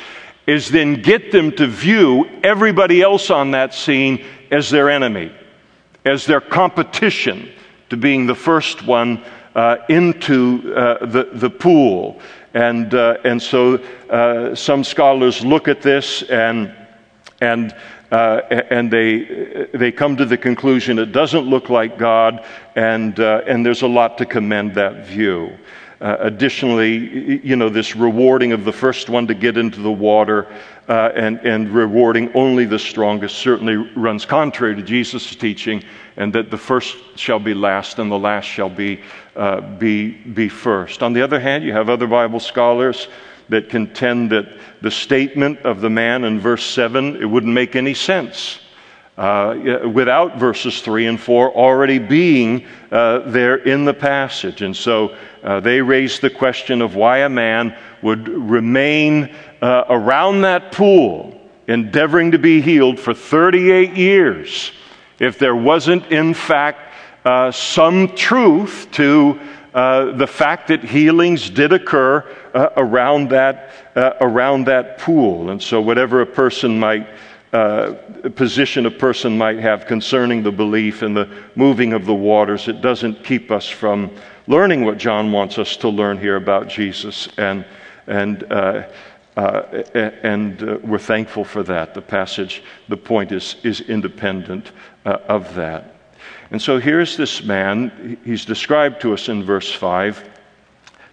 is 0.47 0.69
then 0.69 1.03
get 1.03 1.31
them 1.31 1.53
to 1.53 1.67
view 1.67 2.29
everybody 2.43 3.03
else 3.03 3.31
on 3.31 3.53
that 3.53 3.75
scene 3.75 4.25
as 4.51 4.71
their 4.71 4.91
enemy 4.91 5.33
as 6.05 6.27
their 6.27 6.41
competition 6.41 7.51
to 7.91 7.97
being 7.97 8.27
the 8.27 8.35
first 8.35 8.87
one 8.87 9.23
uh, 9.55 9.77
into 9.89 10.75
uh, 10.75 11.05
the, 11.07 11.29
the 11.33 11.51
pool. 11.51 12.21
And, 12.55 12.95
uh, 12.95 13.19
and 13.25 13.43
so 13.43 13.75
uh, 14.09 14.55
some 14.55 14.85
scholars 14.85 15.45
look 15.45 15.69
at 15.69 15.83
this 15.83 16.23
and, 16.23 16.75
and, 17.41 17.75
uh, 18.11 18.41
and 18.71 18.91
they, 18.91 19.69
they 19.75 19.93
come 19.93 20.17
to 20.17 20.25
the 20.25 20.37
conclusion 20.37 20.99
it 20.99 21.13
doesn't 21.13 21.45
look 21.45 21.69
like 21.69 21.99
God, 21.99 22.45
and, 22.75 23.19
uh, 23.19 23.43
and 23.47 23.65
there's 23.65 23.83
a 23.83 23.89
lot 23.89 24.19
to 24.19 24.27
commend 24.27 24.75
that 24.75 25.07
view. 25.07 25.57
Additionally, 26.03 27.47
you 27.47 27.57
know, 27.57 27.69
this 27.69 27.95
rewarding 27.95 28.53
of 28.53 28.65
the 28.65 28.73
first 28.73 29.11
one 29.11 29.27
to 29.27 29.35
get 29.35 29.59
into 29.59 29.83
the 29.83 29.93
water 29.93 30.47
uh, 30.91 31.13
and, 31.15 31.39
and 31.47 31.71
rewarding 31.71 32.33
only 32.35 32.65
the 32.65 32.79
strongest 32.79 33.39
certainly 33.39 33.77
runs 33.77 34.27
contrary 34.27 34.75
to 34.75 34.83
Jesus' 34.83 35.37
teaching, 35.37 35.85
and 36.17 36.33
that 36.33 36.51
the 36.51 36.59
first 36.59 36.97
shall 37.15 37.39
be 37.39 37.55
last 37.55 38.01
and 38.01 38.11
the 38.11 38.19
last 38.19 38.47
shall 38.47 38.69
be, 38.69 39.01
uh, 39.37 39.61
be, 39.61 40.11
be 40.11 40.49
first. 40.49 41.05
On 41.05 41.13
the 41.13 41.23
other 41.23 41.39
hand, 41.39 41.63
you 41.63 41.73
have 41.73 41.89
other 41.89 42.09
Bible 42.09 42.41
scholars 42.41 43.07
that 43.51 43.69
contend 43.69 44.31
that 44.31 44.53
the 44.83 44.91
statement 44.91 45.61
of 45.61 45.81
the 45.81 45.91
man 45.91 46.25
in 46.25 46.41
verse 46.41 46.65
7 46.65 47.23
it 47.23 47.25
wouldn't 47.25 47.55
make 47.55 47.77
any 47.77 47.95
sense 47.95 48.59
uh, 49.17 49.87
without 49.93 50.39
verses 50.39 50.81
3 50.81 51.07
and 51.07 51.21
4 51.21 51.55
already 51.55 51.99
being 51.99 52.67
uh, 52.91 53.19
there 53.31 53.57
in 53.57 53.85
the 53.85 53.95
passage. 53.95 54.63
And 54.63 54.75
so 54.75 55.15
uh, 55.45 55.61
they 55.61 55.83
raise 55.83 56.19
the 56.21 56.31
question 56.31 56.81
of 56.81 56.97
why 56.97 57.19
a 57.19 57.29
man 57.29 57.77
would 58.03 58.29
remain 58.29 59.35
uh, 59.63 59.85
around 59.89 60.43
that 60.43 60.73
pool 60.73 61.39
endeavoring 61.67 62.33
to 62.33 62.39
be 62.39 62.61
healed 62.61 62.99
for 62.99 63.15
38 63.15 63.97
years 63.97 64.73
if 65.19 65.39
there 65.39 65.55
wasn't, 65.55 66.07
in 66.07 66.35
fact, 66.35 66.95
uh, 67.25 67.51
some 67.53 68.09
truth 68.17 68.89
to 68.93 69.39
uh, 69.75 70.17
the 70.17 70.27
fact 70.27 70.69
that 70.69 70.83
healings 70.83 71.51
did 71.51 71.73
occur 71.73 72.27
around, 72.77 73.29
that, 73.29 73.71
around 74.21 74.65
that 74.65 74.99
pool. 74.99 75.51
And 75.51 75.63
so, 75.63 75.81
whatever 75.81 76.23
a 76.23 76.27
person 76.27 76.81
might 76.81 77.07
uh, 77.53 77.95
position 78.37 78.87
a 78.87 78.91
person 78.91 79.37
might 79.37 79.59
have 79.59 79.85
concerning 79.85 80.41
the 80.41 80.53
belief 80.53 81.03
and 81.03 81.17
the 81.17 81.29
moving 81.57 81.93
of 81.93 82.07
the 82.07 82.15
waters, 82.15 82.69
it 82.69 82.81
doesn't 82.81 83.25
keep 83.25 83.51
us 83.51 83.69
from 83.69 84.09
learning 84.47 84.85
what 84.85 84.99
John 84.99 85.33
wants 85.33 85.59
us 85.59 85.77
to 85.79 85.89
learn 85.89 86.17
here 86.17 86.37
about 86.37 86.69
Jesus. 86.69 87.29
And, 87.39 87.65
and, 88.07 88.45
uh, 89.41 89.83
and 90.23 90.63
uh, 90.63 90.79
we're 90.83 90.99
thankful 90.99 91.45
for 91.45 91.63
that. 91.63 91.95
The 91.95 92.03
passage, 92.03 92.63
the 92.89 92.97
point 92.97 93.33
is, 93.33 93.57
is 93.63 93.81
independent 93.81 94.71
uh, 95.07 95.17
of 95.29 95.55
that. 95.55 95.95
And 96.51 96.61
so 96.61 96.79
here's 96.79 97.17
this 97.17 97.43
man, 97.43 98.19
he's 98.23 98.45
described 98.45 99.01
to 99.01 99.15
us 99.15 99.31
in 99.31 99.43
verse 99.43 99.73
5, 99.73 100.29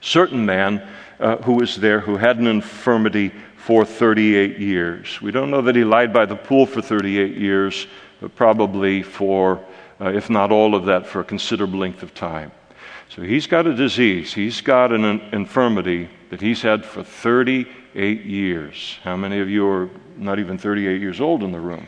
certain 0.01 0.45
man 0.45 0.85
uh, 1.21 1.37
who 1.37 1.53
was 1.53 1.77
there 1.77 2.01
who 2.01 2.17
had 2.17 2.37
an 2.37 2.47
infirmity 2.47 3.31
for 3.55 3.85
38 3.85 4.59
years. 4.59 5.21
We 5.21 5.31
don't 5.31 5.49
know 5.49 5.61
that 5.61 5.77
he 5.77 5.85
lied 5.85 6.11
by 6.11 6.25
the 6.25 6.35
pool 6.35 6.65
for 6.65 6.81
38 6.81 7.37
years, 7.37 7.87
but 8.19 8.35
probably 8.35 9.03
for, 9.03 9.63
uh, 10.01 10.09
if 10.09 10.29
not 10.29 10.51
all 10.51 10.75
of 10.75 10.85
that, 10.85 11.07
for 11.07 11.21
a 11.21 11.23
considerable 11.23 11.79
length 11.79 12.03
of 12.03 12.13
time. 12.13 12.51
So 13.07 13.21
he's 13.21 13.47
got 13.47 13.67
a 13.67 13.73
disease, 13.73 14.33
he's 14.33 14.59
got 14.59 14.91
an 14.91 15.05
infirmity 15.31 16.09
that 16.29 16.41
he's 16.41 16.61
had 16.61 16.83
for 16.83 17.03
38 17.03 17.67
years. 18.05 18.97
How 19.03 19.15
many 19.15 19.39
of 19.39 19.49
you 19.49 19.67
are 19.67 19.89
not 20.17 20.39
even 20.39 20.57
38 20.57 21.01
years 21.01 21.19
old 21.19 21.43
in 21.43 21.51
the 21.51 21.59
room? 21.59 21.87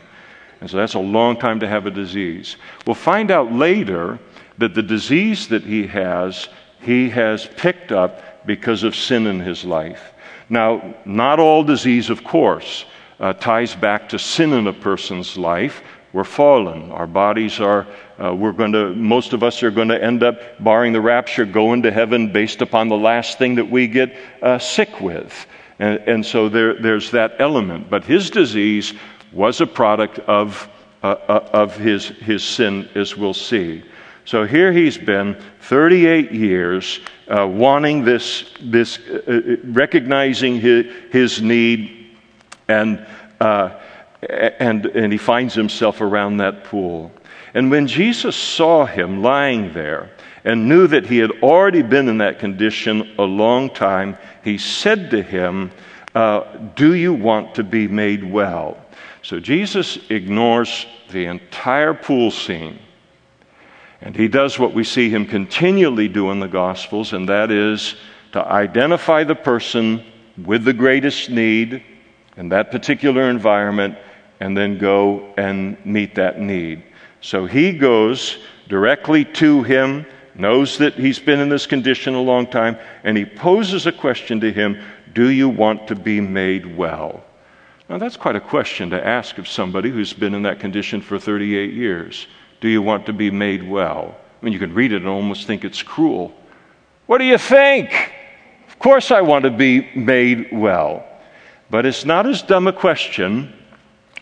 And 0.60 0.68
so 0.68 0.76
that's 0.76 0.94
a 0.94 1.00
long 1.00 1.38
time 1.38 1.60
to 1.60 1.68
have 1.68 1.86
a 1.86 1.90
disease. 1.90 2.56
We'll 2.86 2.94
find 2.94 3.30
out 3.30 3.52
later 3.52 4.18
that 4.58 4.74
the 4.74 4.82
disease 4.82 5.48
that 5.48 5.62
he 5.62 5.86
has, 5.86 6.48
he 6.80 7.08
has 7.10 7.46
picked 7.56 7.92
up 7.92 8.46
because 8.46 8.82
of 8.82 8.94
sin 8.94 9.26
in 9.26 9.40
his 9.40 9.64
life. 9.64 10.12
Now, 10.48 10.96
not 11.04 11.40
all 11.40 11.64
disease, 11.64 12.10
of 12.10 12.24
course, 12.24 12.84
uh, 13.20 13.32
ties 13.34 13.74
back 13.74 14.08
to 14.10 14.18
sin 14.18 14.52
in 14.52 14.66
a 14.66 14.72
person's 14.72 15.36
life. 15.36 15.82
We're 16.12 16.24
fallen. 16.24 16.90
Our 16.90 17.06
bodies 17.06 17.60
are, 17.60 17.86
uh, 18.18 18.34
we're 18.34 18.52
going 18.52 18.72
to, 18.72 18.94
most 18.94 19.32
of 19.32 19.44
us 19.44 19.62
are 19.62 19.70
going 19.70 19.88
to 19.88 20.02
end 20.02 20.24
up, 20.24 20.62
barring 20.62 20.92
the 20.92 21.00
rapture, 21.00 21.44
going 21.44 21.82
to 21.82 21.92
heaven 21.92 22.32
based 22.32 22.62
upon 22.62 22.88
the 22.88 22.96
last 22.96 23.38
thing 23.38 23.54
that 23.54 23.70
we 23.70 23.86
get 23.86 24.16
uh, 24.42 24.58
sick 24.58 25.00
with. 25.00 25.46
And, 25.80 25.98
and 26.06 26.26
so 26.26 26.48
there, 26.48 26.74
there's 26.74 27.10
that 27.10 27.36
element. 27.40 27.90
But 27.90 28.04
his 28.04 28.30
disease 28.30 28.92
was 29.32 29.60
a 29.60 29.66
product 29.66 30.18
of, 30.20 30.68
uh, 31.02 31.06
uh, 31.06 31.48
of 31.52 31.76
his, 31.76 32.08
his 32.08 32.44
sin, 32.44 32.88
as 32.94 33.16
we'll 33.16 33.34
see. 33.34 33.82
So 34.26 34.44
here 34.44 34.72
he's 34.72 34.98
been 34.98 35.42
38 35.62 36.32
years 36.32 37.00
uh, 37.28 37.46
wanting 37.46 38.04
this, 38.04 38.52
this 38.60 38.98
uh, 38.98 39.22
uh, 39.26 39.56
recognizing 39.64 40.60
his, 40.60 40.86
his 41.10 41.42
need, 41.42 42.10
and, 42.68 43.04
uh, 43.40 43.70
and, 44.28 44.84
and 44.86 45.10
he 45.10 45.18
finds 45.18 45.54
himself 45.54 46.02
around 46.02 46.36
that 46.36 46.64
pool. 46.64 47.10
And 47.54 47.70
when 47.70 47.86
Jesus 47.86 48.36
saw 48.36 48.84
him 48.84 49.22
lying 49.22 49.72
there 49.72 50.10
and 50.44 50.68
knew 50.68 50.86
that 50.86 51.06
he 51.06 51.18
had 51.18 51.30
already 51.42 51.82
been 51.82 52.08
in 52.08 52.18
that 52.18 52.38
condition 52.38 53.14
a 53.18 53.22
long 53.22 53.70
time, 53.70 54.16
he 54.42 54.56
said 54.58 55.10
to 55.10 55.22
him, 55.22 55.70
uh, 56.14 56.56
Do 56.74 56.94
you 56.94 57.12
want 57.12 57.54
to 57.56 57.64
be 57.64 57.88
made 57.88 58.24
well? 58.24 58.78
So 59.22 59.38
Jesus 59.38 59.98
ignores 60.08 60.86
the 61.10 61.26
entire 61.26 61.94
pool 61.94 62.30
scene 62.30 62.78
and 64.02 64.16
he 64.16 64.28
does 64.28 64.58
what 64.58 64.72
we 64.72 64.84
see 64.84 65.10
him 65.10 65.26
continually 65.26 66.08
do 66.08 66.30
in 66.30 66.40
the 66.40 66.48
Gospels, 66.48 67.12
and 67.12 67.28
that 67.28 67.50
is 67.50 67.96
to 68.32 68.44
identify 68.44 69.24
the 69.24 69.34
person 69.34 70.04
with 70.42 70.64
the 70.64 70.72
greatest 70.72 71.28
need 71.28 71.82
in 72.36 72.48
that 72.48 72.70
particular 72.70 73.28
environment 73.28 73.98
and 74.40 74.56
then 74.56 74.78
go 74.78 75.34
and 75.36 75.76
meet 75.84 76.14
that 76.14 76.40
need. 76.40 76.82
So 77.20 77.44
he 77.44 77.72
goes 77.72 78.38
directly 78.68 79.26
to 79.26 79.62
him, 79.62 80.06
knows 80.34 80.78
that 80.78 80.94
he's 80.94 81.18
been 81.18 81.40
in 81.40 81.48
this 81.48 81.66
condition 81.66 82.14
a 82.14 82.20
long 82.20 82.46
time, 82.46 82.78
and 83.04 83.16
he 83.16 83.24
poses 83.24 83.86
a 83.86 83.92
question 83.92 84.40
to 84.40 84.52
him 84.52 84.80
Do 85.12 85.28
you 85.30 85.48
want 85.48 85.88
to 85.88 85.94
be 85.94 86.20
made 86.20 86.76
well? 86.76 87.24
Now, 87.88 87.98
that's 87.98 88.16
quite 88.16 88.36
a 88.36 88.40
question 88.40 88.90
to 88.90 89.04
ask 89.04 89.38
of 89.38 89.48
somebody 89.48 89.90
who's 89.90 90.12
been 90.12 90.34
in 90.34 90.42
that 90.42 90.60
condition 90.60 91.00
for 91.00 91.18
38 91.18 91.72
years. 91.72 92.28
Do 92.60 92.68
you 92.68 92.82
want 92.82 93.06
to 93.06 93.12
be 93.12 93.30
made 93.32 93.68
well? 93.68 94.16
I 94.40 94.44
mean, 94.44 94.52
you 94.52 94.60
can 94.60 94.74
read 94.74 94.92
it 94.92 94.98
and 94.98 95.08
almost 95.08 95.46
think 95.46 95.64
it's 95.64 95.82
cruel. 95.82 96.32
What 97.06 97.18
do 97.18 97.24
you 97.24 97.38
think? 97.38 98.12
Of 98.68 98.78
course, 98.78 99.10
I 99.10 99.22
want 99.22 99.44
to 99.44 99.50
be 99.50 99.90
made 99.96 100.50
well. 100.52 101.04
But 101.68 101.84
it's 101.84 102.04
not 102.04 102.26
as 102.26 102.42
dumb 102.42 102.68
a 102.68 102.72
question 102.72 103.52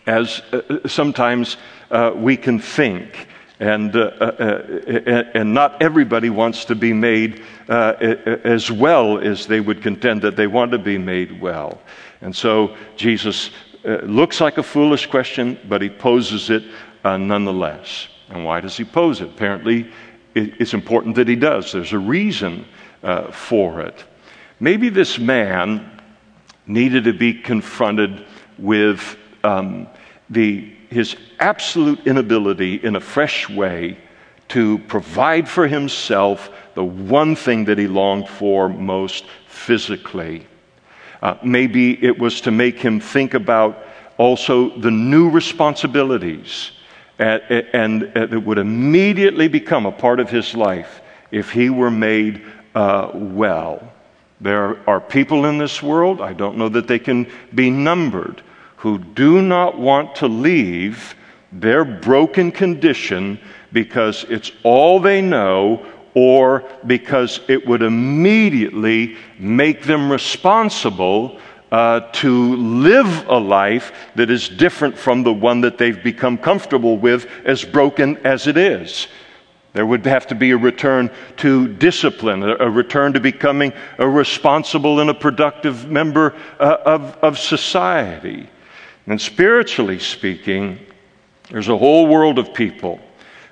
as 0.07 0.41
uh, 0.51 0.87
sometimes 0.87 1.57
uh, 1.91 2.11
we 2.15 2.35
can 2.35 2.59
think. 2.59 3.27
And, 3.59 3.95
uh, 3.95 3.99
uh, 3.99 4.23
uh 4.23 5.23
and 5.33 5.53
not 5.53 5.81
everybody 5.81 6.29
wants 6.29 6.65
to 6.65 6.75
be 6.75 6.93
made 6.93 7.43
uh, 7.67 7.93
as 8.43 8.71
well 8.71 9.19
as 9.19 9.47
they 9.47 9.59
would 9.59 9.81
contend 9.81 10.21
that 10.21 10.35
they 10.35 10.47
want 10.47 10.71
to 10.71 10.77
be 10.77 10.97
made 10.97 11.41
well. 11.41 11.81
And 12.21 12.35
so 12.35 12.75
Jesus 12.95 13.51
looks 13.83 14.41
like 14.41 14.57
a 14.57 14.63
foolish 14.63 15.07
question, 15.07 15.57
but 15.67 15.81
he 15.81 15.89
poses 15.89 16.49
it 16.49 16.63
nonetheless. 17.03 18.07
And 18.29 18.45
why 18.45 18.61
does 18.61 18.77
he 18.77 18.83
pose 18.83 19.21
it? 19.21 19.29
Apparently, 19.29 19.91
it's 20.35 20.73
important 20.73 21.15
that 21.15 21.27
he 21.27 21.35
does. 21.35 21.71
There's 21.71 21.93
a 21.93 21.99
reason 21.99 22.65
for 23.31 23.81
it. 23.81 24.03
Maybe 24.59 24.89
this 24.89 25.17
man 25.17 25.99
needed 26.67 27.05
to 27.05 27.13
be 27.13 27.33
confronted 27.33 28.25
with 28.57 29.17
um, 29.43 29.87
the, 30.29 30.73
his 30.89 31.15
absolute 31.39 32.05
inability 32.07 32.75
in 32.75 32.95
a 32.95 32.99
fresh 32.99 33.49
way 33.49 33.97
to 34.49 34.79
provide 34.87 35.47
for 35.47 35.67
himself 35.67 36.49
the 36.73 36.83
one 36.83 37.35
thing 37.35 37.65
that 37.65 37.77
he 37.77 37.87
longed 37.87 38.27
for 38.27 38.67
most 38.67 39.25
physically. 39.47 40.47
Uh, 41.21 41.35
maybe 41.43 42.03
it 42.03 42.17
was 42.17 42.41
to 42.41 42.51
make 42.51 42.79
him 42.79 42.99
think 42.99 43.33
about 43.33 43.85
also 44.17 44.77
the 44.79 44.91
new 44.91 45.29
responsibilities 45.29 46.71
and, 47.19 47.41
and, 47.49 48.03
and 48.15 48.31
that 48.31 48.39
would 48.39 48.57
immediately 48.57 49.47
become 49.47 49.85
a 49.85 49.91
part 49.91 50.19
of 50.19 50.29
his 50.29 50.55
life 50.55 51.01
if 51.31 51.51
he 51.51 51.69
were 51.69 51.91
made 51.91 52.41
uh, 52.73 53.11
well. 53.13 53.91
There 54.41 54.79
are 54.89 55.01
people 55.01 55.45
in 55.45 55.57
this 55.57 55.83
world, 55.83 56.21
I 56.21 56.33
don't 56.33 56.57
know 56.57 56.69
that 56.69 56.87
they 56.87 56.99
can 56.99 57.29
be 57.53 57.69
numbered, 57.69 58.41
who 58.79 58.97
do 58.97 59.41
not 59.41 59.77
want 59.77 60.15
to 60.15 60.27
leave 60.27 61.13
their 61.51 61.83
broken 61.83 62.49
condition 62.49 63.37
because 63.73 64.25
it's 64.29 64.53
all 64.63 65.01
they 65.01 65.21
know 65.21 65.85
or 66.13 66.63
because 66.87 67.41
it 67.49 67.67
would 67.67 67.81
immediately 67.81 69.17
make 69.37 69.83
them 69.83 70.09
responsible 70.09 71.37
uh, 71.73 71.99
to 72.13 72.55
live 72.55 73.27
a 73.27 73.37
life 73.37 73.91
that 74.15 74.29
is 74.29 74.47
different 74.47 74.97
from 74.97 75.23
the 75.23 75.33
one 75.33 75.59
that 75.59 75.77
they've 75.77 76.01
become 76.01 76.37
comfortable 76.37 76.97
with, 76.97 77.27
as 77.43 77.65
broken 77.65 78.15
as 78.25 78.47
it 78.47 78.55
is. 78.55 79.07
There 79.73 79.85
would 79.85 80.05
have 80.05 80.25
to 80.27 80.35
be 80.35 80.51
a 80.51 80.57
return 80.57 81.11
to 81.37 81.67
discipline, 81.67 82.43
a 82.43 82.69
return 82.69 83.11
to 83.11 83.19
becoming 83.19 83.73
a 83.97 84.07
responsible 84.07 85.01
and 85.01 85.09
a 85.09 85.13
productive 85.13 85.91
member 85.91 86.33
uh, 86.61 86.77
of, 86.85 87.17
of 87.17 87.37
society. 87.37 88.49
And 89.09 89.19
spiritually 89.19 89.97
speaking, 89.97 90.79
there's 91.49 91.67
a 91.67 91.77
whole 91.77 92.05
world 92.05 92.37
of 92.37 92.53
people 92.53 92.99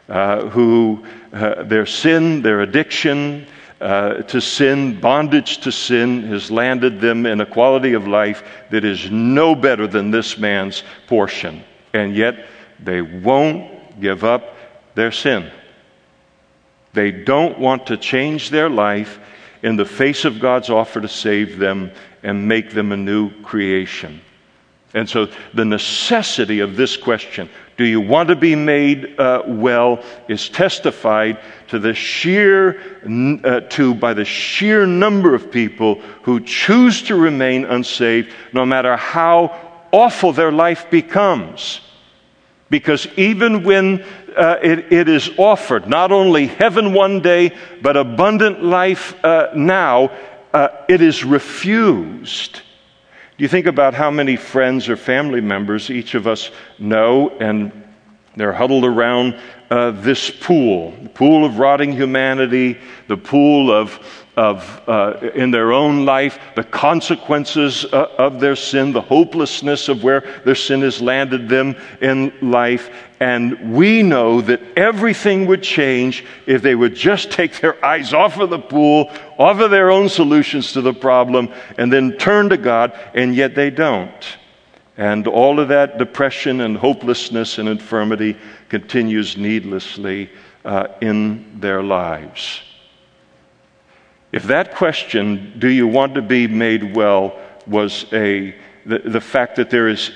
uh, 0.07 0.49
who 0.49 1.03
uh, 1.33 1.63
their 1.63 1.87
sin, 1.87 2.43
their 2.43 2.61
addiction 2.61 3.47
uh, 3.81 4.21
to 4.21 4.39
sin, 4.39 4.99
bondage 4.99 5.57
to 5.61 5.71
sin, 5.71 6.21
has 6.27 6.51
landed 6.51 7.01
them 7.01 7.25
in 7.25 7.41
a 7.41 7.45
quality 7.45 7.93
of 7.93 8.07
life 8.07 8.43
that 8.69 8.85
is 8.85 9.09
no 9.09 9.55
better 9.55 9.87
than 9.87 10.11
this 10.11 10.37
man's 10.37 10.83
portion. 11.07 11.63
And 11.91 12.15
yet, 12.15 12.45
they 12.79 13.01
won't 13.01 13.99
give 13.99 14.23
up 14.23 14.55
their 14.93 15.11
sin. 15.11 15.51
They 16.93 17.11
don't 17.11 17.57
want 17.57 17.87
to 17.87 17.97
change 17.97 18.51
their 18.51 18.69
life 18.69 19.19
in 19.63 19.75
the 19.75 19.85
face 19.85 20.23
of 20.23 20.39
God's 20.39 20.69
offer 20.69 21.01
to 21.01 21.07
save 21.07 21.57
them 21.57 21.91
and 22.21 22.47
make 22.47 22.71
them 22.71 22.91
a 22.91 22.97
new 22.97 23.31
creation. 23.41 24.21
And 24.93 25.09
so, 25.09 25.27
the 25.53 25.65
necessity 25.65 26.61
of 26.61 26.77
this 26.77 26.95
question, 26.95 27.49
do 27.75 27.83
you 27.83 27.99
want 27.99 28.29
to 28.29 28.35
be 28.35 28.55
made 28.55 29.19
uh, 29.19 29.43
well, 29.45 30.03
is 30.29 30.47
testified 30.49 31.39
to 31.67 31.77
the 31.77 31.93
sheer, 31.93 32.81
uh, 33.43 33.59
to 33.61 33.93
by 33.93 34.13
the 34.13 34.23
sheer 34.23 34.85
number 34.85 35.35
of 35.35 35.51
people 35.51 35.95
who 36.23 36.39
choose 36.39 37.03
to 37.03 37.15
remain 37.15 37.65
unsaved, 37.65 38.33
no 38.53 38.65
matter 38.65 38.95
how 38.95 39.87
awful 39.91 40.31
their 40.31 40.51
life 40.51 40.89
becomes. 40.89 41.81
Because 42.69 43.07
even 43.17 43.63
when 43.63 44.03
uh, 44.35 44.57
it, 44.61 44.91
it 44.91 45.09
is 45.09 45.29
offered, 45.37 45.87
not 45.87 46.11
only 46.11 46.47
heaven 46.47 46.93
one 46.93 47.21
day, 47.21 47.51
but 47.81 47.97
abundant 47.97 48.63
life 48.63 49.13
uh, 49.23 49.49
now, 49.55 50.11
uh, 50.53 50.69
it 50.87 51.01
is 51.01 51.23
refused. 51.23 52.61
Do 53.37 53.43
you 53.43 53.47
think 53.49 53.67
about 53.67 53.93
how 53.93 54.09
many 54.09 54.35
friends 54.35 54.89
or 54.89 54.97
family 54.97 55.41
members 55.41 55.91
each 55.91 56.15
of 56.15 56.25
us 56.25 56.49
know 56.79 57.29
and 57.39 57.71
they're 58.35 58.53
huddled 58.53 58.83
around 58.83 59.39
uh, 59.69 59.91
this 59.91 60.31
pool, 60.31 60.91
the 61.03 61.09
pool 61.09 61.45
of 61.45 61.59
rotting 61.59 61.91
humanity, 61.91 62.79
the 63.07 63.17
pool 63.17 63.71
of, 63.71 63.99
of 64.37 64.87
uh, 64.87 65.31
in 65.33 65.49
their 65.49 65.73
own 65.73 66.05
life, 66.05 66.39
the 66.55 66.63
consequences 66.63 67.85
uh, 67.85 68.07
of 68.19 68.39
their 68.39 68.55
sin, 68.55 68.93
the 68.93 69.01
hopelessness 69.01 69.89
of 69.89 70.03
where 70.03 70.21
their 70.45 70.55
sin 70.55 70.81
has 70.81 71.01
landed 71.01 71.49
them 71.49 71.75
in 72.01 72.31
life. 72.39 72.91
And 73.19 73.73
we 73.73 74.03
know 74.03 74.41
that 74.41 74.61
everything 74.77 75.47
would 75.47 75.63
change 75.63 76.23
if 76.45 76.61
they 76.61 76.75
would 76.75 76.93
just 76.93 77.31
take 77.31 77.59
their 77.59 77.83
eyes 77.83 78.13
off 78.13 78.37
of 78.37 78.51
the 78.51 78.59
pool, 78.59 79.11
off 79.39 79.59
of 79.59 79.71
their 79.71 79.89
own 79.89 80.07
solutions 80.07 80.71
to 80.73 80.81
the 80.81 80.93
problem, 80.93 81.51
and 81.79 81.91
then 81.91 82.15
turn 82.17 82.49
to 82.49 82.57
God, 82.57 82.97
and 83.15 83.33
yet 83.35 83.55
they 83.55 83.71
don't. 83.71 84.37
And 84.97 85.27
all 85.27 85.59
of 85.59 85.69
that 85.69 85.97
depression 85.97 86.61
and 86.61 86.77
hopelessness 86.77 87.57
and 87.57 87.67
infirmity 87.67 88.37
continues 88.69 89.35
needlessly 89.35 90.29
uh, 90.63 90.89
in 91.01 91.59
their 91.59 91.81
lives. 91.81 92.61
If 94.37 94.43
that 94.43 94.75
question, 94.75 95.55
do 95.57 95.67
you 95.67 95.87
want 95.87 96.13
to 96.13 96.21
be 96.21 96.45
made 96.45 96.95
well, 96.95 97.39
was 97.65 98.05
a, 98.13 98.53
the, 98.85 98.99
the 98.99 99.19
fact 99.19 99.55
that 99.55 99.71
there 99.71 99.87
is 99.87 100.11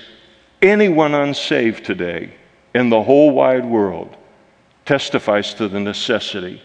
anyone 0.61 1.15
unsaved 1.15 1.83
today 1.83 2.31
in 2.75 2.91
the 2.91 3.01
whole 3.01 3.31
wide 3.31 3.65
world, 3.65 4.15
testifies 4.85 5.55
to 5.55 5.67
the 5.67 5.79
necessity 5.79 6.61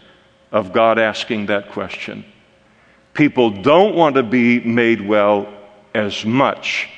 of 0.52 0.74
God 0.74 0.98
asking 0.98 1.46
that 1.46 1.70
question. 1.70 2.26
People 3.14 3.48
don't 3.48 3.94
want 3.94 4.16
to 4.16 4.22
be 4.22 4.60
made 4.60 5.00
well 5.00 5.50
as 5.94 6.26
much 6.26 6.90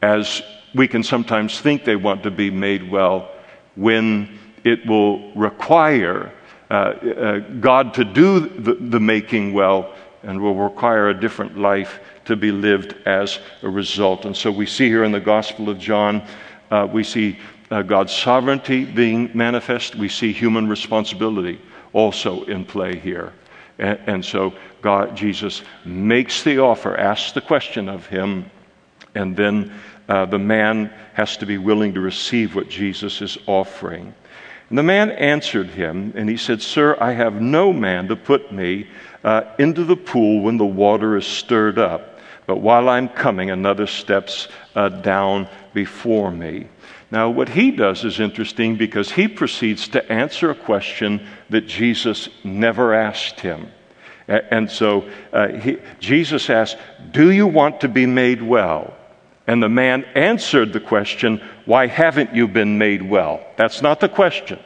as 0.00 0.42
we 0.76 0.86
can 0.86 1.02
sometimes 1.02 1.60
think 1.60 1.84
they 1.84 1.96
want 1.96 2.22
to 2.22 2.30
be 2.30 2.52
made 2.52 2.88
well 2.88 3.32
when 3.74 4.38
it 4.62 4.86
will 4.86 5.32
require 5.32 6.32
God 6.68 7.94
to 7.94 8.04
do 8.04 8.40
the, 8.40 8.74
the 8.74 9.00
making 9.00 9.52
well 9.52 9.94
and 10.22 10.40
will 10.40 10.56
require 10.56 11.08
a 11.08 11.18
different 11.18 11.56
life 11.56 12.00
to 12.24 12.36
be 12.36 12.50
lived 12.50 12.96
as 13.06 13.38
a 13.62 13.68
result. 13.68 14.24
And 14.24 14.36
so 14.36 14.50
we 14.50 14.66
see 14.66 14.88
here 14.88 15.04
in 15.04 15.12
the 15.12 15.20
Gospel 15.20 15.68
of 15.68 15.78
John, 15.78 16.26
uh, 16.70 16.88
we 16.90 17.04
see 17.04 17.38
uh, 17.70 17.82
God's 17.82 18.12
sovereignty 18.12 18.84
being 18.84 19.30
manifest, 19.34 19.94
we 19.94 20.08
see 20.08 20.32
human 20.32 20.68
responsibility 20.68 21.60
also 21.92 22.42
in 22.44 22.64
play 22.64 22.98
here. 22.98 23.32
And, 23.78 23.98
and 24.06 24.24
so 24.24 24.52
God, 24.82 25.16
Jesus 25.16 25.62
makes 25.84 26.42
the 26.42 26.58
offer, 26.58 26.96
asks 26.96 27.32
the 27.32 27.40
question 27.40 27.88
of 27.88 28.06
him, 28.06 28.50
and 29.14 29.36
then 29.36 29.72
uh, 30.08 30.26
the 30.26 30.38
man 30.38 30.92
has 31.14 31.36
to 31.38 31.46
be 31.46 31.58
willing 31.58 31.94
to 31.94 32.00
receive 32.00 32.54
what 32.54 32.68
Jesus 32.68 33.22
is 33.22 33.38
offering. 33.46 34.14
And 34.68 34.78
the 34.78 34.82
man 34.82 35.10
answered 35.12 35.68
him, 35.68 36.12
and 36.16 36.28
he 36.28 36.36
said, 36.36 36.60
Sir, 36.60 36.96
I 37.00 37.12
have 37.12 37.40
no 37.40 37.72
man 37.72 38.08
to 38.08 38.16
put 38.16 38.52
me 38.52 38.88
uh, 39.22 39.42
into 39.58 39.84
the 39.84 39.96
pool 39.96 40.40
when 40.42 40.56
the 40.56 40.66
water 40.66 41.16
is 41.16 41.26
stirred 41.26 41.78
up. 41.78 42.18
But 42.46 42.56
while 42.56 42.88
I'm 42.88 43.08
coming, 43.08 43.50
another 43.50 43.86
steps 43.86 44.48
uh, 44.74 44.88
down 44.88 45.48
before 45.72 46.30
me. 46.30 46.68
Now, 47.10 47.30
what 47.30 47.48
he 47.48 47.70
does 47.70 48.04
is 48.04 48.18
interesting 48.18 48.76
because 48.76 49.10
he 49.12 49.28
proceeds 49.28 49.88
to 49.88 50.12
answer 50.12 50.50
a 50.50 50.54
question 50.54 51.26
that 51.50 51.66
Jesus 51.66 52.28
never 52.42 52.94
asked 52.94 53.40
him. 53.40 53.68
And 54.28 54.68
so 54.68 55.08
uh, 55.32 55.48
he, 55.48 55.78
Jesus 56.00 56.50
asked, 56.50 56.76
Do 57.12 57.30
you 57.30 57.46
want 57.46 57.82
to 57.82 57.88
be 57.88 58.06
made 58.06 58.42
well? 58.42 58.96
And 59.46 59.62
the 59.62 59.68
man 59.68 60.04
answered 60.16 60.72
the 60.72 60.80
question, 60.80 61.40
Why 61.66 61.88
haven't 61.88 62.34
you 62.34 62.48
been 62.48 62.78
made 62.78 63.02
well? 63.02 63.44
That's 63.56 63.82
not 63.82 64.00
the 64.00 64.08
question. 64.08 64.58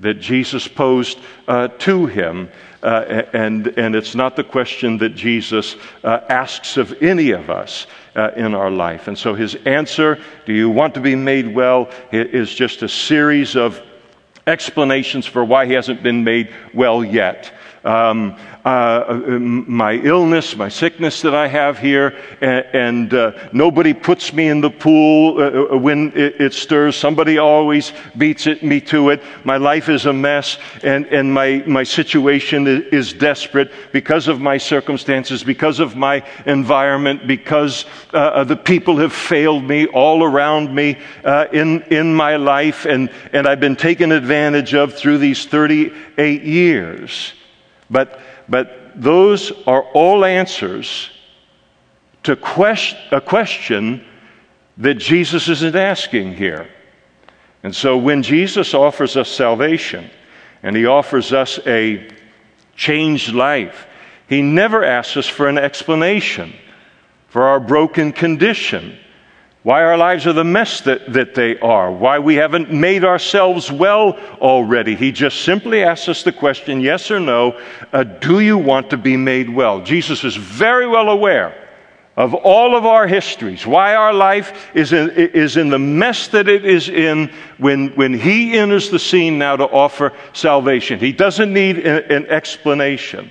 that 0.00 0.14
Jesus 0.14 0.66
posed 0.66 1.18
uh, 1.46 1.68
to 1.68 2.06
him. 2.06 2.48
Uh, 2.82 3.22
and, 3.34 3.66
and 3.78 3.94
it's 3.94 4.14
not 4.14 4.34
the 4.34 4.42
question 4.42 4.96
that 4.96 5.10
Jesus 5.10 5.76
uh, 6.02 6.20
asks 6.30 6.78
of 6.78 7.02
any 7.02 7.32
of 7.32 7.50
us 7.50 7.86
uh, 8.16 8.30
in 8.34 8.54
our 8.54 8.70
life. 8.70 9.08
And 9.08 9.18
so 9.18 9.34
his 9.34 9.54
answer, 9.66 10.18
Do 10.46 10.54
you 10.54 10.70
want 10.70 10.94
to 10.94 11.00
be 11.00 11.14
made 11.14 11.54
well? 11.54 11.90
is 12.10 12.54
just 12.54 12.82
a 12.82 12.88
series 12.88 13.56
of 13.56 13.78
explanations 14.46 15.26
for 15.26 15.44
why 15.44 15.66
he 15.66 15.74
hasn't 15.74 16.02
been 16.02 16.24
made 16.24 16.50
well 16.72 17.04
yet 17.04 17.52
um, 17.84 18.36
uh, 18.64 19.38
my 19.40 19.94
illness, 19.94 20.56
my 20.56 20.68
sickness 20.68 21.22
that 21.22 21.34
I 21.34 21.48
have 21.48 21.78
here, 21.78 22.18
and, 22.40 22.66
and 22.72 23.14
uh, 23.14 23.48
nobody 23.52 23.94
puts 23.94 24.32
me 24.32 24.48
in 24.48 24.60
the 24.60 24.70
pool 24.70 25.38
uh, 25.38 25.74
uh, 25.74 25.78
when 25.78 26.12
it, 26.14 26.40
it, 26.40 26.52
stirs. 26.52 26.96
Somebody 26.96 27.38
always 27.38 27.92
beats 28.18 28.46
it, 28.46 28.62
me 28.62 28.80
to 28.82 29.10
it. 29.10 29.22
My 29.44 29.56
life 29.56 29.88
is 29.88 30.06
a 30.06 30.12
mess, 30.12 30.58
and, 30.82 31.06
and 31.06 31.32
my, 31.32 31.62
my 31.66 31.82
situation 31.82 32.66
is 32.66 33.12
desperate 33.12 33.72
because 33.92 34.28
of 34.28 34.40
my 34.40 34.58
circumstances, 34.58 35.42
because 35.42 35.80
of 35.80 35.96
my 35.96 36.22
environment, 36.46 37.26
because 37.26 37.86
uh, 38.12 38.44
the 38.44 38.56
people 38.56 38.98
have 38.98 39.12
failed 39.12 39.64
me 39.64 39.86
all 39.86 40.22
around 40.22 40.74
me 40.74 40.98
uh, 41.24 41.46
in, 41.52 41.82
in 41.84 42.14
my 42.14 42.36
life, 42.36 42.84
and, 42.84 43.10
and 43.32 43.46
I've 43.46 43.60
been 43.60 43.76
taken 43.76 44.12
advantage 44.12 44.74
of 44.74 44.94
through 44.94 45.18
these 45.18 45.46
38 45.46 46.42
years. 46.42 47.32
But, 47.90 48.20
but 48.50 48.90
those 48.96 49.52
are 49.66 49.84
all 49.94 50.24
answers 50.24 51.08
to 52.24 52.36
quest, 52.36 52.96
a 53.12 53.20
question 53.20 54.04
that 54.76 54.94
Jesus 54.94 55.48
isn't 55.48 55.76
asking 55.76 56.34
here. 56.34 56.68
And 57.62 57.74
so 57.74 57.96
when 57.96 58.22
Jesus 58.22 58.74
offers 58.74 59.16
us 59.16 59.28
salvation 59.28 60.10
and 60.62 60.76
he 60.76 60.86
offers 60.86 61.32
us 61.32 61.60
a 61.66 62.08
changed 62.74 63.32
life, 63.32 63.86
he 64.28 64.42
never 64.42 64.84
asks 64.84 65.16
us 65.16 65.26
for 65.26 65.48
an 65.48 65.58
explanation 65.58 66.52
for 67.28 67.44
our 67.44 67.60
broken 67.60 68.12
condition 68.12 68.98
why 69.62 69.82
our 69.84 69.96
lives 69.96 70.26
are 70.26 70.32
the 70.32 70.44
mess 70.44 70.80
that, 70.82 71.12
that 71.12 71.34
they 71.34 71.58
are, 71.58 71.92
why 71.92 72.18
we 72.18 72.36
haven't 72.36 72.72
made 72.72 73.04
ourselves 73.04 73.70
well 73.70 74.18
already. 74.40 74.96
He 74.96 75.12
just 75.12 75.42
simply 75.42 75.82
asks 75.82 76.08
us 76.08 76.22
the 76.22 76.32
question, 76.32 76.80
yes 76.80 77.10
or 77.10 77.20
no, 77.20 77.60
uh, 77.92 78.04
do 78.04 78.40
you 78.40 78.56
want 78.56 78.88
to 78.90 78.96
be 78.96 79.18
made 79.18 79.50
well? 79.50 79.82
Jesus 79.82 80.24
is 80.24 80.34
very 80.34 80.86
well 80.86 81.10
aware 81.10 81.68
of 82.16 82.34
all 82.34 82.74
of 82.76 82.84
our 82.86 83.06
histories, 83.06 83.66
why 83.66 83.94
our 83.94 84.12
life 84.12 84.70
is 84.74 84.92
in, 84.92 85.10
is 85.10 85.56
in 85.56 85.68
the 85.68 85.78
mess 85.78 86.28
that 86.28 86.48
it 86.48 86.64
is 86.64 86.88
in 86.88 87.30
when, 87.58 87.88
when 87.96 88.14
He 88.14 88.58
enters 88.58 88.90
the 88.90 88.98
scene 88.98 89.38
now 89.38 89.56
to 89.56 89.64
offer 89.64 90.12
salvation. 90.32 90.98
He 90.98 91.12
doesn't 91.12 91.52
need 91.52 91.78
an 91.78 92.26
explanation. 92.26 93.30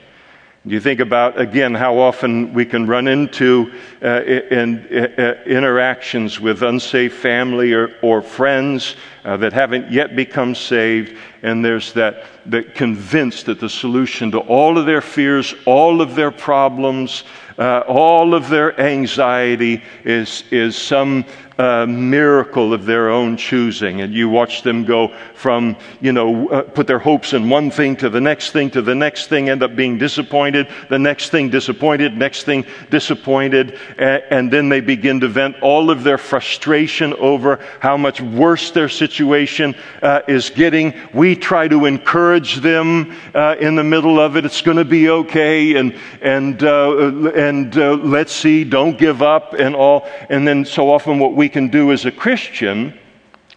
You 0.65 0.81
think 0.81 0.99
about, 0.99 1.39
again, 1.39 1.73
how 1.73 1.97
often 1.97 2.53
we 2.53 2.65
can 2.65 2.85
run 2.85 3.07
into 3.07 3.71
uh, 4.03 4.21
in, 4.23 4.85
uh, 4.93 5.41
interactions 5.45 6.41
with 6.41 6.61
unsafe 6.63 7.15
family 7.15 7.71
or, 7.71 7.95
or 8.01 8.21
friends 8.21 8.97
uh, 9.23 9.37
that 9.37 9.53
haven't 9.53 9.89
yet 9.89 10.17
become 10.17 10.53
saved, 10.53 11.17
and 11.43 11.63
there's 11.63 11.93
that, 11.93 12.25
that 12.47 12.75
convinced 12.75 13.45
that 13.45 13.61
the 13.61 13.69
solution 13.69 14.31
to 14.31 14.39
all 14.39 14.77
of 14.77 14.85
their 14.85 15.01
fears, 15.01 15.55
all 15.65 16.01
of 16.01 16.15
their 16.15 16.31
problems, 16.31 17.23
uh, 17.57 17.79
all 17.87 18.33
of 18.33 18.49
their 18.49 18.77
anxiety 18.81 19.81
is, 20.03 20.43
is 20.51 20.77
some 20.77 21.23
uh, 21.59 21.85
miracle 21.85 22.73
of 22.73 22.85
their 22.85 23.09
own 23.09 23.35
choosing. 23.35 23.99
And 23.99 24.13
you 24.13 24.29
watch 24.29 24.63
them 24.63 24.85
go 24.85 25.13
from, 25.33 25.75
you 25.99 26.13
know, 26.13 26.47
uh, 26.47 26.61
put 26.61 26.87
their 26.87 26.99
hopes 26.99 27.33
in 27.33 27.49
one 27.49 27.69
thing 27.69 27.97
to 27.97 28.09
the 28.09 28.21
next 28.21 28.51
thing 28.51 28.69
to 28.71 28.81
the 28.81 28.95
next 28.95 29.27
thing, 29.27 29.49
end 29.49 29.61
up 29.61 29.75
being 29.75 29.97
disappointed, 29.97 30.69
the 30.89 30.97
next 30.97 31.29
thing 31.31 31.49
disappointed, 31.49 32.15
next 32.15 32.43
thing 32.43 32.65
disappointed. 32.89 33.77
And, 33.97 34.23
and 34.29 34.51
then 34.53 34.69
they 34.69 34.79
begin 34.79 35.19
to 35.19 35.27
vent 35.27 35.57
all 35.61 35.91
of 35.91 36.03
their 36.03 36.17
frustration 36.17 37.13
over 37.15 37.59
how 37.81 37.97
much 37.97 38.21
worse 38.21 38.71
their 38.71 38.87
situation 38.87 39.75
uh, 40.01 40.21
is 40.29 40.49
getting. 40.49 40.93
We 41.13 41.35
try 41.35 41.67
to 41.67 41.85
encourage 41.85 42.55
them 42.57 43.13
uh, 43.35 43.57
in 43.59 43.75
the 43.75 43.83
middle 43.83 44.17
of 44.17 44.37
it. 44.37 44.45
It's 44.45 44.61
going 44.61 44.77
to 44.77 44.85
be 44.85 45.09
okay. 45.09 45.75
And, 45.75 45.93
and, 46.21 46.63
uh, 46.63 47.31
and 47.31 47.77
uh, 47.77 47.95
let's 47.95 48.31
see, 48.31 48.63
don't 48.63 48.97
give 48.97 49.21
up 49.21 49.55
and 49.55 49.75
all. 49.75 50.07
And 50.29 50.47
then 50.47 50.63
so 50.63 50.89
often 50.89 51.19
what 51.19 51.35
we 51.35 51.48
can 51.49 51.67
do 51.69 51.91
as 51.91 52.05
a 52.05 52.11
Christian 52.11 52.97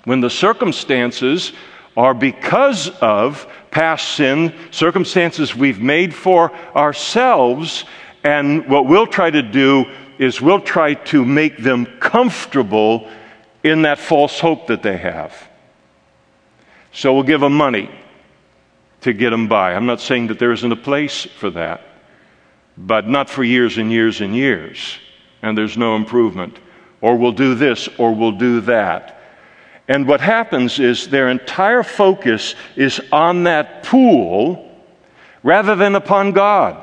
when 0.04 0.20
the 0.20 0.30
circumstances 0.30 1.52
are 1.96 2.14
because 2.14 2.88
of 3.00 3.46
past 3.70 4.16
sin, 4.16 4.54
circumstances 4.70 5.54
we've 5.54 5.80
made 5.80 6.14
for 6.14 6.52
ourselves, 6.74 7.84
and 8.24 8.66
what 8.68 8.86
we'll 8.86 9.06
try 9.06 9.30
to 9.30 9.42
do 9.42 9.84
is 10.18 10.40
we'll 10.40 10.60
try 10.60 10.94
to 10.94 11.24
make 11.24 11.58
them 11.58 11.86
comfortable 12.00 13.08
in 13.62 13.82
that 13.82 13.98
false 13.98 14.40
hope 14.40 14.66
that 14.66 14.82
they 14.82 14.96
have. 14.96 15.48
So 16.92 17.14
we'll 17.14 17.22
give 17.22 17.40
them 17.40 17.54
money 17.54 17.90
to 19.02 19.12
get 19.12 19.30
them 19.30 19.48
by. 19.48 19.74
I'm 19.74 19.86
not 19.86 20.00
saying 20.00 20.28
that 20.28 20.38
there 20.38 20.52
isn't 20.52 20.72
a 20.72 20.76
place 20.76 21.24
for 21.24 21.50
that, 21.50 21.82
but 22.76 23.08
not 23.08 23.28
for 23.28 23.42
years 23.42 23.78
and 23.78 23.90
years 23.90 24.20
and 24.20 24.34
years, 24.34 24.98
and 25.42 25.56
there's 25.56 25.76
no 25.76 25.96
improvement 25.96 26.58
or 27.02 27.16
we'll 27.16 27.32
do 27.32 27.54
this, 27.54 27.88
or 27.98 28.14
we'll 28.14 28.32
do 28.32 28.62
that. 28.62 29.20
And 29.88 30.06
what 30.06 30.20
happens 30.20 30.78
is 30.78 31.08
their 31.08 31.28
entire 31.28 31.82
focus 31.82 32.54
is 32.76 33.00
on 33.12 33.44
that 33.44 33.82
pool 33.82 34.70
rather 35.42 35.74
than 35.74 35.96
upon 35.96 36.32
God 36.32 36.82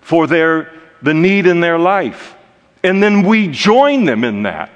for 0.00 0.26
their, 0.26 0.72
the 1.02 1.14
need 1.14 1.46
in 1.46 1.60
their 1.60 1.78
life. 1.78 2.34
And 2.82 3.02
then 3.02 3.22
we 3.22 3.48
join 3.48 4.04
them 4.04 4.24
in 4.24 4.42
that. 4.44 4.72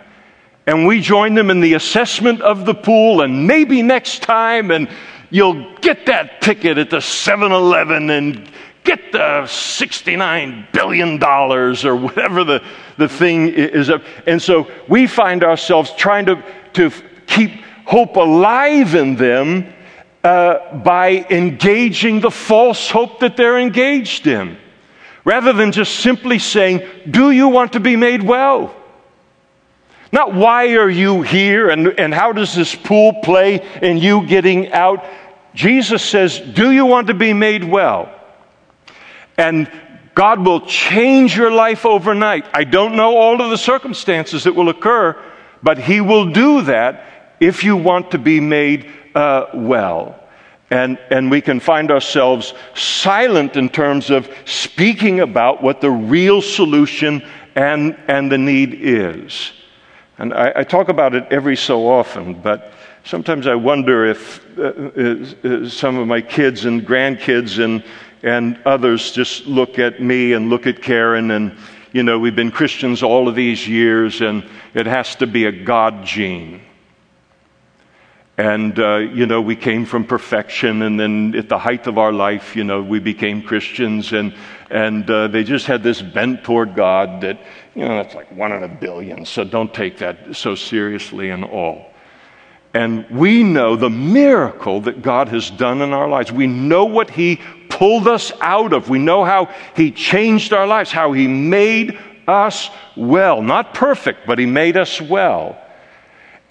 And 0.67 0.87
we 0.87 1.01
join 1.01 1.35
them 1.35 1.51
in 1.51 1.61
the 1.61 1.75
assessment 1.75 2.41
of 2.41 2.67
the 2.67 2.75
pool, 2.75 3.23
and 3.23 3.49
maybe 3.49 3.83
next 3.83 4.23
time, 4.23 4.71
and 4.71 4.88
you'll 5.29 5.75
get 5.79 6.07
that 6.07 6.41
ticket 6.41 6.79
at 6.79 6.88
the 6.88 7.01
7 7.01 7.51
Eleven 7.51 8.11
and 8.11 8.49
get 8.85 9.12
the 9.12 9.18
$69 9.18 10.73
billion 10.73 11.23
or 11.23 11.97
whatever 11.97 12.45
the, 12.45 12.62
the 12.99 13.09
thing 13.09 13.49
is. 13.49 13.90
And 14.27 14.40
so 14.40 14.71
we 14.88 15.07
find 15.07 15.45
ourselves 15.45 15.92
trying 15.97 16.27
to, 16.27 16.42
to 16.75 16.90
keep 17.27 17.51
hope 17.85 18.16
alive 18.16 18.95
in 18.95 19.16
them 19.16 19.73
uh, 20.25 20.77
by 20.79 21.27
engaging 21.31 22.21
the 22.21 22.31
false 22.31 22.90
hope 22.90 23.21
that 23.21 23.37
they're 23.37 23.59
engaged 23.59 24.27
in. 24.27 24.57
Rather 25.25 25.53
than 25.53 25.71
just 25.71 26.01
simply 26.01 26.38
saying, 26.38 26.83
Do 27.09 27.31
you 27.31 27.49
want 27.49 27.75
to 27.75 27.81
be 27.81 27.97
made 27.97 28.23
well? 28.23 28.75
Not 30.11 30.35
why 30.35 30.75
are 30.75 30.90
you 30.90 31.23
here 31.23 31.71
and, 31.71 31.88
and 31.99 32.12
how 32.12 32.33
does 32.33 32.55
this 32.55 32.75
pool 32.75 33.14
play 33.23 33.66
in 33.81 33.99
you 33.99 34.27
getting 34.27 34.73
out? 34.73 35.05
Jesus 35.55 36.05
says, 36.05 36.38
Do 36.38 36.71
you 36.71 36.87
want 36.87 37.07
to 37.07 37.14
be 37.14 37.33
made 37.33 37.64
well? 37.64 38.12
And 39.42 39.68
God 40.14 40.46
will 40.46 40.61
change 40.61 41.37
your 41.37 41.50
life 41.50 41.85
overnight. 41.85 42.46
I 42.55 42.62
don't 42.62 42.94
know 42.94 43.16
all 43.16 43.42
of 43.42 43.50
the 43.50 43.59
circumstances 43.59 44.44
that 44.44 44.55
will 44.55 44.68
occur, 44.68 45.20
but 45.64 45.78
He 45.78 46.00
will 46.00 46.31
do 46.31 46.62
that 46.62 47.37
if 47.40 47.64
you 47.64 47.76
want 47.76 48.12
to 48.12 48.18
be 48.18 48.38
made 48.38 48.88
uh, 49.16 49.46
well. 49.52 50.22
And, 50.70 50.96
and 51.11 51.28
we 51.28 51.40
can 51.40 51.59
find 51.59 51.90
ourselves 51.90 52.55
silent 52.74 53.57
in 53.57 53.68
terms 53.68 54.11
of 54.11 54.31
speaking 54.44 55.18
about 55.18 55.61
what 55.61 55.81
the 55.81 55.90
real 55.90 56.40
solution 56.40 57.26
and, 57.57 57.98
and 58.07 58.31
the 58.31 58.38
need 58.38 58.74
is. 58.74 59.52
And 60.18 60.33
I, 60.33 60.52
I 60.57 60.62
talk 60.62 60.88
about 60.88 61.16
it 61.16 61.26
every 61.33 61.57
so 61.57 61.88
often, 61.88 62.40
but 62.40 62.72
sometimes 63.02 63.48
I 63.48 63.57
wonder 63.57 64.07
if 64.07 64.40
uh, 64.57 64.62
uh, 64.62 65.68
some 65.68 65.98
of 65.98 66.07
my 66.07 66.20
kids 66.20 66.64
and 66.64 66.87
grandkids 66.87 67.62
and 67.62 67.83
and 68.22 68.58
others 68.64 69.12
just 69.12 69.46
look 69.46 69.78
at 69.78 70.00
me 70.00 70.32
and 70.32 70.48
look 70.48 70.66
at 70.66 70.82
Karen 70.82 71.30
and 71.30 71.56
you 71.92 72.02
know 72.02 72.18
we've 72.18 72.37
been 72.37 72.50
Christians 72.50 73.02
all 73.02 73.29
of 73.29 73.35
these 73.35 73.66
years 73.66 74.20
and 74.20 74.44
it 74.75 74.87
has 74.87 75.16
to 75.16 75.27
be 75.27 75.46
a 75.46 75.52
God 75.52 76.04
gene. 76.04 76.62
And, 78.38 78.79
uh, 78.79 78.96
you 78.96 79.27
know, 79.27 79.42
we 79.42 79.56
came 79.56 79.85
from 79.85 80.04
perfection, 80.04 80.81
and 80.83 80.98
then 80.98 81.35
at 81.37 81.50
the 81.50 81.58
height 81.58 81.87
of 81.87 81.98
our 81.98 82.12
life, 82.12 82.56
you 82.56 82.64
know, 82.64 82.83
we 82.83 82.98
became 82.98 83.42
Christians, 83.42 84.14
and, 84.14 84.35
and 84.70 85.08
uh, 85.08 85.29
they 85.29 85.44
just 85.44 85.66
had 85.66 85.83
this 85.83 86.00
bent 86.00 86.42
toward 86.42 86.75
God 86.75 87.20
that, 87.20 87.38
you 87.75 87.87
know, 87.87 88.02
that's 88.02 88.14
like 88.14 88.33
one 88.33 88.52
in 88.52 88.64
a 88.64 88.68
billion, 88.68 89.27
so 89.27 89.44
don't 89.44 89.73
take 89.73 89.98
that 89.98 90.35
so 90.35 90.54
seriously 90.54 91.29
and 91.29 91.44
all. 91.44 91.92
And 92.75 93.08
we 93.10 93.42
know 93.42 93.77
the 93.77 93.90
miracle 93.90 94.81
that 94.83 95.02
God 95.02 95.29
has 95.29 95.50
done 95.50 95.83
in 95.83 95.92
our 95.92 96.08
lives. 96.08 96.33
We 96.33 96.46
know 96.46 96.87
what 96.87 97.10
He 97.10 97.40
pulled 97.68 98.08
us 98.08 98.33
out 98.40 98.73
of. 98.73 98.88
We 98.88 98.98
know 98.98 99.25
how 99.25 99.54
He 99.77 99.90
changed 99.90 100.52
our 100.52 100.66
lives, 100.66 100.90
how 100.90 101.12
He 101.12 101.27
made 101.27 101.98
us 102.27 102.70
well. 102.96 103.42
Not 103.42 103.75
perfect, 103.75 104.27
but 104.27 104.38
He 104.38 104.46
made 104.46 104.77
us 104.77 105.00
well. 105.00 105.58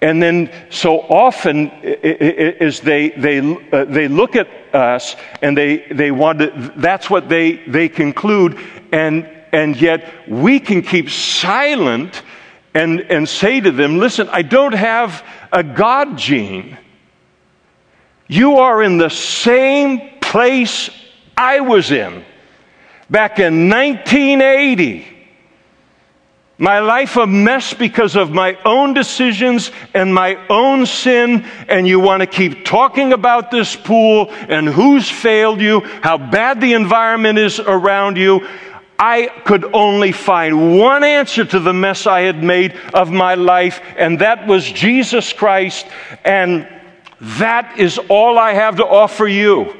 And 0.00 0.20
then 0.20 0.50
so 0.68 1.00
often 1.00 1.70
as 1.70 2.80
they, 2.80 3.10
they, 3.10 3.38
uh, 3.72 3.84
they 3.84 4.08
look 4.08 4.34
at 4.34 4.48
us 4.74 5.14
and 5.42 5.56
they, 5.56 5.78
they 5.92 6.10
want 6.10 6.40
to, 6.40 6.72
that's 6.76 7.08
what 7.08 7.28
they, 7.28 7.52
they 7.68 7.88
conclude. 7.88 8.58
And, 8.90 9.28
and 9.52 9.80
yet 9.80 10.28
we 10.28 10.58
can 10.58 10.82
keep 10.82 11.08
silent 11.08 12.22
and, 12.74 13.00
and 13.00 13.28
say 13.28 13.60
to 13.60 13.70
them, 13.70 13.98
listen, 13.98 14.28
I 14.30 14.42
don't 14.42 14.74
have 14.74 15.24
a 15.52 15.62
God 15.62 16.16
gene. 16.16 16.78
You 18.28 18.58
are 18.58 18.82
in 18.82 18.98
the 18.98 19.10
same 19.10 20.18
place 20.20 20.90
I 21.36 21.60
was 21.60 21.90
in 21.90 22.24
back 23.10 23.38
in 23.38 23.68
1980. 23.68 25.12
My 26.58 26.78
life 26.78 27.16
a 27.16 27.26
mess 27.26 27.74
because 27.74 28.14
of 28.14 28.30
my 28.30 28.56
own 28.64 28.94
decisions 28.94 29.72
and 29.94 30.14
my 30.14 30.38
own 30.48 30.86
sin, 30.86 31.44
and 31.68 31.88
you 31.88 31.98
want 31.98 32.20
to 32.20 32.26
keep 32.26 32.64
talking 32.64 33.12
about 33.12 33.50
this 33.50 33.74
pool 33.74 34.30
and 34.30 34.68
who's 34.68 35.10
failed 35.10 35.60
you, 35.60 35.80
how 35.80 36.18
bad 36.18 36.60
the 36.60 36.74
environment 36.74 37.38
is 37.38 37.58
around 37.58 38.16
you. 38.16 38.46
I 39.02 39.26
could 39.44 39.64
only 39.74 40.12
find 40.12 40.78
one 40.78 41.02
answer 41.02 41.44
to 41.44 41.58
the 41.58 41.72
mess 41.72 42.06
I 42.06 42.20
had 42.20 42.44
made 42.44 42.74
of 42.94 43.10
my 43.10 43.34
life, 43.34 43.80
and 43.96 44.20
that 44.20 44.46
was 44.46 44.70
Jesus 44.70 45.32
Christ, 45.32 45.86
and 46.24 46.68
that 47.20 47.78
is 47.78 47.98
all 48.08 48.38
I 48.38 48.52
have 48.52 48.76
to 48.76 48.86
offer 48.86 49.26
you. 49.26 49.74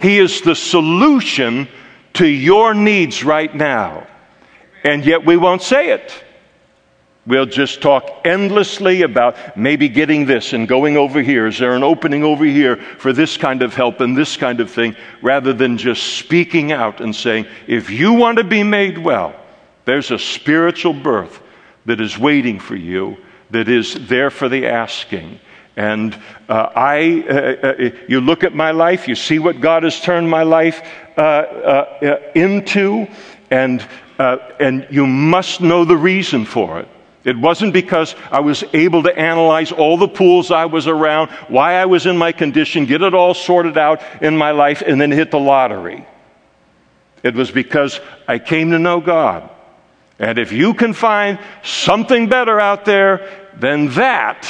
He 0.00 0.18
is 0.18 0.40
the 0.40 0.54
solution 0.54 1.68
to 2.14 2.26
your 2.26 2.72
needs 2.72 3.22
right 3.22 3.54
now 3.54 4.06
and 4.86 5.04
yet 5.04 5.26
we 5.26 5.36
won't 5.36 5.62
say 5.62 5.90
it. 5.90 6.24
We'll 7.26 7.46
just 7.46 7.82
talk 7.82 8.20
endlessly 8.24 9.02
about 9.02 9.56
maybe 9.56 9.88
getting 9.88 10.26
this 10.26 10.52
and 10.52 10.68
going 10.68 10.96
over 10.96 11.20
here. 11.20 11.48
Is 11.48 11.58
there 11.58 11.74
an 11.74 11.82
opening 11.82 12.22
over 12.22 12.44
here 12.44 12.76
for 12.76 13.12
this 13.12 13.36
kind 13.36 13.62
of 13.62 13.74
help 13.74 14.00
and 14.00 14.16
this 14.16 14.36
kind 14.36 14.60
of 14.60 14.70
thing? 14.70 14.94
Rather 15.22 15.52
than 15.52 15.76
just 15.76 16.18
speaking 16.18 16.70
out 16.70 17.00
and 17.00 17.14
saying, 17.14 17.46
if 17.66 17.90
you 17.90 18.12
want 18.12 18.38
to 18.38 18.44
be 18.44 18.62
made 18.62 18.96
well, 18.96 19.34
there's 19.86 20.12
a 20.12 20.18
spiritual 20.18 20.92
birth 20.92 21.42
that 21.86 22.00
is 22.00 22.16
waiting 22.16 22.60
for 22.60 22.76
you, 22.76 23.16
that 23.50 23.68
is 23.68 24.06
there 24.08 24.30
for 24.30 24.48
the 24.48 24.66
asking. 24.66 25.40
And 25.76 26.14
uh, 26.48 26.70
I, 26.74 27.24
uh, 27.28 27.66
uh, 27.68 27.90
you 28.08 28.20
look 28.20 28.44
at 28.44 28.54
my 28.54 28.70
life, 28.70 29.08
you 29.08 29.16
see 29.16 29.40
what 29.40 29.60
God 29.60 29.82
has 29.82 30.00
turned 30.00 30.30
my 30.30 30.44
life 30.44 30.80
uh, 31.18 31.20
uh, 31.20 32.18
into, 32.34 33.08
and 33.50 33.86
uh, 34.18 34.38
and 34.58 34.86
you 34.90 35.06
must 35.06 35.60
know 35.60 35.84
the 35.84 35.96
reason 35.96 36.46
for 36.46 36.80
it. 36.80 36.88
It 37.26 37.36
wasn't 37.36 37.72
because 37.72 38.14
I 38.30 38.38
was 38.38 38.62
able 38.72 39.02
to 39.02 39.18
analyze 39.18 39.72
all 39.72 39.98
the 39.98 40.06
pools 40.06 40.52
I 40.52 40.66
was 40.66 40.86
around, 40.86 41.30
why 41.48 41.74
I 41.74 41.86
was 41.86 42.06
in 42.06 42.16
my 42.16 42.30
condition, 42.30 42.86
get 42.86 43.02
it 43.02 43.14
all 43.14 43.34
sorted 43.34 43.76
out 43.76 44.00
in 44.22 44.36
my 44.36 44.52
life, 44.52 44.80
and 44.86 45.00
then 45.00 45.10
hit 45.10 45.32
the 45.32 45.38
lottery. 45.40 46.06
It 47.24 47.34
was 47.34 47.50
because 47.50 47.98
I 48.28 48.38
came 48.38 48.70
to 48.70 48.78
know 48.78 49.00
God. 49.00 49.50
And 50.20 50.38
if 50.38 50.52
you 50.52 50.72
can 50.72 50.92
find 50.92 51.40
something 51.64 52.28
better 52.28 52.60
out 52.60 52.84
there 52.84 53.50
than 53.58 53.88
that, 53.94 54.48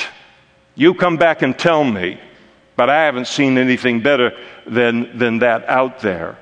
you 0.74 0.93
come 0.93 1.16
back 1.16 1.41
and 1.41 1.59
tell 1.59 1.83
me. 1.83 2.20
But 2.77 2.91
I 2.91 3.07
haven't 3.07 3.27
seen 3.27 3.57
anything 3.57 4.03
better 4.03 4.39
than, 4.66 5.16
than 5.16 5.39
that 5.39 5.66
out 5.66 6.01
there. 6.01 6.37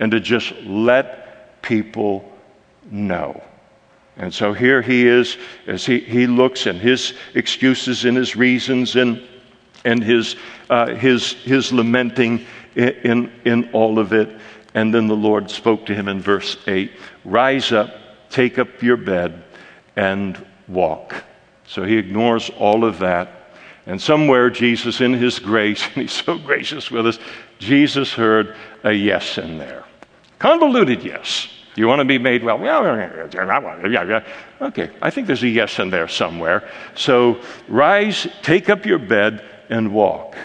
And 0.00 0.12
to 0.12 0.20
just 0.20 0.54
let 0.62 1.60
people 1.60 2.32
no. 2.90 3.42
And 4.16 4.32
so 4.32 4.52
here 4.52 4.80
he 4.80 5.06
is 5.06 5.36
as 5.66 5.84
he, 5.84 5.98
he 5.98 6.26
looks 6.26 6.66
and 6.66 6.80
his 6.80 7.14
excuses 7.34 8.04
and 8.04 8.16
his 8.16 8.36
reasons 8.36 8.96
and, 8.96 9.22
and 9.84 10.02
his, 10.02 10.36
uh, 10.70 10.94
his, 10.94 11.32
his 11.32 11.72
lamenting 11.72 12.46
in, 12.76 13.32
in, 13.44 13.70
all 13.72 13.98
of 13.98 14.12
it. 14.12 14.28
And 14.74 14.94
then 14.94 15.06
the 15.08 15.16
Lord 15.16 15.50
spoke 15.50 15.86
to 15.86 15.94
him 15.94 16.08
in 16.08 16.20
verse 16.20 16.56
8 16.66 16.92
Rise 17.24 17.72
up, 17.72 17.90
take 18.30 18.58
up 18.58 18.82
your 18.82 18.96
bed, 18.96 19.42
and 19.96 20.44
walk. 20.68 21.24
So 21.66 21.84
he 21.84 21.96
ignores 21.96 22.50
all 22.50 22.84
of 22.84 22.98
that. 23.00 23.40
And 23.86 24.00
somewhere, 24.00 24.48
Jesus, 24.48 25.00
in 25.00 25.12
his 25.12 25.38
grace, 25.38 25.84
and 25.94 26.02
he's 26.02 26.12
so 26.12 26.38
gracious 26.38 26.90
with 26.90 27.06
us, 27.06 27.18
Jesus 27.58 28.12
heard 28.12 28.56
a 28.84 28.92
yes 28.92 29.38
in 29.38 29.58
there. 29.58 29.84
Convoluted 30.38 31.02
yes. 31.02 31.48
You 31.76 31.88
want 31.88 32.00
to 32.00 32.04
be 32.04 32.18
made 32.18 32.44
well? 32.44 32.58
Well, 32.58 32.84
yeah, 33.90 34.04
yeah. 34.04 34.24
Okay, 34.60 34.90
I 35.02 35.10
think 35.10 35.26
there's 35.26 35.42
a 35.42 35.48
yes 35.48 35.78
in 35.78 35.90
there 35.90 36.08
somewhere. 36.08 36.68
So 36.94 37.40
rise, 37.68 38.28
take 38.42 38.68
up 38.70 38.86
your 38.86 38.98
bed, 38.98 39.44
and 39.70 39.92
walk. 39.92 40.36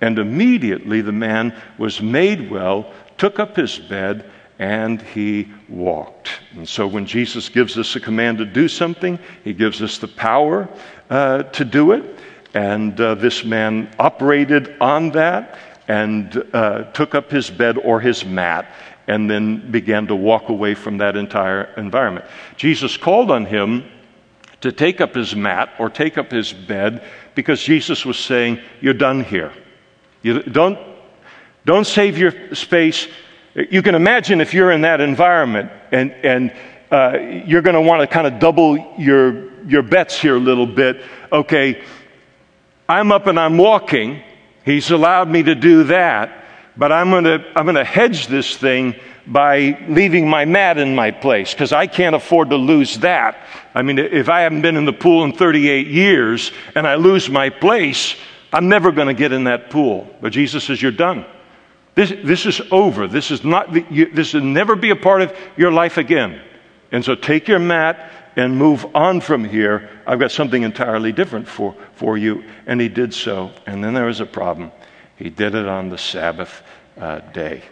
And 0.00 0.18
immediately 0.18 1.00
the 1.00 1.12
man 1.12 1.54
was 1.78 2.00
made 2.00 2.50
well, 2.50 2.92
took 3.18 3.38
up 3.38 3.56
his 3.56 3.78
bed, 3.78 4.30
and 4.58 5.02
he 5.02 5.48
walked. 5.68 6.30
And 6.54 6.68
so 6.68 6.86
when 6.86 7.06
Jesus 7.06 7.48
gives 7.48 7.78
us 7.78 7.96
a 7.96 8.00
command 8.00 8.38
to 8.38 8.44
do 8.44 8.68
something, 8.68 9.18
he 9.42 9.52
gives 9.52 9.82
us 9.82 9.98
the 9.98 10.08
power 10.08 10.68
uh, 11.10 11.44
to 11.44 11.64
do 11.64 11.92
it. 11.92 12.18
And 12.54 13.00
uh, 13.00 13.14
this 13.14 13.44
man 13.44 13.92
operated 13.98 14.76
on 14.80 15.10
that 15.12 15.58
and 15.88 16.44
uh, 16.52 16.84
took 16.92 17.14
up 17.14 17.30
his 17.30 17.50
bed 17.50 17.78
or 17.78 18.00
his 18.00 18.24
mat 18.24 18.72
and 19.06 19.30
then 19.30 19.70
began 19.70 20.06
to 20.06 20.14
walk 20.14 20.48
away 20.48 20.74
from 20.74 20.98
that 20.98 21.16
entire 21.16 21.64
environment. 21.76 22.24
Jesus 22.56 22.96
called 22.96 23.30
on 23.30 23.46
him 23.46 23.84
to 24.60 24.70
take 24.72 25.00
up 25.00 25.14
his 25.14 25.34
mat 25.34 25.74
or 25.78 25.90
take 25.90 26.16
up 26.16 26.30
his 26.30 26.52
bed 26.52 27.04
because 27.34 27.62
Jesus 27.62 28.04
was 28.04 28.18
saying, 28.18 28.60
You're 28.80 28.94
done 28.94 29.24
here. 29.24 29.52
You 30.22 30.42
don't, 30.42 30.78
don't 31.66 31.86
save 31.86 32.16
your 32.16 32.54
space. 32.54 33.08
You 33.54 33.82
can 33.82 33.94
imagine 33.94 34.40
if 34.40 34.54
you're 34.54 34.70
in 34.70 34.82
that 34.82 35.00
environment 35.00 35.70
and, 35.90 36.12
and 36.12 36.54
uh, 36.90 37.18
you're 37.46 37.62
going 37.62 37.74
to 37.74 37.80
want 37.80 38.00
to 38.00 38.06
kind 38.06 38.26
of 38.26 38.38
double 38.38 38.94
your, 38.98 39.62
your 39.64 39.82
bets 39.82 40.18
here 40.20 40.36
a 40.36 40.40
little 40.40 40.66
bit. 40.66 41.02
Okay, 41.32 41.82
I'm 42.88 43.10
up 43.10 43.26
and 43.26 43.38
I'm 43.38 43.58
walking. 43.58 44.22
He's 44.64 44.90
allowed 44.90 45.28
me 45.28 45.42
to 45.42 45.54
do 45.54 45.84
that 45.84 46.41
but 46.76 46.92
I'm 46.92 47.10
going 47.10 47.24
to 47.24 47.44
I'm 47.56 47.64
going 47.64 47.76
to 47.76 47.84
hedge 47.84 48.26
this 48.26 48.56
thing 48.56 48.94
by 49.26 49.78
leaving 49.88 50.28
my 50.28 50.44
mat 50.44 50.78
in 50.78 50.94
my 50.94 51.10
place 51.10 51.52
because 51.52 51.72
I 51.72 51.86
can't 51.86 52.14
afford 52.14 52.50
to 52.50 52.56
lose 52.56 52.98
that. 52.98 53.36
I 53.74 53.82
mean, 53.82 53.98
if 53.98 54.28
I 54.28 54.40
haven't 54.40 54.62
been 54.62 54.76
in 54.76 54.84
the 54.84 54.92
pool 54.92 55.24
in 55.24 55.32
38 55.32 55.86
years 55.86 56.50
and 56.74 56.86
I 56.86 56.96
lose 56.96 57.30
my 57.30 57.50
place, 57.50 58.16
I'm 58.52 58.68
never 58.68 58.90
going 58.90 59.08
to 59.08 59.14
get 59.14 59.32
in 59.32 59.44
that 59.44 59.70
pool. 59.70 60.08
But 60.20 60.32
Jesus 60.32 60.64
says, 60.64 60.82
You're 60.82 60.92
done. 60.92 61.24
This, 61.94 62.10
this 62.24 62.46
is 62.46 62.60
over. 62.70 63.06
This 63.06 63.30
is 63.30 63.44
not, 63.44 63.72
this 63.72 64.32
will 64.32 64.40
never 64.40 64.76
be 64.76 64.90
a 64.90 64.96
part 64.96 65.20
of 65.20 65.36
your 65.56 65.70
life 65.70 65.98
again. 65.98 66.40
And 66.90 67.04
so 67.04 67.14
take 67.14 67.48
your 67.48 67.58
mat 67.58 68.10
and 68.34 68.56
move 68.56 68.86
on 68.94 69.20
from 69.20 69.44
here. 69.44 69.90
I've 70.06 70.18
got 70.18 70.32
something 70.32 70.62
entirely 70.62 71.12
different 71.12 71.46
for, 71.46 71.74
for 71.94 72.16
you. 72.16 72.44
And 72.66 72.80
he 72.80 72.88
did 72.88 73.12
so. 73.12 73.50
And 73.66 73.84
then 73.84 73.92
there 73.92 74.06
was 74.06 74.20
a 74.20 74.26
problem. 74.26 74.72
He 75.22 75.30
did 75.30 75.54
it 75.54 75.68
on 75.68 75.88
the 75.88 75.98
Sabbath 75.98 76.64
uh, 76.98 77.20
day. 77.20 77.62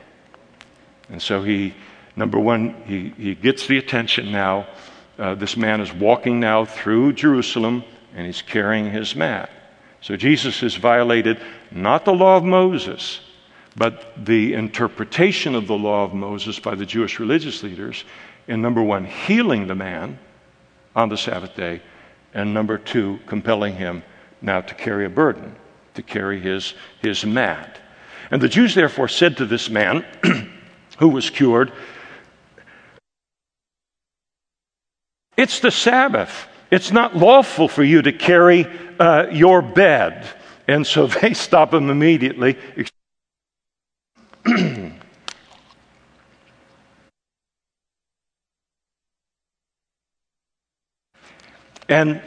And 1.08 1.20
so 1.20 1.42
he, 1.42 1.74
number 2.14 2.38
one, 2.38 2.80
he, 2.86 3.12
he 3.20 3.34
gets 3.34 3.66
the 3.66 3.76
attention 3.76 4.30
now. 4.30 4.68
Uh, 5.18 5.34
this 5.34 5.56
man 5.56 5.80
is 5.80 5.92
walking 5.92 6.38
now 6.38 6.64
through 6.64 7.14
Jerusalem 7.14 7.82
and 8.14 8.24
he's 8.24 8.40
carrying 8.40 8.92
his 8.92 9.16
mat. 9.16 9.50
So 10.00 10.16
Jesus 10.16 10.60
has 10.60 10.76
violated 10.76 11.40
not 11.72 12.04
the 12.04 12.14
law 12.14 12.36
of 12.36 12.44
Moses, 12.44 13.18
but 13.74 14.24
the 14.24 14.54
interpretation 14.54 15.56
of 15.56 15.66
the 15.66 15.76
law 15.76 16.04
of 16.04 16.14
Moses 16.14 16.60
by 16.60 16.76
the 16.76 16.86
Jewish 16.86 17.18
religious 17.18 17.64
leaders 17.64 18.04
in 18.46 18.62
number 18.62 18.82
one, 18.82 19.04
healing 19.04 19.66
the 19.66 19.74
man 19.74 20.20
on 20.94 21.08
the 21.08 21.16
Sabbath 21.16 21.56
day, 21.56 21.82
and 22.32 22.54
number 22.54 22.78
two, 22.78 23.18
compelling 23.26 23.74
him 23.74 24.04
now 24.40 24.60
to 24.60 24.74
carry 24.74 25.04
a 25.04 25.10
burden 25.10 25.56
to 25.94 26.02
carry 26.02 26.40
his, 26.40 26.74
his 27.00 27.24
mat. 27.24 27.78
And 28.30 28.40
the 28.40 28.48
Jews 28.48 28.74
therefore 28.74 29.08
said 29.08 29.36
to 29.38 29.46
this 29.46 29.68
man 29.68 30.04
who 30.98 31.08
was 31.08 31.30
cured, 31.30 31.72
It's 35.36 35.60
the 35.60 35.70
Sabbath. 35.70 36.48
It's 36.70 36.92
not 36.92 37.16
lawful 37.16 37.66
for 37.66 37.82
you 37.82 38.02
to 38.02 38.12
carry 38.12 38.66
uh, 38.98 39.28
your 39.32 39.62
bed. 39.62 40.28
And 40.68 40.86
so 40.86 41.06
they 41.22 41.34
stop 41.34 41.72
him 41.74 41.90
immediately. 41.90 42.58
and 51.88 52.20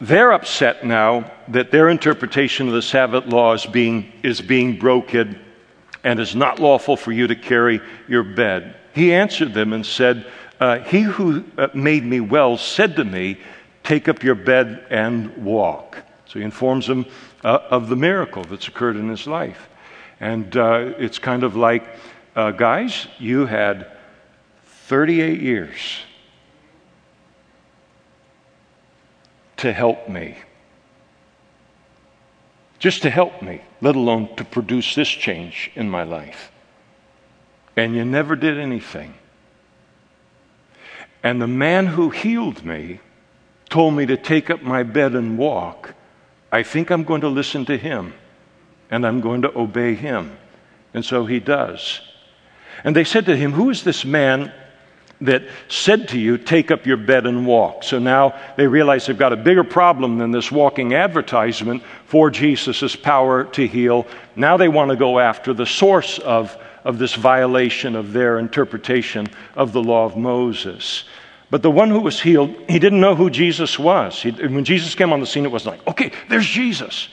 they're 0.00 0.32
upset 0.32 0.84
now 0.84 1.30
that 1.48 1.70
their 1.70 1.88
interpretation 1.88 2.66
of 2.68 2.74
the 2.74 2.82
Sabbath 2.82 3.26
law 3.26 3.52
is 3.52 3.66
being, 3.66 4.12
is 4.22 4.40
being 4.40 4.78
broken 4.78 5.38
and 6.02 6.18
is 6.18 6.34
not 6.34 6.58
lawful 6.58 6.96
for 6.96 7.12
you 7.12 7.26
to 7.26 7.36
carry 7.36 7.80
your 8.08 8.22
bed. 8.22 8.76
He 8.94 9.12
answered 9.12 9.52
them 9.52 9.72
and 9.72 9.84
said, 9.84 10.26
uh, 10.58 10.78
He 10.78 11.02
who 11.02 11.44
uh, 11.58 11.68
made 11.74 12.04
me 12.04 12.20
well 12.20 12.56
said 12.56 12.96
to 12.96 13.04
me, 13.04 13.38
take 13.84 14.08
up 14.08 14.22
your 14.22 14.34
bed 14.34 14.86
and 14.90 15.36
walk. 15.36 15.98
So 16.26 16.38
he 16.38 16.44
informs 16.44 16.86
them 16.86 17.06
uh, 17.44 17.58
of 17.70 17.88
the 17.88 17.96
miracle 17.96 18.44
that's 18.44 18.68
occurred 18.68 18.96
in 18.96 19.08
his 19.08 19.26
life. 19.26 19.68
And 20.18 20.56
uh, 20.56 20.94
it's 20.98 21.18
kind 21.18 21.42
of 21.42 21.56
like, 21.56 21.86
uh, 22.36 22.52
guys, 22.52 23.06
you 23.18 23.46
had 23.46 23.90
38 24.64 25.40
years 25.40 25.78
to 29.60 29.72
help 29.72 30.08
me. 30.08 30.36
Just 32.78 33.02
to 33.02 33.10
help 33.10 33.42
me, 33.42 33.60
let 33.80 33.94
alone 33.94 34.34
to 34.36 34.44
produce 34.44 34.94
this 34.94 35.08
change 35.08 35.70
in 35.74 35.88
my 35.88 36.02
life. 36.02 36.50
And 37.76 37.94
you 37.94 38.04
never 38.04 38.36
did 38.36 38.58
anything. 38.58 39.14
And 41.22 41.40
the 41.40 41.46
man 41.46 41.86
who 41.86 42.08
healed 42.08 42.64
me 42.64 43.00
told 43.68 43.94
me 43.94 44.06
to 44.06 44.16
take 44.16 44.48
up 44.48 44.62
my 44.62 44.82
bed 44.82 45.14
and 45.14 45.36
walk. 45.36 45.94
I 46.50 46.62
think 46.62 46.90
I'm 46.90 47.04
going 47.04 47.20
to 47.20 47.28
listen 47.28 47.66
to 47.66 47.76
him 47.76 48.14
and 48.90 49.06
I'm 49.06 49.20
going 49.20 49.42
to 49.42 49.56
obey 49.56 49.94
him. 49.94 50.36
And 50.94 51.04
so 51.04 51.26
he 51.26 51.38
does. 51.38 52.00
And 52.82 52.96
they 52.96 53.04
said 53.04 53.26
to 53.26 53.36
him, 53.36 53.52
Who 53.52 53.70
is 53.70 53.84
this 53.84 54.04
man 54.04 54.52
that 55.20 55.42
said 55.68 56.08
to 56.08 56.18
you, 56.18 56.38
Take 56.38 56.70
up 56.70 56.86
your 56.86 56.96
bed 56.96 57.26
and 57.26 57.46
walk. 57.46 57.84
So 57.84 57.98
now 57.98 58.38
they 58.56 58.66
realize 58.66 59.06
they've 59.06 59.18
got 59.18 59.32
a 59.32 59.36
bigger 59.36 59.64
problem 59.64 60.18
than 60.18 60.30
this 60.30 60.50
walking 60.50 60.94
advertisement 60.94 61.82
for 62.06 62.30
Jesus' 62.30 62.96
power 62.96 63.44
to 63.44 63.66
heal. 63.66 64.06
Now 64.36 64.56
they 64.56 64.68
want 64.68 64.90
to 64.90 64.96
go 64.96 65.18
after 65.18 65.52
the 65.52 65.66
source 65.66 66.18
of, 66.18 66.56
of 66.84 66.98
this 66.98 67.14
violation 67.14 67.96
of 67.96 68.12
their 68.12 68.38
interpretation 68.38 69.26
of 69.54 69.72
the 69.72 69.82
law 69.82 70.04
of 70.04 70.16
Moses. 70.16 71.04
But 71.50 71.62
the 71.62 71.70
one 71.70 71.90
who 71.90 72.00
was 72.00 72.20
healed, 72.20 72.54
he 72.68 72.78
didn't 72.78 73.00
know 73.00 73.16
who 73.16 73.28
Jesus 73.28 73.78
was. 73.78 74.22
He, 74.22 74.30
when 74.30 74.64
Jesus 74.64 74.94
came 74.94 75.12
on 75.12 75.20
the 75.20 75.26
scene, 75.26 75.44
it 75.44 75.50
wasn't 75.50 75.78
like, 75.78 75.88
okay, 75.88 76.12
there's 76.28 76.46
Jesus. 76.46 77.08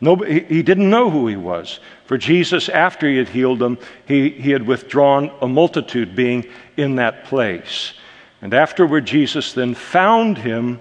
Nobody, 0.00 0.44
he 0.44 0.62
didn't 0.62 0.90
know 0.90 1.10
who 1.10 1.26
he 1.26 1.36
was. 1.36 1.80
For 2.04 2.16
Jesus, 2.16 2.68
after 2.68 3.08
he 3.08 3.16
had 3.16 3.28
healed 3.28 3.58
them, 3.58 3.78
he, 4.06 4.30
he 4.30 4.50
had 4.50 4.66
withdrawn 4.66 5.30
a 5.40 5.48
multitude 5.48 6.14
being 6.14 6.46
in 6.76 6.96
that 6.96 7.24
place. 7.24 7.94
And 8.40 8.54
afterward, 8.54 9.06
Jesus 9.06 9.52
then 9.52 9.74
found 9.74 10.38
him 10.38 10.80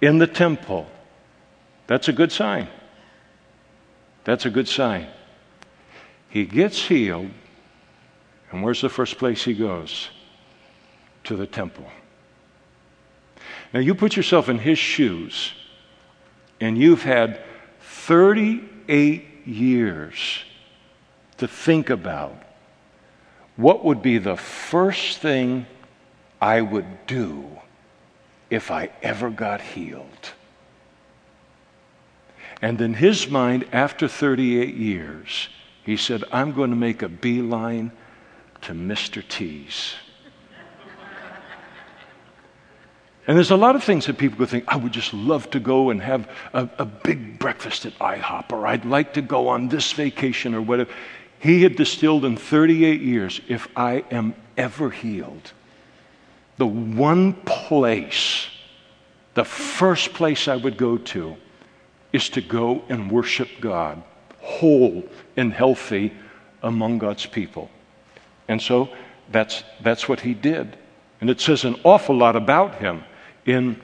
in 0.00 0.18
the 0.18 0.26
temple. 0.26 0.88
That's 1.86 2.08
a 2.08 2.12
good 2.12 2.32
sign. 2.32 2.68
That's 4.24 4.46
a 4.46 4.50
good 4.50 4.68
sign. 4.68 5.06
He 6.28 6.44
gets 6.44 6.82
healed, 6.82 7.30
and 8.50 8.62
where's 8.62 8.80
the 8.80 8.88
first 8.88 9.18
place 9.18 9.44
he 9.44 9.54
goes? 9.54 10.08
To 11.24 11.36
the 11.36 11.46
temple. 11.46 11.86
Now, 13.72 13.80
you 13.80 13.94
put 13.94 14.16
yourself 14.16 14.48
in 14.48 14.58
his 14.58 14.78
shoes, 14.78 15.52
and 16.60 16.76
you've 16.76 17.02
had 17.02 17.40
38 18.10 19.46
years 19.46 20.42
to 21.36 21.46
think 21.46 21.90
about 21.90 22.42
what 23.54 23.84
would 23.84 24.02
be 24.02 24.18
the 24.18 24.36
first 24.36 25.18
thing 25.18 25.64
I 26.40 26.60
would 26.60 27.06
do 27.06 27.46
if 28.50 28.72
I 28.72 28.90
ever 29.00 29.30
got 29.30 29.60
healed. 29.60 30.32
And 32.60 32.80
in 32.80 32.94
his 32.94 33.28
mind, 33.28 33.64
after 33.70 34.08
38 34.08 34.74
years, 34.74 35.48
he 35.84 35.96
said, 35.96 36.24
I'm 36.32 36.50
going 36.50 36.70
to 36.70 36.76
make 36.76 37.02
a 37.02 37.08
beeline 37.08 37.92
to 38.62 38.72
Mr. 38.72 39.22
T's. 39.28 39.94
And 43.30 43.36
there's 43.36 43.52
a 43.52 43.56
lot 43.56 43.76
of 43.76 43.84
things 43.84 44.06
that 44.06 44.18
people 44.18 44.38
could 44.38 44.48
think, 44.48 44.64
I 44.66 44.74
would 44.74 44.90
just 44.90 45.14
love 45.14 45.48
to 45.50 45.60
go 45.60 45.90
and 45.90 46.02
have 46.02 46.28
a, 46.52 46.68
a, 46.78 46.84
big 46.84 47.38
breakfast 47.38 47.86
at 47.86 47.96
IHOP, 48.00 48.50
or 48.50 48.66
I'd 48.66 48.84
like 48.84 49.14
to 49.14 49.22
go 49.22 49.46
on 49.46 49.68
this 49.68 49.92
vacation, 49.92 50.52
or 50.52 50.60
whatever. 50.60 50.90
He 51.38 51.62
had 51.62 51.76
distilled 51.76 52.24
in 52.24 52.36
38 52.36 53.00
years 53.00 53.40
if 53.46 53.68
I 53.76 54.02
am 54.10 54.34
ever 54.56 54.90
healed, 54.90 55.52
the 56.56 56.66
one 56.66 57.34
place, 57.34 58.48
the 59.34 59.44
first 59.44 60.12
place 60.12 60.48
I 60.48 60.56
would 60.56 60.76
go 60.76 60.98
to, 60.98 61.36
is 62.12 62.30
to 62.30 62.40
go 62.40 62.82
and 62.88 63.12
worship 63.12 63.48
God, 63.60 64.02
whole 64.40 65.04
and 65.36 65.52
healthy 65.52 66.12
among 66.64 66.98
God's 66.98 67.26
people. 67.26 67.70
And 68.48 68.60
so 68.60 68.88
that's, 69.30 69.62
that's 69.82 70.08
what 70.08 70.18
he 70.18 70.34
did. 70.34 70.76
And 71.20 71.30
it 71.30 71.40
says 71.40 71.64
an 71.64 71.76
awful 71.84 72.16
lot 72.16 72.34
about 72.34 72.74
him 72.74 73.04
in, 73.46 73.80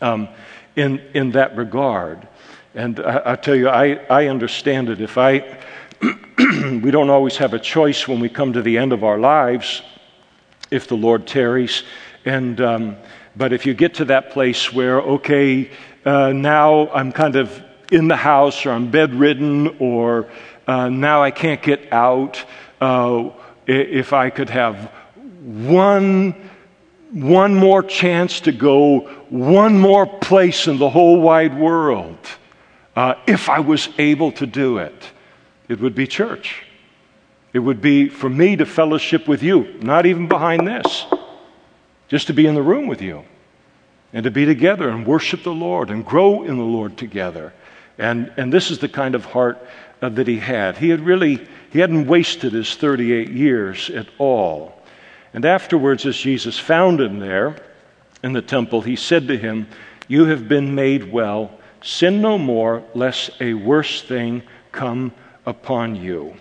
um, 0.00 0.28
in, 0.76 0.98
in 1.14 1.32
that 1.32 1.56
regard. 1.56 2.26
And 2.74 3.00
I, 3.00 3.32
I 3.32 3.36
tell 3.36 3.54
you, 3.54 3.68
I, 3.68 3.94
I 4.08 4.26
understand 4.26 4.88
it. 4.88 5.00
If 5.00 5.18
I, 5.18 5.58
we 6.82 6.90
don't 6.90 7.10
always 7.10 7.36
have 7.36 7.54
a 7.54 7.58
choice 7.58 8.06
when 8.06 8.20
we 8.20 8.28
come 8.28 8.52
to 8.52 8.62
the 8.62 8.78
end 8.78 8.92
of 8.92 9.04
our 9.04 9.18
lives, 9.18 9.82
if 10.70 10.86
the 10.86 10.96
Lord 10.96 11.26
tarries. 11.26 11.82
And, 12.24 12.60
um, 12.60 12.96
but 13.36 13.52
if 13.52 13.66
you 13.66 13.74
get 13.74 13.94
to 13.94 14.04
that 14.06 14.30
place 14.30 14.72
where, 14.72 15.00
okay, 15.00 15.70
uh, 16.04 16.32
now 16.32 16.88
I'm 16.90 17.12
kind 17.12 17.36
of 17.36 17.62
in 17.90 18.08
the 18.08 18.16
house 18.16 18.64
or 18.64 18.70
I'm 18.70 18.90
bedridden 18.90 19.76
or 19.78 20.28
uh, 20.66 20.88
now 20.88 21.22
I 21.22 21.30
can't 21.30 21.60
get 21.60 21.92
out, 21.92 22.44
uh, 22.80 23.30
if 23.66 24.12
I 24.12 24.30
could 24.30 24.50
have 24.50 24.90
one 25.42 26.49
one 27.12 27.54
more 27.54 27.82
chance 27.82 28.40
to 28.40 28.52
go 28.52 29.00
one 29.28 29.78
more 29.78 30.06
place 30.06 30.66
in 30.66 30.78
the 30.78 30.90
whole 30.90 31.20
wide 31.20 31.58
world, 31.58 32.18
uh, 32.96 33.14
if 33.26 33.48
I 33.48 33.60
was 33.60 33.88
able 33.98 34.32
to 34.32 34.46
do 34.46 34.78
it, 34.78 35.10
it 35.68 35.80
would 35.80 35.94
be 35.94 36.06
church. 36.06 36.64
It 37.52 37.60
would 37.60 37.80
be 37.80 38.08
for 38.08 38.28
me 38.28 38.56
to 38.56 38.66
fellowship 38.66 39.26
with 39.26 39.42
you, 39.42 39.78
not 39.80 40.06
even 40.06 40.28
behind 40.28 40.66
this, 40.66 41.06
just 42.08 42.28
to 42.28 42.32
be 42.32 42.46
in 42.46 42.54
the 42.54 42.62
room 42.62 42.86
with 42.86 43.02
you 43.02 43.24
and 44.12 44.24
to 44.24 44.30
be 44.30 44.44
together 44.44 44.88
and 44.88 45.06
worship 45.06 45.42
the 45.42 45.52
Lord 45.52 45.90
and 45.90 46.04
grow 46.04 46.42
in 46.42 46.56
the 46.56 46.64
Lord 46.64 46.96
together. 46.96 47.52
And, 47.98 48.32
and 48.36 48.52
this 48.52 48.70
is 48.70 48.78
the 48.78 48.88
kind 48.88 49.14
of 49.14 49.24
heart 49.24 49.58
uh, 50.02 50.08
that 50.10 50.26
he 50.26 50.38
had. 50.38 50.78
He 50.78 50.88
had 50.88 51.00
really, 51.00 51.46
he 51.70 51.78
hadn't 51.78 52.06
wasted 52.06 52.52
his 52.52 52.74
38 52.74 53.30
years 53.30 53.90
at 53.90 54.08
all. 54.18 54.79
And 55.32 55.44
afterwards, 55.44 56.06
as 56.06 56.16
Jesus 56.16 56.58
found 56.58 57.00
him 57.00 57.18
there 57.18 57.56
in 58.22 58.32
the 58.32 58.42
temple, 58.42 58.82
he 58.82 58.96
said 58.96 59.28
to 59.28 59.38
him, 59.38 59.68
You 60.08 60.26
have 60.26 60.48
been 60.48 60.74
made 60.74 61.12
well. 61.12 61.52
Sin 61.82 62.20
no 62.20 62.36
more, 62.36 62.82
lest 62.94 63.30
a 63.40 63.54
worse 63.54 64.02
thing 64.02 64.42
come 64.72 65.12
upon 65.46 65.96
you. 65.96 66.34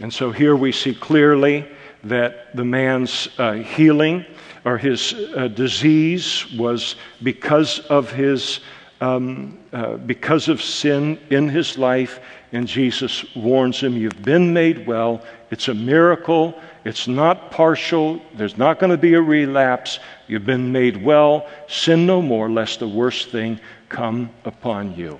And 0.00 0.12
so 0.12 0.32
here 0.32 0.56
we 0.56 0.72
see 0.72 0.94
clearly 0.94 1.66
that 2.04 2.56
the 2.56 2.64
man's 2.64 3.28
uh, 3.38 3.54
healing 3.54 4.24
or 4.64 4.78
his 4.78 5.14
uh, 5.14 5.48
disease 5.48 6.50
was 6.52 6.96
because 7.22 7.80
of 7.80 8.10
his 8.10 8.60
um, 9.00 9.58
uh, 9.72 9.96
because 9.96 10.48
of 10.48 10.60
sin 10.60 11.18
in 11.30 11.48
his 11.48 11.78
life 11.78 12.20
and 12.52 12.68
jesus 12.68 13.24
warns 13.34 13.80
him 13.80 13.96
you've 13.96 14.22
been 14.22 14.52
made 14.52 14.86
well 14.86 15.24
it's 15.50 15.68
a 15.68 15.74
miracle 15.74 16.60
it's 16.84 17.06
not 17.06 17.50
partial. 17.50 18.20
There's 18.34 18.56
not 18.56 18.78
going 18.78 18.90
to 18.90 18.96
be 18.96 19.14
a 19.14 19.20
relapse. 19.20 19.98
You've 20.28 20.46
been 20.46 20.72
made 20.72 21.02
well. 21.02 21.46
Sin 21.68 22.06
no 22.06 22.22
more, 22.22 22.50
lest 22.50 22.80
the 22.80 22.88
worst 22.88 23.30
thing 23.30 23.60
come 23.88 24.30
upon 24.44 24.96
you. 24.96 25.18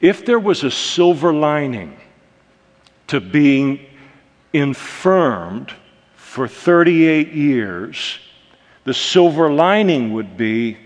If 0.00 0.26
there 0.26 0.38
was 0.38 0.62
a 0.62 0.70
silver 0.70 1.32
lining 1.32 1.98
to 3.06 3.20
being 3.20 3.86
infirmed 4.52 5.72
for 6.16 6.46
38 6.46 7.32
years, 7.32 8.18
the 8.84 8.92
silver 8.92 9.50
lining 9.50 10.12
would 10.12 10.36
be 10.36 10.76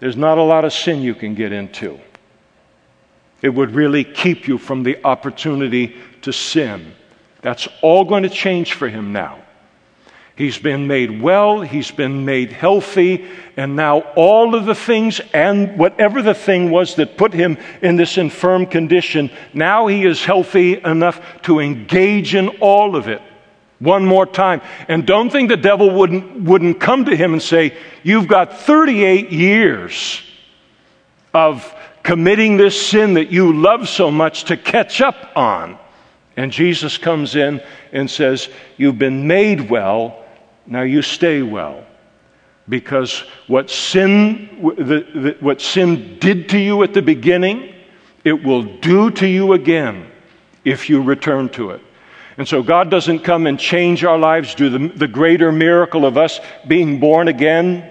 there's 0.00 0.16
not 0.16 0.38
a 0.38 0.42
lot 0.42 0.64
of 0.64 0.72
sin 0.72 1.00
you 1.00 1.14
can 1.14 1.34
get 1.34 1.52
into. 1.52 2.00
It 3.40 3.50
would 3.50 3.70
really 3.70 4.02
keep 4.02 4.48
you 4.48 4.58
from 4.58 4.82
the 4.82 5.02
opportunity 5.04 5.96
to 6.22 6.32
sin. 6.32 6.94
That's 7.42 7.68
all 7.82 8.04
going 8.04 8.24
to 8.24 8.28
change 8.28 8.74
for 8.74 8.88
him 8.88 9.12
now. 9.12 9.38
He's 10.36 10.58
been 10.58 10.86
made 10.86 11.20
well, 11.20 11.60
he's 11.60 11.90
been 11.90 12.24
made 12.24 12.50
healthy, 12.50 13.26
and 13.58 13.76
now 13.76 14.00
all 14.16 14.54
of 14.54 14.64
the 14.64 14.74
things 14.74 15.20
and 15.34 15.76
whatever 15.78 16.22
the 16.22 16.32
thing 16.32 16.70
was 16.70 16.94
that 16.94 17.18
put 17.18 17.34
him 17.34 17.58
in 17.82 17.96
this 17.96 18.16
infirm 18.16 18.64
condition, 18.64 19.30
now 19.52 19.86
he 19.86 20.06
is 20.06 20.24
healthy 20.24 20.80
enough 20.82 21.20
to 21.42 21.60
engage 21.60 22.34
in 22.34 22.48
all 22.60 22.96
of 22.96 23.06
it 23.06 23.20
one 23.80 24.06
more 24.06 24.24
time. 24.24 24.62
And 24.88 25.06
don't 25.06 25.30
think 25.30 25.50
the 25.50 25.56
devil 25.58 25.90
wouldn't, 25.90 26.42
wouldn't 26.42 26.80
come 26.80 27.04
to 27.06 27.16
him 27.16 27.32
and 27.32 27.42
say, 27.42 27.76
You've 28.02 28.28
got 28.28 28.60
38 28.60 29.30
years 29.30 30.22
of 31.34 31.74
committing 32.02 32.56
this 32.56 32.80
sin 32.86 33.14
that 33.14 33.30
you 33.30 33.52
love 33.52 33.88
so 33.88 34.10
much 34.10 34.44
to 34.44 34.56
catch 34.56 35.00
up 35.00 35.32
on. 35.36 35.78
And 36.40 36.50
Jesus 36.50 36.96
comes 36.96 37.36
in 37.36 37.60
and 37.92 38.10
says, 38.10 38.48
You've 38.78 38.98
been 38.98 39.26
made 39.26 39.68
well, 39.68 40.24
now 40.66 40.80
you 40.80 41.02
stay 41.02 41.42
well. 41.42 41.84
because 42.66 43.24
what 43.46 43.68
sin, 43.68 44.48
the, 44.62 45.04
the, 45.14 45.36
what 45.40 45.60
sin 45.60 46.18
did 46.18 46.48
to 46.48 46.58
you 46.58 46.82
at 46.82 46.94
the 46.94 47.02
beginning, 47.02 47.74
it 48.24 48.42
will 48.42 48.62
do 48.62 49.10
to 49.10 49.26
you 49.26 49.52
again 49.52 50.10
if 50.64 50.88
you 50.88 51.02
return 51.02 51.50
to 51.50 51.70
it. 51.72 51.82
And 52.38 52.48
so 52.48 52.62
God 52.62 52.90
doesn't 52.90 53.18
come 53.18 53.46
and 53.46 53.58
change 53.58 54.02
our 54.02 54.16
lives, 54.16 54.54
do 54.54 54.70
the, 54.70 54.88
the 54.96 55.08
greater 55.08 55.52
miracle 55.52 56.06
of 56.06 56.16
us 56.16 56.40
being 56.66 56.98
born 57.00 57.28
again, 57.28 57.89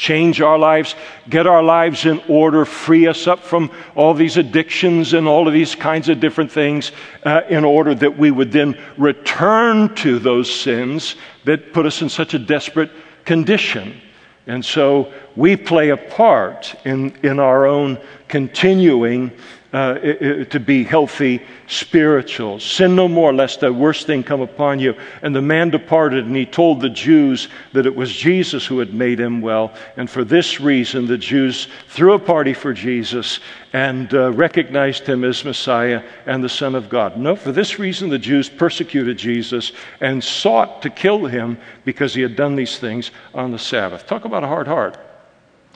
change 0.00 0.40
our 0.40 0.56
lives, 0.56 0.94
get 1.28 1.46
our 1.46 1.62
lives 1.62 2.06
in 2.06 2.22
order, 2.26 2.64
free 2.64 3.06
us 3.06 3.26
up 3.26 3.44
from 3.44 3.70
all 3.94 4.14
these 4.14 4.38
addictions 4.38 5.12
and 5.12 5.28
all 5.28 5.46
of 5.46 5.52
these 5.52 5.74
kinds 5.74 6.08
of 6.08 6.18
different 6.18 6.50
things, 6.50 6.90
uh, 7.24 7.42
in 7.50 7.66
order 7.66 7.94
that 7.94 8.16
we 8.16 8.30
would 8.30 8.50
then 8.50 8.74
return 8.96 9.94
to 9.94 10.18
those 10.18 10.50
sins 10.50 11.16
that 11.44 11.74
put 11.74 11.84
us 11.84 12.00
in 12.00 12.08
such 12.08 12.32
a 12.32 12.38
desperate 12.38 12.90
condition. 13.26 14.00
And 14.46 14.64
so 14.64 15.12
we 15.36 15.54
play 15.54 15.90
a 15.90 15.98
part 15.98 16.74
in, 16.86 17.14
in 17.22 17.38
our 17.38 17.66
own 17.66 17.98
continuing 18.26 19.30
uh, 19.72 19.94
to 19.94 20.60
be 20.60 20.82
healthy 20.82 21.40
spiritual. 21.68 22.58
Sin 22.58 22.96
no 22.96 23.06
more, 23.06 23.32
lest 23.32 23.60
the 23.60 23.72
worst 23.72 24.06
thing 24.06 24.24
come 24.24 24.40
upon 24.40 24.80
you. 24.80 24.94
And 25.22 25.34
the 25.34 25.42
man 25.42 25.70
departed, 25.70 26.26
and 26.26 26.34
he 26.34 26.46
told 26.46 26.80
the 26.80 26.90
Jews 26.90 27.48
that 27.72 27.86
it 27.86 27.94
was 27.94 28.12
Jesus 28.12 28.66
who 28.66 28.80
had 28.80 28.92
made 28.92 29.20
him 29.20 29.40
well. 29.40 29.72
And 29.96 30.10
for 30.10 30.24
this 30.24 30.60
reason, 30.60 31.06
the 31.06 31.18
Jews 31.18 31.68
threw 31.88 32.14
a 32.14 32.18
party 32.18 32.52
for 32.52 32.72
Jesus 32.72 33.38
and 33.72 34.12
uh, 34.12 34.32
recognized 34.32 35.06
him 35.06 35.22
as 35.22 35.44
Messiah 35.44 36.02
and 36.26 36.42
the 36.42 36.48
Son 36.48 36.74
of 36.74 36.88
God. 36.88 37.16
No, 37.16 37.36
for 37.36 37.52
this 37.52 37.78
reason, 37.78 38.08
the 38.08 38.18
Jews 38.18 38.48
persecuted 38.48 39.18
Jesus 39.18 39.70
and 40.00 40.22
sought 40.22 40.82
to 40.82 40.90
kill 40.90 41.26
him 41.26 41.58
because 41.84 42.12
he 42.14 42.22
had 42.22 42.34
done 42.34 42.56
these 42.56 42.78
things 42.78 43.12
on 43.34 43.52
the 43.52 43.58
Sabbath. 43.58 44.06
Talk 44.06 44.24
about 44.24 44.42
a 44.42 44.48
hard 44.48 44.66
heart. 44.66 45.09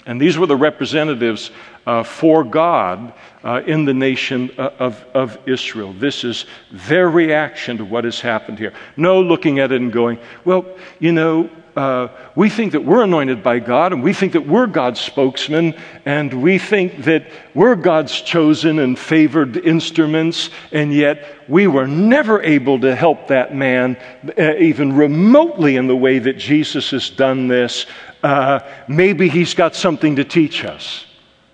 And 0.06 0.20
these 0.20 0.36
were 0.36 0.46
the 0.46 0.56
representatives 0.56 1.50
uh, 1.86 2.02
for 2.02 2.44
God 2.44 3.12
uh, 3.42 3.62
in 3.66 3.84
the 3.84 3.94
nation 3.94 4.50
uh, 4.58 4.70
of, 4.78 5.04
of 5.14 5.38
Israel. 5.46 5.92
This 5.92 6.24
is 6.24 6.46
their 6.70 7.08
reaction 7.08 7.78
to 7.78 7.84
what 7.84 8.04
has 8.04 8.20
happened 8.20 8.58
here. 8.58 8.72
No 8.96 9.20
looking 9.20 9.58
at 9.58 9.72
it 9.72 9.80
and 9.80 9.92
going, 9.92 10.18
well, 10.44 10.66
you 10.98 11.12
know, 11.12 11.50
uh, 11.76 12.08
we 12.36 12.48
think 12.48 12.72
that 12.72 12.84
we're 12.84 13.02
anointed 13.02 13.42
by 13.42 13.58
God, 13.58 13.92
and 13.92 14.02
we 14.02 14.12
think 14.12 14.34
that 14.34 14.46
we're 14.46 14.66
God's 14.68 15.00
spokesman, 15.00 15.74
and 16.04 16.32
we 16.32 16.56
think 16.56 17.04
that 17.04 17.28
we're 17.52 17.74
God's 17.74 18.20
chosen 18.20 18.78
and 18.78 18.96
favored 18.96 19.56
instruments, 19.56 20.50
and 20.70 20.94
yet 20.94 21.26
we 21.48 21.66
were 21.66 21.88
never 21.88 22.40
able 22.42 22.78
to 22.80 22.94
help 22.94 23.26
that 23.28 23.56
man 23.56 23.96
uh, 24.38 24.54
even 24.54 24.92
remotely 24.94 25.76
in 25.76 25.88
the 25.88 25.96
way 25.96 26.20
that 26.20 26.38
Jesus 26.38 26.90
has 26.92 27.10
done 27.10 27.48
this. 27.48 27.86
Uh, 28.24 28.66
maybe 28.88 29.28
he's 29.28 29.52
got 29.52 29.76
something 29.76 30.16
to 30.16 30.24
teach 30.24 30.64
us. 30.64 31.04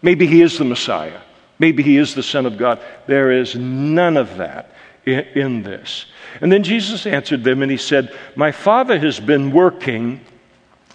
Maybe 0.03 0.25
he 0.29 0.41
is 0.41 0.57
the 0.57 0.65
Messiah. 0.65 1.21
Maybe 1.59 1.83
he 1.83 1.97
is 1.97 2.15
the 2.15 2.23
Son 2.23 2.47
of 2.47 2.57
God. 2.57 2.81
There 3.09 3.33
is 3.33 3.57
none 3.57 4.17
of 4.17 4.37
that 4.37 4.73
in, 5.05 5.19
in 5.35 5.63
this. 5.65 6.07
And 6.41 6.51
then 6.51 6.63
Jesus 6.63 7.07
answered 7.07 7.43
them 7.43 7.63
and 7.63 7.73
he 7.73 7.77
said, 7.77 8.17
My 8.37 8.53
Father 8.53 9.01
has 9.01 9.19
been 9.19 9.51
working 9.51 10.21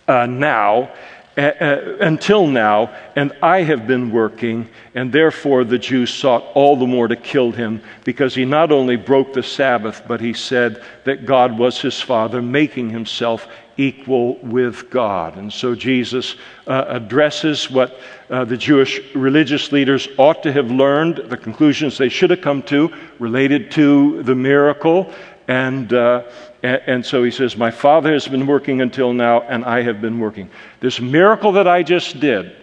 uh, 0.07 0.25
now. 0.25 0.93
Uh, 1.37 1.97
until 1.99 2.47
now, 2.47 2.95
and 3.17 3.33
I 3.43 3.63
have 3.63 3.85
been 3.85 4.09
working, 4.09 4.69
and 4.93 5.11
therefore 5.11 5.65
the 5.65 5.77
Jews 5.77 6.09
sought 6.09 6.45
all 6.53 6.77
the 6.77 6.87
more 6.87 7.09
to 7.09 7.17
kill 7.17 7.51
him, 7.51 7.81
because 8.05 8.33
he 8.33 8.45
not 8.45 8.71
only 8.71 8.95
broke 8.95 9.33
the 9.33 9.43
Sabbath, 9.43 10.03
but 10.07 10.21
he 10.21 10.31
said 10.31 10.81
that 11.03 11.25
God 11.25 11.57
was 11.57 11.81
his 11.81 11.99
Father, 11.99 12.41
making 12.41 12.89
himself 12.89 13.49
equal 13.77 14.37
with 14.37 14.89
God. 14.89 15.37
And 15.37 15.51
so 15.51 15.75
Jesus 15.75 16.35
uh, 16.67 16.85
addresses 16.87 17.69
what 17.69 17.99
uh, 18.29 18.45
the 18.45 18.57
Jewish 18.57 19.01
religious 19.13 19.71
leaders 19.71 20.07
ought 20.17 20.43
to 20.43 20.53
have 20.53 20.71
learned, 20.71 21.17
the 21.17 21.37
conclusions 21.37 21.97
they 21.97 22.09
should 22.09 22.29
have 22.29 22.41
come 22.41 22.63
to 22.63 22.93
related 23.19 23.71
to 23.71 24.23
the 24.23 24.35
miracle. 24.35 25.11
And, 25.47 25.93
uh, 25.93 26.23
and, 26.63 26.81
and 26.87 27.05
so 27.05 27.23
he 27.23 27.31
says, 27.31 27.57
My 27.57 27.71
Father 27.71 28.13
has 28.13 28.27
been 28.27 28.47
working 28.47 28.81
until 28.81 29.13
now, 29.13 29.41
and 29.41 29.65
I 29.65 29.81
have 29.81 30.01
been 30.01 30.19
working. 30.19 30.49
This 30.79 30.99
miracle 30.99 31.51
that 31.53 31.67
I 31.67 31.83
just 31.83 32.19
did, 32.19 32.55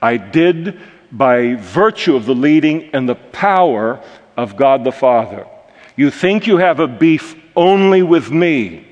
I 0.00 0.16
did 0.16 0.78
by 1.12 1.54
virtue 1.54 2.16
of 2.16 2.26
the 2.26 2.34
leading 2.34 2.90
and 2.92 3.08
the 3.08 3.14
power 3.14 4.02
of 4.36 4.56
God 4.56 4.84
the 4.84 4.92
Father. 4.92 5.46
You 5.96 6.10
think 6.10 6.46
you 6.46 6.58
have 6.58 6.80
a 6.80 6.88
beef 6.88 7.36
only 7.54 8.02
with 8.02 8.30
me 8.30 8.86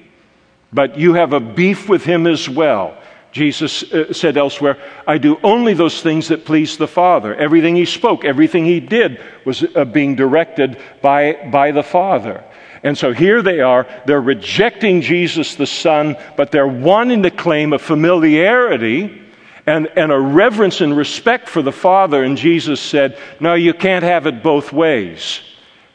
but 0.75 0.99
you 0.99 1.15
have 1.15 1.33
a 1.33 1.41
beef 1.41 1.89
with 1.89 2.05
him 2.05 2.27
as 2.27 2.49
well. 2.49 2.99
Jesus 3.31 3.83
uh, 3.93 4.13
said 4.13 4.37
elsewhere, 4.37 4.79
I 5.07 5.19
do 5.19 5.39
only 5.43 5.75
those 5.75 6.03
things 6.03 6.29
that 6.29 6.45
please 6.45 6.77
the 6.77 6.87
Father. 6.87 7.35
Everything 7.35 7.75
he 7.75 7.85
spoke, 7.85 8.25
everything 8.25 8.65
he 8.65 8.81
did 8.81 9.21
was 9.45 9.65
uh, 9.75 9.85
being 9.85 10.15
directed 10.15 10.81
by, 11.01 11.49
by 11.51 11.71
the 11.73 11.83
Father. 11.83 12.45
And 12.83 12.99
so 12.99 13.13
here 13.13 13.41
they 13.41 13.61
are, 13.61 13.87
they're 14.07 14.21
rejecting 14.21 15.01
Jesus 15.01 15.55
the 15.55 15.67
Son, 15.67 16.17
but 16.37 16.53
they're 16.53 16.67
wanting 16.67 17.23
to 17.23 17.31
claim 17.31 17.73
a 17.73 17.79
familiarity 17.79 19.23
and, 19.67 19.87
and 19.97 20.13
a 20.13 20.21
reverence 20.21 20.81
and 20.81 20.97
respect 20.97 21.49
for 21.49 21.63
the 21.63 21.73
Father. 21.73 22.23
And 22.23 22.37
Jesus 22.37 22.81
said, 22.81 23.19
No, 23.41 23.55
you 23.55 23.75
can't 23.75 24.05
have 24.05 24.27
it 24.27 24.43
both 24.43 24.73
ways. 24.73 25.41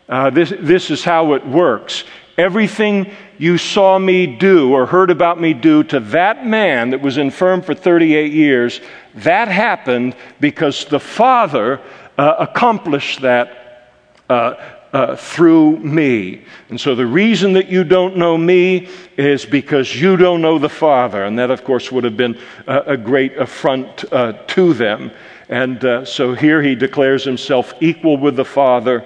Uh, 0.10 0.32
this, 0.32 0.52
this 0.60 0.90
is 0.90 1.04
how 1.04 1.34
it 1.36 1.46
works. 1.46 2.04
Everything 2.40 3.12
you 3.38 3.58
saw 3.58 4.00
me 4.00 4.26
do 4.26 4.72
or 4.72 4.86
heard 4.86 5.12
about 5.12 5.42
me 5.42 5.54
do 5.54 5.84
to 5.84 6.00
that 6.00 6.46
man 6.46 6.92
that 6.92 7.02
was 7.02 7.18
infirm 7.18 7.62
for 7.62 7.76
38 7.76 8.32
years, 8.32 8.80
that 9.16 9.50
happened 9.50 10.16
because 10.40 10.86
the 10.86 11.02
Father 11.02 11.82
uh, 12.18 12.36
accomplished 12.40 13.20
that 13.24 13.92
uh, 14.30 14.54
uh, 14.94 15.18
through 15.18 15.80
me. 15.80 16.46
And 16.70 16.80
so 16.80 16.96
the 16.96 17.06
reason 17.06 17.52
that 17.54 17.68
you 17.68 17.84
don't 17.84 18.16
know 18.16 18.38
me 18.38 18.88
is 19.18 19.46
because 19.46 19.94
you 19.94 20.16
don't 20.16 20.42
know 20.42 20.58
the 20.58 20.70
Father. 20.70 21.26
And 21.26 21.38
that, 21.40 21.52
of 21.52 21.66
course, 21.66 21.92
would 21.92 22.06
have 22.06 22.16
been 22.16 22.40
a, 22.68 22.94
a 22.94 22.98
great 22.98 23.38
affront 23.38 24.06
uh, 24.14 24.32
to 24.48 24.74
them. 24.74 25.12
And 25.50 25.84
uh, 25.84 26.06
so 26.06 26.36
here 26.36 26.62
he 26.62 26.74
declares 26.74 27.26
himself 27.26 27.74
equal 27.82 28.16
with 28.16 28.38
the 28.38 28.46
Father 28.46 29.06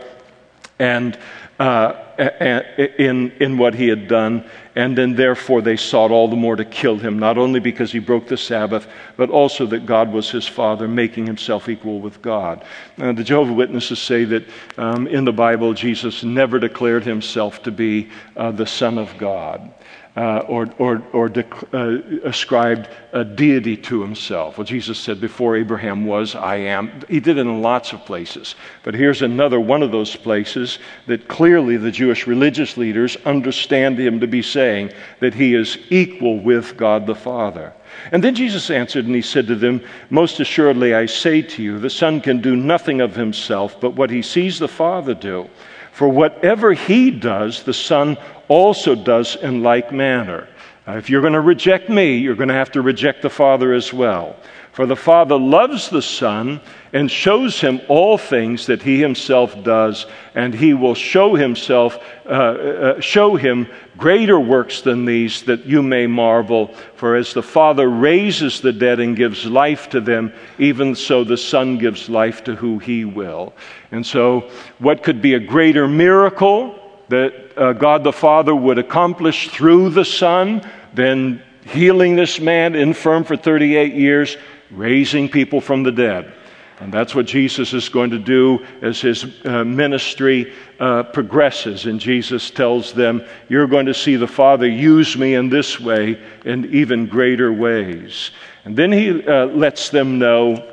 and 0.77 1.17
uh, 1.59 2.02
in, 2.17 3.31
in 3.39 3.57
what 3.57 3.75
he 3.75 3.87
had 3.87 4.07
done. 4.07 4.49
And 4.75 4.97
then, 4.97 5.15
therefore, 5.15 5.61
they 5.61 5.77
sought 5.77 6.09
all 6.09 6.27
the 6.27 6.35
more 6.35 6.55
to 6.55 6.65
kill 6.65 6.97
him, 6.97 7.19
not 7.19 7.37
only 7.37 7.59
because 7.59 7.91
he 7.91 7.99
broke 7.99 8.27
the 8.27 8.37
Sabbath, 8.37 8.87
but 9.17 9.29
also 9.29 9.65
that 9.67 9.85
God 9.85 10.11
was 10.11 10.31
his 10.31 10.47
father, 10.47 10.87
making 10.87 11.27
himself 11.27 11.69
equal 11.69 11.99
with 11.99 12.21
God. 12.21 12.65
The 12.97 13.23
Jehovah 13.23 13.53
Witnesses 13.53 13.99
say 13.99 14.23
that 14.25 14.43
um, 14.77 15.07
in 15.07 15.25
the 15.25 15.33
Bible, 15.33 15.73
Jesus 15.73 16.23
never 16.23 16.57
declared 16.57 17.03
himself 17.03 17.61
to 17.63 17.71
be 17.71 18.09
uh, 18.35 18.51
the 18.51 18.65
Son 18.65 18.97
of 18.97 19.15
God 19.17 19.71
uh, 20.15 20.39
or, 20.47 20.69
or, 20.77 21.01
or 21.11 21.31
uh, 21.73 21.97
ascribed 22.23 22.87
a 23.13 23.23
deity 23.23 23.75
to 23.75 24.01
himself. 24.01 24.57
Well, 24.57 24.65
Jesus 24.65 24.99
said, 24.99 25.19
Before 25.19 25.55
Abraham 25.55 26.05
was, 26.05 26.35
I 26.35 26.57
am. 26.57 27.01
He 27.09 27.19
did 27.19 27.37
it 27.37 27.41
in 27.41 27.61
lots 27.63 27.93
of 27.93 28.05
places. 28.05 28.53
But 28.83 28.93
here's 28.93 29.23
another 29.23 29.59
one 29.59 29.81
of 29.81 29.91
those 29.91 30.15
places 30.15 30.77
that 31.07 31.27
clearly 31.27 31.77
the 31.77 31.91
Jewish 31.91 32.27
religious 32.27 32.77
leaders 32.77 33.17
understand 33.25 33.97
him 33.97 34.19
to 34.19 34.27
be 34.27 34.43
saying 34.43 34.91
that 35.19 35.33
he 35.33 35.55
is 35.55 35.79
equal 35.89 36.39
with 36.39 36.77
God 36.77 37.07
the 37.07 37.15
Father. 37.15 37.73
And 38.11 38.23
then 38.23 38.35
Jesus 38.35 38.69
answered 38.69 39.05
and 39.05 39.15
he 39.15 39.21
said 39.21 39.47
to 39.47 39.55
them, 39.55 39.81
Most 40.11 40.39
assuredly 40.39 40.93
I 40.93 41.07
say 41.07 41.41
to 41.41 41.63
you, 41.63 41.79
the 41.79 41.89
Son 41.89 42.21
can 42.21 42.39
do 42.39 42.55
nothing 42.55 43.01
of 43.01 43.15
himself 43.15 43.79
but 43.81 43.95
what 43.95 44.11
he 44.11 44.21
sees 44.21 44.59
the 44.59 44.67
Father 44.67 45.15
do. 45.15 45.49
For 45.91 46.09
whatever 46.09 46.73
he 46.73 47.11
does, 47.11 47.61
the 47.61 47.73
Son 47.73 48.17
also 48.53 48.93
does 48.93 49.35
in 49.35 49.63
like 49.63 49.91
manner. 49.91 50.47
Now, 50.85 50.97
if 50.97 51.09
you're 51.09 51.21
going 51.21 51.33
to 51.33 51.41
reject 51.41 51.89
me, 51.89 52.17
you're 52.17 52.35
going 52.35 52.49
to 52.49 52.53
have 52.53 52.71
to 52.73 52.83
reject 52.83 53.23
the 53.23 53.29
Father 53.29 53.73
as 53.73 53.91
well. 53.91 54.35
For 54.73 54.85
the 54.85 54.95
Father 54.95 55.39
loves 55.39 55.89
the 55.89 56.03
Son 56.03 56.61
and 56.93 57.09
shows 57.09 57.59
him 57.59 57.81
all 57.87 58.17
things 58.17 58.67
that 58.67 58.83
he 58.83 58.99
himself 58.99 59.63
does, 59.63 60.05
and 60.35 60.53
he 60.53 60.75
will 60.75 60.93
show 60.93 61.33
himself, 61.33 61.97
uh, 62.27 62.29
uh, 62.29 63.01
show 63.01 63.35
him 63.35 63.67
greater 63.97 64.39
works 64.39 64.81
than 64.81 65.05
these 65.05 65.41
that 65.43 65.65
you 65.65 65.81
may 65.81 66.05
marvel. 66.05 66.67
For 66.95 67.15
as 67.15 67.33
the 67.33 67.41
Father 67.41 67.89
raises 67.89 68.61
the 68.61 68.73
dead 68.73 68.99
and 68.99 69.15
gives 69.15 69.45
life 69.47 69.89
to 69.89 69.99
them, 69.99 70.31
even 70.59 70.95
so 70.95 71.23
the 71.23 71.37
Son 71.37 71.79
gives 71.79 72.07
life 72.07 72.43
to 72.43 72.55
who 72.55 72.77
he 72.77 73.03
will. 73.03 73.53
And 73.91 74.05
so, 74.05 74.51
what 74.77 75.01
could 75.01 75.23
be 75.23 75.33
a 75.33 75.39
greater 75.39 75.87
miracle 75.87 76.82
that 77.13 77.57
uh, 77.57 77.73
God 77.73 78.03
the 78.03 78.13
Father 78.13 78.53
would 78.53 78.77
accomplish 78.77 79.49
through 79.49 79.91
the 79.91 80.05
Son 80.05 80.69
then 80.93 81.41
healing 81.65 82.15
this 82.15 82.39
man 82.39 82.75
infirm 82.75 83.23
for 83.23 83.37
38 83.37 83.93
years? 83.93 84.37
raising 84.73 85.29
people 85.29 85.61
from 85.61 85.83
the 85.83 85.91
dead. 85.91 86.33
And 86.79 86.91
that's 86.91 87.15
what 87.15 87.27
Jesus 87.27 87.71
is 87.73 87.87
going 87.87 88.09
to 88.09 88.19
do 88.19 88.65
as 88.81 88.99
his 88.99 89.25
uh, 89.45 89.63
ministry 89.63 90.51
uh, 90.79 91.03
progresses. 91.03 91.85
And 91.85 91.99
Jesus 91.99 92.49
tells 92.49 92.93
them, 92.93 93.23
You're 93.47 93.67
going 93.67 93.85
to 93.85 93.93
see 93.93 94.15
the 94.15 94.27
Father 94.27 94.67
use 94.67 95.15
me 95.15 95.35
in 95.35 95.49
this 95.49 95.79
way 95.79 96.21
in 96.43 96.73
even 96.73 97.05
greater 97.05 97.53
ways. 97.53 98.31
And 98.65 98.75
then 98.75 98.91
he 98.91 99.25
uh, 99.25 99.45
lets 99.45 99.89
them 99.89 100.19
know 100.19 100.72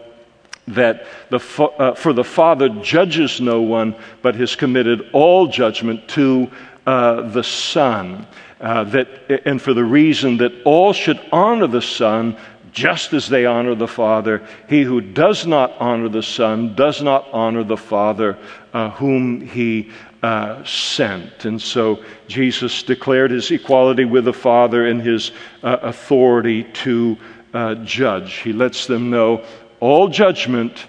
that 0.75 1.07
the, 1.31 1.39
uh, 1.39 1.95
for 1.95 2.13
the 2.13 2.25
Father 2.25 2.69
judges 2.69 3.41
no 3.41 3.63
one, 3.63 3.95
but 4.23 4.35
has 4.37 4.57
committed 4.57 5.09
all 5.13 5.47
judgment 5.47 6.09
to 6.09 6.51
uh, 6.87 7.29
the 7.31 7.45
Son. 7.45 8.27
Uh, 8.61 8.85
that, 8.85 9.09
and 9.47 9.61
for 9.61 9.73
the 9.73 9.85
reason 9.85 10.37
that 10.37 10.53
all 10.65 10.93
should 10.93 11.21
honor 11.33 11.67
the 11.67 11.81
Son 11.81 12.37
just 12.73 13.13
as 13.13 13.29
they 13.29 13.47
honor 13.47 13.75
the 13.75 13.89
Father. 13.89 14.47
He 14.69 14.83
who 14.83 15.01
does 15.01 15.47
not 15.47 15.73
honor 15.79 16.09
the 16.09 16.23
Son 16.23 16.75
does 16.75 17.03
not 17.03 17.29
honor 17.33 17.65
the 17.65 17.77
Father 17.77 18.39
uh, 18.73 18.91
whom 18.91 19.41
he 19.41 19.91
uh, 20.23 20.63
sent. 20.65 21.45
And 21.45 21.61
so 21.61 22.05
Jesus 22.29 22.83
declared 22.83 23.31
his 23.31 23.51
equality 23.51 24.05
with 24.05 24.25
the 24.25 24.33
Father 24.33 24.87
and 24.87 25.01
his 25.01 25.33
uh, 25.63 25.79
authority 25.83 26.65
to 26.65 27.17
uh, 27.53 27.75
judge. 27.77 28.35
He 28.35 28.53
lets 28.53 28.87
them 28.87 29.11
know 29.11 29.45
all 29.81 30.09
judgment 30.09 30.87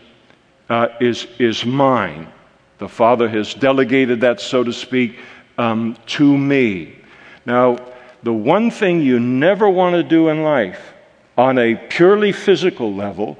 uh, 0.70 0.90
is, 1.00 1.28
is 1.40 1.66
mine. 1.66 2.32
The 2.78 2.90
Father 2.90 3.28
has 3.30 3.54
delegated 3.54 4.22
that, 4.22 4.40
so 4.40 4.64
to 4.64 4.74
speak, 4.74 5.18
um, 5.58 5.98
to 6.08 6.38
me. 6.38 6.96
Now, 7.46 7.78
the 8.24 8.34
one 8.34 8.70
thing 8.70 9.02
you 9.02 9.20
never 9.20 9.70
want 9.70 9.96
to 9.96 10.04
do 10.04 10.30
in 10.30 10.44
life 10.44 10.94
on 11.38 11.58
a 11.58 11.76
purely 11.76 12.32
physical 12.32 12.94
level 12.94 13.38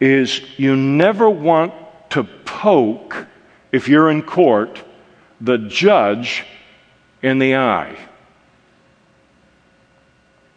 is 0.00 0.40
you 0.58 0.76
never 0.76 1.28
want 1.28 1.72
to 2.10 2.24
poke, 2.44 3.26
if 3.72 3.88
you're 3.88 4.10
in 4.10 4.22
court, 4.22 4.82
the 5.40 5.58
judge 5.58 6.44
in 7.22 7.38
the 7.38 7.56
eye. 7.56 7.96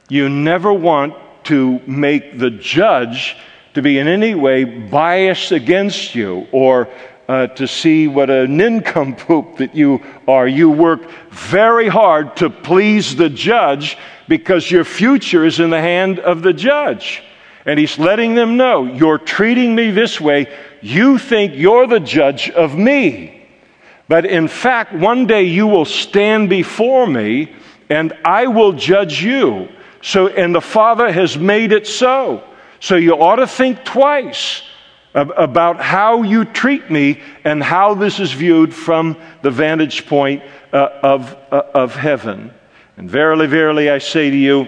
You 0.10 0.30
never 0.30 0.72
want 0.74 1.16
to 1.46 1.80
make 1.88 2.38
the 2.38 2.52
judge 2.52 3.36
to 3.74 3.82
be 3.82 4.00
in 4.00 4.08
any 4.08 4.36
way 4.36 4.64
biased 4.64 5.52
against 5.52 6.16
you 6.16 6.48
or 6.52 6.90
uh, 7.28 7.48
to 7.48 7.68
see 7.68 8.08
what 8.08 8.30
a 8.30 8.48
nincompoop 8.48 9.58
that 9.58 9.74
you 9.74 10.02
are. 10.28 10.48
You 10.48 10.70
work 10.70 11.10
very 11.30 11.88
hard 11.88 12.36
to 12.38 12.50
please 12.50 13.16
the 13.16 13.30
judge 13.30 13.98
because 14.28 14.70
your 14.70 14.84
future 14.84 15.46
is 15.46 15.60
in 15.60 15.70
the 15.70 15.80
hand 15.80 16.20
of 16.20 16.42
the 16.42 16.54
judge. 16.54 17.24
And 17.66 17.80
he's 17.80 17.98
letting 17.98 18.36
them 18.36 18.58
know, 18.58 18.86
you're 18.86 19.20
treating 19.20 19.76
me 19.76 19.92
this 19.92 20.20
way. 20.20 20.48
You 20.82 21.18
think 21.18 21.54
you're 21.56 21.88
the 21.88 22.00
judge 22.00 22.50
of 22.50 22.78
me. 22.78 23.48
But 24.08 24.26
in 24.26 24.48
fact, 24.48 24.94
one 24.94 25.26
day 25.28 25.44
you 25.44 25.68
will 25.68 25.86
stand 25.86 26.50
before 26.50 27.08
me 27.08 27.56
and 27.90 28.14
I 28.26 28.48
will 28.48 28.74
judge 28.74 29.24
you. 29.24 29.70
So, 30.02 30.28
and 30.28 30.54
the 30.56 30.62
Father 30.62 31.12
has 31.12 31.38
made 31.38 31.72
it 31.72 31.88
so. 31.88 32.44
So 32.82 32.96
you 32.96 33.14
ought 33.14 33.36
to 33.36 33.46
think 33.46 33.86
twice 33.86 34.64
about 35.14 35.80
how 35.80 36.24
you 36.24 36.46
treat 36.46 36.90
me 36.90 37.22
and 37.44 37.62
how 37.62 37.94
this 37.94 38.20
is 38.20 38.32
viewed 38.32 38.74
from 38.74 39.18
the 39.44 39.52
vantage 39.52 40.08
point 40.08 40.42
uh, 40.74 40.90
of, 41.04 41.38
uh, 41.52 41.62
of 41.76 41.96
heaven. 41.96 42.52
And 42.98 43.08
verily, 43.08 43.46
verily, 43.46 43.92
I 43.92 44.00
say 44.00 44.32
to 44.32 44.36
you, 44.36 44.68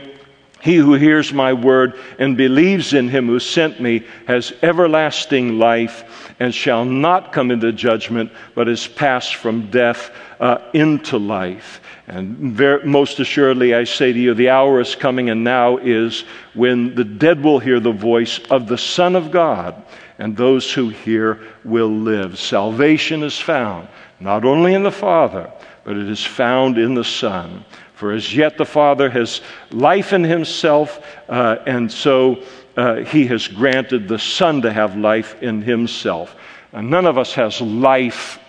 he 0.64 0.78
who 0.78 0.93
hears 0.93 1.34
my 1.34 1.51
word 1.51 1.99
and 2.20 2.38
believes 2.38 2.93
in 2.93 3.09
him 3.09 3.28
who 3.28 3.38
sent 3.38 3.82
me 3.82 4.05
has 4.28 4.53
everlasting 4.61 5.59
life 5.59 6.34
and 6.39 6.55
shall 6.55 6.86
not 6.86 7.34
come 7.34 7.51
into 7.51 7.74
judgment, 7.74 8.32
but 8.55 8.70
is 8.70 8.88
passed 8.88 9.36
from 9.36 9.70
death 9.70 10.11
uh, 10.39 10.59
into 10.74 11.18
life. 11.18 11.82
And 12.07 12.38
very, 12.53 12.86
most 12.86 13.20
assuredly, 13.20 13.76
I 13.76 13.84
say 13.84 14.14
to 14.14 14.18
you, 14.18 14.34
the 14.34 14.51
hour 14.51 14.80
is 14.80 14.95
coming 14.95 15.30
and 15.30 15.43
now 15.43 15.80
is 15.80 16.24
when 16.53 16.95
the 16.95 17.03
dead 17.03 17.43
will 17.43 17.59
hear 17.59 17.82
the 17.82 17.91
voice 17.91 18.39
of 18.49 18.68
the 18.70 18.78
Son 18.78 19.18
of 19.18 19.32
God, 19.32 19.84
and 20.18 20.38
those 20.38 20.72
who 20.72 20.88
hear 20.88 21.41
will 21.66 21.91
live. 21.91 22.39
Salvation 22.39 23.22
is 23.22 23.38
found 23.38 23.89
not 24.22 24.45
only 24.45 24.74
in 24.74 24.84
the 24.84 24.91
Father, 24.91 25.51
but 25.84 25.97
it 25.97 26.07
is 26.07 26.26
found 26.26 26.78
in 26.78 26.93
the 26.93 27.03
Son. 27.03 27.66
For 28.04 28.12
as 28.12 28.36
yet 28.36 28.58
the 28.58 28.66
Father 28.66 29.10
has 29.12 29.39
life 29.72 30.12
in 30.12 30.26
himself, 30.26 31.01
uh, 31.30 31.60
and 31.66 31.89
so 31.89 32.43
uh, 32.76 32.95
he 32.95 33.26
has 33.28 33.47
granted 33.47 34.10
the 34.10 34.20
Son 34.20 34.62
to 34.64 34.74
have 34.74 34.97
life 34.97 35.41
in 35.41 35.62
himself. 35.62 36.36
And 36.74 36.89
none 36.89 37.06
of 37.06 37.18
us 37.18 37.32
has 37.36 37.62
life 37.62 38.39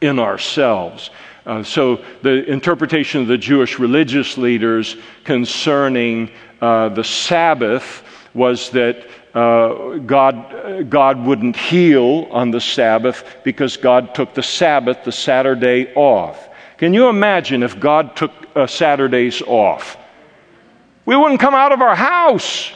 in 0.00 0.20
ourselves. 0.20 1.10
Uh, 1.44 1.64
so, 1.64 2.04
the 2.22 2.44
interpretation 2.44 3.20
of 3.20 3.26
the 3.26 3.36
Jewish 3.36 3.80
religious 3.80 4.38
leaders 4.38 4.96
concerning 5.24 6.30
uh, 6.60 6.90
the 6.90 7.02
Sabbath 7.02 8.04
was 8.32 8.70
that 8.70 9.08
uh, 9.34 9.98
God, 10.06 10.88
God 10.88 11.26
wouldn't 11.26 11.56
heal 11.56 12.28
on 12.30 12.52
the 12.52 12.60
Sabbath 12.60 13.38
because 13.42 13.76
God 13.76 14.14
took 14.14 14.34
the 14.34 14.42
Sabbath, 14.44 15.02
the 15.02 15.10
Saturday, 15.10 15.92
off. 15.96 16.48
Can 16.78 16.94
you 16.94 17.08
imagine 17.08 17.62
if 17.62 17.78
God 17.78 18.16
took 18.16 18.32
uh, 18.54 18.66
Saturdays 18.66 19.42
off? 19.42 19.96
We 21.06 21.16
wouldn't 21.16 21.40
come 21.40 21.54
out 21.54 21.72
of 21.72 21.80
our 21.80 21.94
house. 21.94 22.72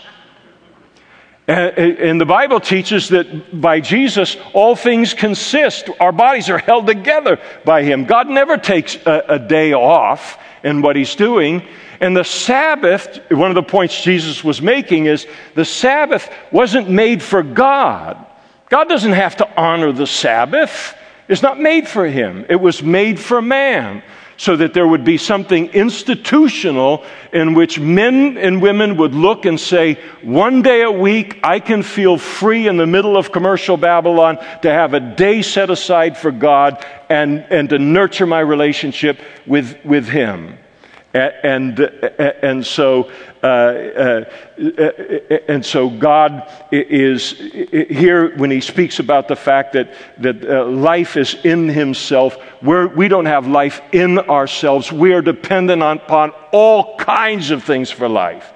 And 1.49 2.20
the 2.20 2.26
Bible 2.26 2.61
teaches 2.61 3.09
that 3.09 3.59
by 3.59 3.80
Jesus, 3.80 4.36
all 4.53 4.76
things 4.76 5.14
consist. 5.14 5.88
Our 5.99 6.12
bodies 6.12 6.51
are 6.51 6.59
held 6.59 6.86
together 6.86 7.40
by 7.64 7.84
Him. 7.84 8.05
God 8.05 8.28
never 8.28 8.59
takes 8.59 8.96
a, 8.96 9.24
a, 9.28 9.38
day 9.38 9.72
off 9.72 10.38
in 10.62 10.82
what 10.82 10.94
He's 10.94 11.14
doing. 11.14 11.66
And 12.01 12.14
the 12.14 12.22
Sabbath, 12.22 13.30
one 13.30 13.51
of 13.51 13.55
the 13.55 13.62
points 13.62 14.03
Jesus 14.03 14.44
was 14.44 14.61
making 14.61 15.07
is 15.07 15.26
the 15.55 15.64
Sabbath 15.64 16.30
wasn't 16.53 16.90
made 16.90 17.22
for 17.22 17.42
God. 17.42 18.26
God 18.68 18.90
doesn't 18.90 19.12
have 19.12 19.36
to 19.38 19.59
honor 19.59 19.90
the 19.92 20.07
Sabbath, 20.07 20.94
it's 21.29 21.43
not 21.43 21.61
made 21.61 21.89
for 21.89 22.07
Him, 22.07 22.47
it 22.49 22.61
was 22.61 22.83
made 22.83 23.20
for 23.20 23.41
man 23.41 24.03
so 24.39 24.57
that 24.57 24.72
there 24.72 24.87
would 24.87 25.05
be 25.05 25.18
something 25.18 25.66
institutional 25.70 27.05
in 27.33 27.55
which 27.55 27.79
men 27.79 28.39
and 28.39 28.62
women 28.62 28.97
would 28.97 29.12
look 29.12 29.45
and 29.45 29.59
say, 29.59 29.95
one 30.22 30.62
day 30.62 30.83
a 30.83 30.91
week, 30.91 31.41
I 31.43 31.59
can 31.59 31.83
feel 31.83 32.16
free 32.16 32.68
in 32.68 32.76
the 32.76 32.87
middle 32.87 33.16
of 33.16 33.33
commercial 33.33 33.76
Babylon 33.76 34.39
to 34.62 34.70
have 34.70 34.95
a 34.95 35.01
day 35.01 35.43
set 35.43 35.70
aside 35.70 36.16
for 36.16 36.31
God 36.31 36.87
and, 37.11 37.41
and 37.51 37.68
to 37.70 37.81
nurture 37.81 38.26
my 38.26 38.39
relationship 38.39 39.20
with, 39.45 39.85
with 39.85 40.09
Him. 40.09 40.57
And, 41.15 41.81
and, 41.81 42.67
so, 42.67 43.11
uh, 43.43 43.47
uh, 43.47 44.25
and 45.49 45.65
so 45.65 45.89
God 45.89 46.53
is 46.71 47.31
here 47.31 48.37
when 48.37 48.51
he 48.51 48.61
speaks 48.61 48.99
about 48.99 49.27
the 49.27 49.37
fact 49.37 49.73
that, 49.73 49.95
that 50.19 50.45
uh, 50.45 50.67
life 50.67 51.17
is 51.17 51.35
in 51.45 51.71
himself. 51.71 52.37
We're, 52.63 52.89
we 52.89 53.09
don't 53.09 53.25
have 53.25 53.47
life 53.47 53.81
in 53.93 54.19
ourselves. 54.19 54.93
We 54.93 55.15
are 55.15 55.23
dependent 55.23 55.83
upon 55.83 56.33
all 56.53 56.99
kinds 56.99 57.51
of 57.53 57.65
things 57.65 57.91
for 57.91 58.07
life. 58.07 58.53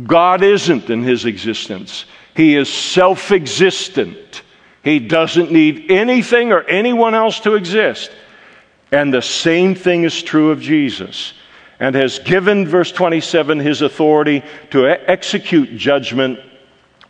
God 0.00 0.44
isn't 0.44 0.90
in 0.90 1.02
his 1.02 1.24
existence. 1.24 2.04
He 2.36 2.54
is 2.54 2.72
self 2.72 3.32
existent. 3.32 4.42
He 4.84 5.00
doesn't 5.00 5.50
need 5.50 5.90
anything 5.90 6.52
or 6.52 6.62
anyone 6.62 7.14
else 7.14 7.40
to 7.40 7.54
exist. 7.54 8.12
And 8.92 9.12
the 9.12 9.22
same 9.22 9.74
thing 9.74 10.04
is 10.04 10.22
true 10.22 10.52
of 10.52 10.60
Jesus 10.60 11.32
and 11.84 11.94
has 11.94 12.18
given, 12.18 12.66
verse 12.66 12.90
27, 12.90 13.58
his 13.58 13.82
authority 13.82 14.42
to 14.70 14.86
execute 14.88 15.76
judgment 15.76 16.40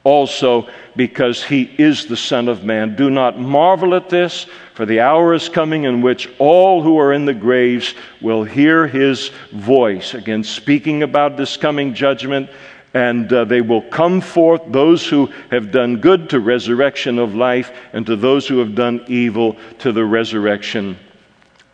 also 0.02 0.68
because 0.96 1.44
he 1.44 1.62
is 1.78 2.06
the 2.06 2.16
Son 2.16 2.48
of 2.48 2.64
Man. 2.64 2.96
Do 2.96 3.08
not 3.08 3.38
marvel 3.38 3.94
at 3.94 4.08
this, 4.08 4.46
for 4.74 4.84
the 4.84 4.98
hour 4.98 5.32
is 5.32 5.48
coming 5.48 5.84
in 5.84 6.02
which 6.02 6.28
all 6.40 6.82
who 6.82 6.98
are 6.98 7.12
in 7.12 7.24
the 7.24 7.32
graves 7.32 7.94
will 8.20 8.42
hear 8.42 8.88
his 8.88 9.30
voice. 9.52 10.12
Again, 10.12 10.42
speaking 10.42 11.04
about 11.04 11.36
this 11.36 11.56
coming 11.56 11.94
judgment, 11.94 12.50
and 12.94 13.32
uh, 13.32 13.44
they 13.44 13.60
will 13.60 13.82
come 13.82 14.20
forth, 14.20 14.62
those 14.66 15.06
who 15.06 15.26
have 15.52 15.70
done 15.70 16.00
good 16.00 16.30
to 16.30 16.40
resurrection 16.40 17.20
of 17.20 17.36
life, 17.36 17.70
and 17.92 18.04
to 18.06 18.16
those 18.16 18.48
who 18.48 18.58
have 18.58 18.74
done 18.74 19.04
evil 19.06 19.56
to 19.78 19.92
the 19.92 20.04
resurrection 20.04 20.98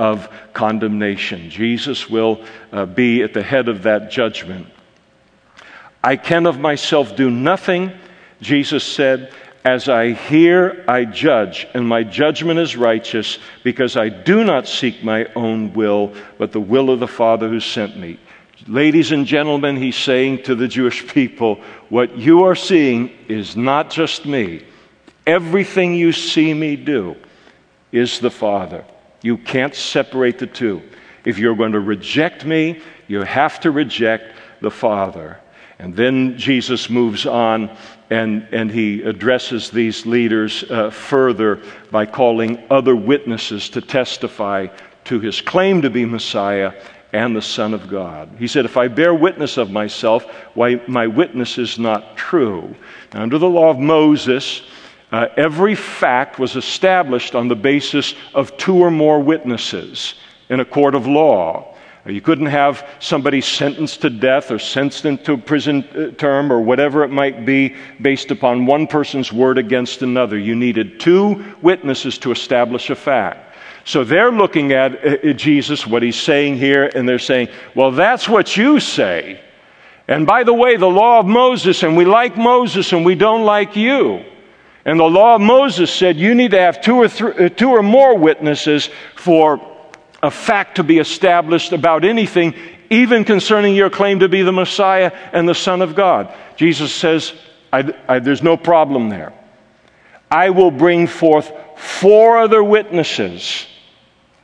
of 0.01 0.29
condemnation. 0.55 1.51
Jesus 1.51 2.09
will 2.09 2.43
uh, 2.73 2.87
be 2.87 3.23
at 3.23 3.35
the 3.35 3.43
head 3.43 3.69
of 3.69 3.83
that 3.83 4.11
judgment. 4.11 4.67
I 6.03 6.17
can 6.17 6.47
of 6.47 6.59
myself 6.59 7.15
do 7.17 7.31
nothing, 7.31 7.93
Jesus 8.41 8.85
said. 8.85 9.33
As 9.63 9.91
I 9.91 10.13
hear, 10.13 10.85
I 10.89 11.05
judge, 11.05 11.67
and 11.75 11.87
my 11.87 12.03
judgment 12.03 12.59
is 12.59 12.77
righteous, 12.77 13.39
because 13.63 13.97
I 13.97 14.09
do 14.09 14.43
not 14.43 14.67
seek 14.67 15.05
my 15.05 15.27
own 15.37 15.75
will, 15.75 16.15
but 16.39 16.53
the 16.53 16.61
will 16.61 16.89
of 16.89 17.01
the 17.01 17.07
Father 17.07 17.49
who 17.49 17.61
sent 17.61 17.99
me. 17.99 18.19
Ladies 18.67 19.13
and 19.13 19.27
gentlemen, 19.27 19.77
he's 19.77 19.97
saying 19.97 20.45
to 20.45 20.55
the 20.55 20.69
Jewish 20.69 21.07
people, 21.07 21.57
what 21.91 22.17
you 22.17 22.45
are 22.45 22.57
seeing 22.57 23.11
is 23.29 23.55
not 23.55 23.91
just 23.91 24.25
me, 24.25 24.65
Everything 25.27 25.95
you 25.95 26.13
see 26.13 26.53
me 26.55 26.77
do 26.77 27.17
is 27.93 28.21
the 28.21 28.31
Father. 28.31 28.85
You 29.23 29.37
can't 29.37 29.75
separate 29.75 30.39
the 30.39 30.47
two. 30.47 30.83
If 31.25 31.39
you're 31.39 31.57
going 31.57 31.73
to 31.73 31.81
reject 31.81 32.45
me, 32.45 32.81
you 33.09 33.23
have 33.23 33.61
to 33.61 33.71
reject 33.71 34.35
the 34.61 34.71
Father. 34.71 35.41
And 35.79 35.97
then 35.97 36.37
Jesus 36.37 36.91
moves 36.91 37.27
on 37.27 37.77
and, 38.11 38.47
and 38.53 38.71
he 38.71 39.03
addresses 39.03 39.71
these 39.71 40.05
leaders 40.05 40.65
uh, 40.65 40.91
further 40.91 41.63
by 41.91 42.07
calling 42.07 42.63
other 42.71 42.97
witnesses 42.97 43.71
to 43.71 43.81
testify 43.81 44.67
to 45.05 45.21
his 45.21 45.41
claim 45.41 45.81
to 45.83 45.91
be 45.91 46.05
Messiah 46.05 46.75
and 47.13 47.35
the 47.35 47.43
Son 47.43 47.73
of 47.73 47.89
God. 47.89 48.29
He 48.39 48.47
said, 48.47 48.65
If 48.65 48.77
I 48.77 48.89
bear 48.89 49.15
witness 49.15 49.57
of 49.57 49.71
myself, 49.71 50.25
why 50.55 50.81
my 50.87 51.07
witness 51.07 51.59
is 51.59 51.79
not 51.79 52.17
true. 52.17 52.75
Now, 53.15 53.23
under 53.23 53.39
the 53.39 53.49
law 53.49 53.71
of 53.71 53.79
Moses, 53.79 54.63
uh, 55.13 55.27
every 55.37 55.75
fact 55.75 56.39
was 56.39 56.57
established 56.57 57.35
on 57.35 57.49
the 57.49 57.57
basis 57.57 58.15
of 58.35 58.57
two 58.57 58.77
or 58.77 58.91
more 58.91 59.21
witnesses 59.21 60.15
in 60.49 60.61
a 60.61 60.65
court 60.65 60.95
of 60.95 61.07
law. 61.07 61.75
Uh, 62.07 62.11
you 62.11 62.21
couldn't 62.21 62.47
have 62.47 62.89
somebody 63.01 63.41
sentenced 63.41 64.03
to 64.03 64.11
death 64.11 64.51
or 64.51 64.59
sentenced 64.59 65.05
into 65.05 65.33
a 65.33 65.39
prison 65.39 65.85
uh, 65.95 66.11
term 66.17 66.53
or 66.53 66.61
whatever 66.61 67.03
it 67.03 67.09
might 67.09 67.45
be 67.45 67.75
based 68.01 68.31
upon 68.31 68.67
one 68.67 68.87
person's 68.87 69.33
word 69.33 69.59
against 69.59 70.03
another. 70.03 70.39
You 70.39 70.55
needed 70.55 71.01
two 71.01 71.45
witnesses 71.61 72.17
to 72.19 72.31
establish 72.31 72.89
a 72.91 72.95
fact. 72.95 73.57
So 73.85 74.05
they're 74.05 74.33
looking 74.33 74.73
at 74.73 75.05
uh, 75.05 75.33
Jesus, 75.33 75.87
what 75.87 76.03
he's 76.03 76.21
saying 76.21 76.57
here, 76.57 76.91
and 76.95 77.09
they're 77.09 77.19
saying, 77.19 77.49
Well, 77.75 77.91
that's 77.91 78.29
what 78.29 78.57
you 78.57 78.79
say. 78.79 79.41
And 80.07 80.27
by 80.27 80.45
the 80.45 80.55
way, 80.55 80.77
the 80.77 80.89
law 80.89 81.21
of 81.21 81.27
Moses, 81.27 81.83
and 81.83 81.97
we 81.97 82.05
like 82.05 82.37
Moses 82.37 82.93
and 82.93 83.05
we 83.05 83.15
don't 83.15 83.45
like 83.45 83.77
you. 83.77 84.25
And 84.85 84.99
the 84.99 85.05
law 85.05 85.35
of 85.35 85.41
Moses 85.41 85.93
said 85.93 86.17
you 86.17 86.35
need 86.35 86.53
to 86.53 86.61
have 86.61 86.81
two 86.81 86.97
or, 86.97 87.09
th- 87.09 87.41
uh, 87.41 87.49
two 87.51 87.71
or 87.71 87.83
more 87.83 88.17
witnesses 88.17 88.89
for 89.15 89.61
a 90.23 90.31
fact 90.31 90.77
to 90.77 90.83
be 90.83 90.99
established 90.99 91.73
about 91.73 92.05
anything, 92.05 92.55
even 92.89 93.25
concerning 93.25 93.75
your 93.75 93.91
claim 93.91 94.21
to 94.21 94.29
be 94.29 94.43
the 94.43 94.53
Messiah 94.53 95.13
and 95.33 95.49
the 95.49 95.55
Son 95.55 95.83
of 95.83 95.95
God. 95.95 96.35
Jesus 96.57 96.93
says, 96.93 97.33
I, 97.73 97.95
I, 98.09 98.19
There's 98.19 98.43
no 98.43 98.57
problem 98.57 99.09
there. 99.09 99.33
I 100.31 100.51
will 100.51 100.71
bring 100.71 101.07
forth 101.07 101.53
four 101.77 102.39
other 102.39 102.63
witnesses 102.63 103.67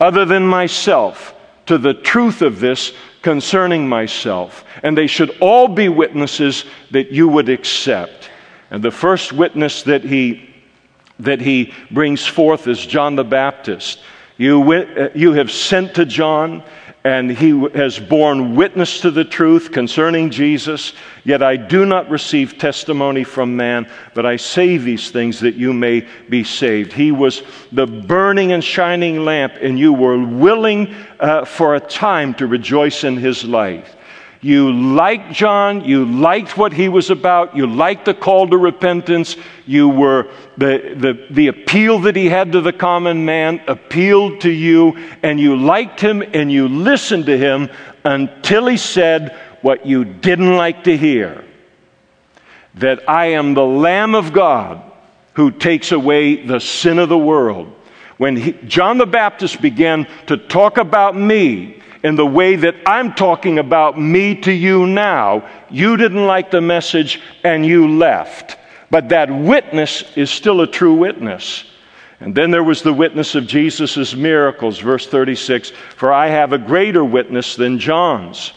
other 0.00 0.24
than 0.24 0.46
myself 0.46 1.34
to 1.66 1.78
the 1.78 1.94
truth 1.94 2.42
of 2.42 2.60
this 2.60 2.92
concerning 3.22 3.88
myself. 3.88 4.64
And 4.82 4.96
they 4.96 5.06
should 5.06 5.30
all 5.40 5.68
be 5.68 5.88
witnesses 5.88 6.64
that 6.90 7.12
you 7.12 7.28
would 7.28 7.48
accept. 7.48 8.30
And 8.70 8.82
the 8.82 8.90
first 8.90 9.32
witness 9.32 9.82
that 9.84 10.02
he, 10.02 10.50
that 11.20 11.40
he 11.40 11.72
brings 11.90 12.26
forth 12.26 12.66
is 12.66 12.84
John 12.84 13.16
the 13.16 13.24
Baptist. 13.24 14.00
You, 14.36 14.72
uh, 14.72 15.08
you 15.14 15.32
have 15.32 15.50
sent 15.50 15.94
to 15.94 16.04
John, 16.04 16.62
and 17.04 17.30
he 17.30 17.50
has 17.68 18.00
borne 18.00 18.56
witness 18.56 19.00
to 19.02 19.12
the 19.12 19.24
truth 19.24 19.70
concerning 19.70 20.28
Jesus. 20.28 20.92
Yet 21.24 21.40
I 21.40 21.56
do 21.56 21.86
not 21.86 22.10
receive 22.10 22.58
testimony 22.58 23.22
from 23.22 23.56
man, 23.56 23.88
but 24.12 24.26
I 24.26 24.36
say 24.36 24.76
these 24.76 25.12
things 25.12 25.38
that 25.40 25.54
you 25.54 25.72
may 25.72 26.06
be 26.28 26.42
saved. 26.42 26.92
He 26.92 27.12
was 27.12 27.44
the 27.70 27.86
burning 27.86 28.50
and 28.50 28.62
shining 28.62 29.24
lamp, 29.24 29.54
and 29.62 29.78
you 29.78 29.92
were 29.92 30.18
willing 30.18 30.92
uh, 31.20 31.44
for 31.44 31.76
a 31.76 31.80
time 31.80 32.34
to 32.34 32.48
rejoice 32.48 33.04
in 33.04 33.16
his 33.16 33.44
light. 33.44 33.86
You 34.40 34.72
liked 34.72 35.32
John, 35.32 35.84
you 35.84 36.04
liked 36.04 36.56
what 36.56 36.72
he 36.72 36.88
was 36.88 37.10
about, 37.10 37.56
you 37.56 37.66
liked 37.66 38.04
the 38.04 38.14
call 38.14 38.48
to 38.48 38.56
repentance, 38.56 39.36
you 39.66 39.88
were 39.88 40.30
the, 40.56 40.94
the, 40.96 41.26
the 41.34 41.46
appeal 41.48 42.00
that 42.00 42.16
he 42.16 42.26
had 42.26 42.52
to 42.52 42.60
the 42.60 42.72
common 42.72 43.24
man 43.24 43.62
appealed 43.66 44.42
to 44.42 44.50
you, 44.50 44.96
and 45.22 45.40
you 45.40 45.56
liked 45.56 46.00
him 46.00 46.22
and 46.22 46.52
you 46.52 46.68
listened 46.68 47.26
to 47.26 47.38
him 47.38 47.70
until 48.04 48.66
he 48.66 48.76
said 48.76 49.36
what 49.62 49.86
you 49.86 50.04
didn't 50.04 50.54
like 50.54 50.84
to 50.84 50.96
hear 50.96 51.44
that 52.76 53.08
I 53.08 53.26
am 53.26 53.54
the 53.54 53.64
Lamb 53.64 54.14
of 54.14 54.32
God 54.32 54.82
who 55.34 55.50
takes 55.50 55.92
away 55.92 56.46
the 56.46 56.60
sin 56.60 56.98
of 56.98 57.08
the 57.08 57.18
world. 57.18 57.72
When 58.16 58.36
he, 58.36 58.52
John 58.52 58.98
the 58.98 59.06
Baptist 59.06 59.60
began 59.60 60.06
to 60.26 60.36
talk 60.36 60.78
about 60.78 61.16
me, 61.16 61.82
in 62.06 62.14
the 62.14 62.24
way 62.24 62.54
that 62.54 62.76
I'm 62.86 63.14
talking 63.14 63.58
about 63.58 64.00
me 64.00 64.36
to 64.42 64.52
you 64.52 64.86
now. 64.86 65.50
You 65.70 65.96
didn't 65.96 66.24
like 66.24 66.52
the 66.52 66.60
message 66.60 67.20
and 67.42 67.66
you 67.66 67.98
left. 67.98 68.56
But 68.90 69.08
that 69.08 69.28
witness 69.28 70.04
is 70.16 70.30
still 70.30 70.60
a 70.60 70.68
true 70.68 70.94
witness. 70.94 71.64
And 72.20 72.32
then 72.32 72.52
there 72.52 72.62
was 72.62 72.82
the 72.82 72.92
witness 72.92 73.34
of 73.34 73.48
Jesus' 73.48 74.14
miracles, 74.14 74.78
verse 74.78 75.08
36 75.08 75.70
For 75.96 76.12
I 76.12 76.28
have 76.28 76.52
a 76.52 76.58
greater 76.58 77.04
witness 77.04 77.56
than 77.56 77.80
John's. 77.80 78.52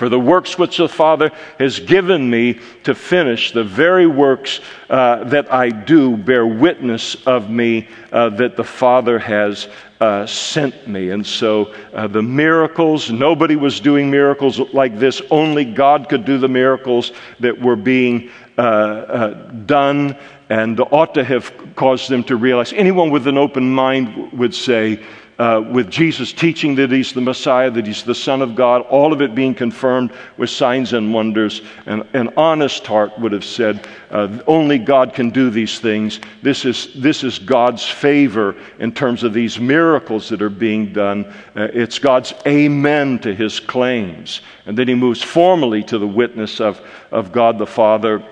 For 0.00 0.08
the 0.08 0.18
works 0.18 0.56
which 0.56 0.78
the 0.78 0.88
Father 0.88 1.30
has 1.58 1.78
given 1.78 2.30
me 2.30 2.58
to 2.84 2.94
finish, 2.94 3.52
the 3.52 3.64
very 3.64 4.06
works 4.06 4.60
uh, 4.88 5.24
that 5.24 5.52
I 5.52 5.68
do 5.68 6.16
bear 6.16 6.46
witness 6.46 7.16
of 7.26 7.50
me 7.50 7.86
uh, 8.10 8.30
that 8.30 8.56
the 8.56 8.64
Father 8.64 9.18
has 9.18 9.68
uh, 10.00 10.24
sent 10.24 10.88
me. 10.88 11.10
And 11.10 11.26
so 11.26 11.74
uh, 11.92 12.06
the 12.06 12.22
miracles, 12.22 13.10
nobody 13.10 13.56
was 13.56 13.78
doing 13.78 14.10
miracles 14.10 14.58
like 14.72 14.98
this. 14.98 15.20
Only 15.30 15.66
God 15.66 16.08
could 16.08 16.24
do 16.24 16.38
the 16.38 16.48
miracles 16.48 17.12
that 17.40 17.60
were 17.60 17.76
being 17.76 18.30
uh, 18.56 18.62
uh, 18.62 19.28
done 19.66 20.16
and 20.48 20.80
ought 20.80 21.12
to 21.14 21.24
have 21.24 21.52
caused 21.76 22.08
them 22.08 22.24
to 22.24 22.36
realize. 22.36 22.72
Anyone 22.72 23.10
with 23.10 23.26
an 23.26 23.36
open 23.36 23.70
mind 23.70 24.32
would 24.32 24.54
say, 24.54 25.04
uh, 25.40 25.58
with 25.58 25.88
Jesus 25.88 26.34
teaching 26.34 26.74
that 26.74 26.90
he's 26.90 27.14
the 27.14 27.20
Messiah, 27.22 27.70
that 27.70 27.86
he's 27.86 28.02
the 28.02 28.14
Son 28.14 28.42
of 28.42 28.54
God, 28.54 28.82
all 28.82 29.10
of 29.10 29.22
it 29.22 29.34
being 29.34 29.54
confirmed 29.54 30.12
with 30.36 30.50
signs 30.50 30.92
and 30.92 31.14
wonders. 31.14 31.62
And 31.86 32.06
an 32.12 32.34
honest 32.36 32.86
heart 32.86 33.18
would 33.18 33.32
have 33.32 33.44
said, 33.44 33.88
uh, 34.10 34.40
only 34.46 34.76
God 34.76 35.14
can 35.14 35.30
do 35.30 35.48
these 35.48 35.78
things. 35.80 36.20
This 36.42 36.66
is, 36.66 36.92
this 36.94 37.24
is 37.24 37.38
God's 37.38 37.88
favor 37.88 38.54
in 38.78 38.92
terms 38.92 39.22
of 39.22 39.32
these 39.32 39.58
miracles 39.58 40.28
that 40.28 40.42
are 40.42 40.50
being 40.50 40.92
done. 40.92 41.24
Uh, 41.56 41.68
it's 41.72 41.98
God's 41.98 42.34
amen 42.46 43.20
to 43.20 43.34
his 43.34 43.60
claims. 43.60 44.42
And 44.66 44.76
then 44.76 44.88
he 44.88 44.94
moves 44.94 45.22
formally 45.22 45.82
to 45.84 45.98
the 45.98 46.06
witness 46.06 46.60
of, 46.60 46.82
of 47.10 47.32
God 47.32 47.56
the 47.56 47.66
Father 47.66 48.22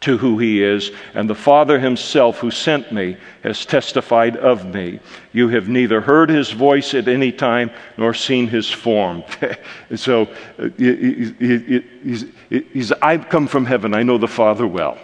to 0.00 0.18
who 0.18 0.38
he 0.38 0.62
is, 0.62 0.90
and 1.14 1.28
the 1.28 1.34
Father 1.34 1.78
himself 1.78 2.38
who 2.38 2.50
sent 2.50 2.92
me 2.92 3.16
has 3.42 3.64
testified 3.64 4.36
of 4.36 4.66
me. 4.66 5.00
You 5.32 5.48
have 5.48 5.68
neither 5.68 6.00
heard 6.00 6.28
his 6.28 6.50
voice 6.50 6.94
at 6.94 7.08
any 7.08 7.32
time 7.32 7.70
nor 7.96 8.12
seen 8.12 8.46
his 8.46 8.70
form. 8.70 9.24
so 9.96 10.28
uh, 10.58 10.68
he's, 10.76 12.24
he's, 12.48 12.92
I've 13.02 13.28
come 13.28 13.46
from 13.46 13.64
heaven. 13.64 13.94
I 13.94 14.02
know 14.02 14.18
the 14.18 14.28
Father 14.28 14.66
well. 14.66 14.98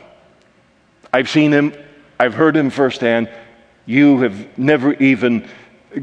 I've 1.13 1.29
seen 1.29 1.53
him, 1.53 1.75
I've 2.21 2.35
heard 2.35 2.57
him 2.57 2.71
firsthand. 2.71 3.29
You 3.87 4.21
have 4.21 4.59
never 4.59 4.95
even 4.95 5.49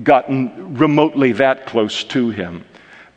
gotten 0.04 0.76
remotely 0.78 1.32
that 1.34 1.66
close 1.66 2.04
to 2.06 2.30
him. 2.30 2.66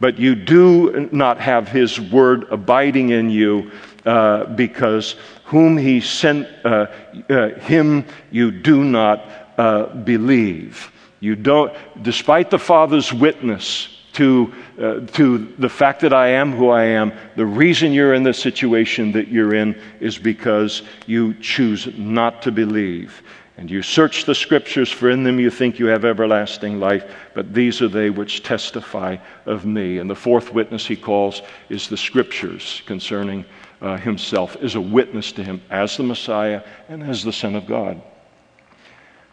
But 0.00 0.18
you 0.18 0.34
do 0.34 1.08
not 1.12 1.40
have 1.40 1.68
his 1.68 2.00
word 2.00 2.46
abiding 2.50 3.10
in 3.10 3.30
you 3.30 3.70
uh, 4.04 4.46
because 4.46 5.14
whom 5.52 5.76
he 5.76 6.00
sent, 6.00 6.48
uh, 6.64 6.86
uh, 7.28 7.48
him 7.60 8.06
you 8.30 8.50
do 8.50 8.82
not 8.82 9.22
uh, 9.58 9.84
believe. 9.96 10.90
You 11.20 11.36
don't, 11.36 11.76
despite 12.02 12.48
the 12.48 12.58
Father's 12.58 13.12
witness 13.12 13.98
to, 14.14 14.50
uh, 14.80 15.00
to 15.08 15.52
the 15.58 15.68
fact 15.68 16.00
that 16.00 16.14
I 16.14 16.28
am 16.28 16.52
who 16.52 16.70
I 16.70 16.84
am, 16.84 17.12
the 17.36 17.44
reason 17.44 17.92
you're 17.92 18.14
in 18.14 18.22
the 18.22 18.32
situation 18.32 19.12
that 19.12 19.28
you're 19.28 19.54
in 19.54 19.78
is 20.00 20.16
because 20.16 20.84
you 21.06 21.34
choose 21.34 21.86
not 21.98 22.40
to 22.42 22.50
believe. 22.50 23.22
And 23.58 23.70
you 23.70 23.82
search 23.82 24.24
the 24.24 24.34
scriptures, 24.34 24.90
for 24.90 25.10
in 25.10 25.22
them 25.22 25.38
you 25.38 25.50
think 25.50 25.78
you 25.78 25.84
have 25.88 26.06
everlasting 26.06 26.80
life, 26.80 27.14
but 27.34 27.52
these 27.52 27.82
are 27.82 27.88
they 27.88 28.08
which 28.08 28.42
testify 28.42 29.18
of 29.44 29.66
me. 29.66 29.98
And 29.98 30.08
the 30.08 30.16
fourth 30.16 30.54
witness 30.54 30.86
he 30.86 30.96
calls 30.96 31.42
is 31.68 31.88
the 31.88 31.98
scriptures 31.98 32.82
concerning 32.86 33.44
uh, 33.82 33.98
himself 33.98 34.56
is 34.62 34.76
a 34.76 34.80
witness 34.80 35.32
to 35.32 35.44
him 35.44 35.60
as 35.68 35.96
the 35.96 36.02
Messiah 36.04 36.62
and 36.88 37.02
as 37.02 37.24
the 37.24 37.32
Son 37.32 37.56
of 37.56 37.66
God. 37.66 38.00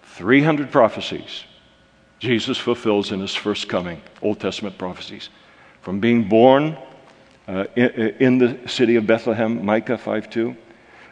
300 0.04 0.72
prophecies 0.72 1.44
Jesus 2.20 2.58
fulfills 2.58 3.14
in 3.14 3.22
his 3.22 3.34
first 3.34 3.70
coming, 3.70 4.02
Old 4.22 4.42
Testament 4.42 4.78
prophecies. 4.78 5.30
From 5.82 6.02
being 6.02 6.28
born 6.28 6.78
uh, 7.48 7.66
in, 7.78 7.90
in, 8.20 8.38
the 8.38 8.60
city 8.68 8.98
of 8.98 9.08
Bethlehem, 9.08 9.66
Micah 9.66 9.98
5 9.98 10.30
2, 10.30 10.56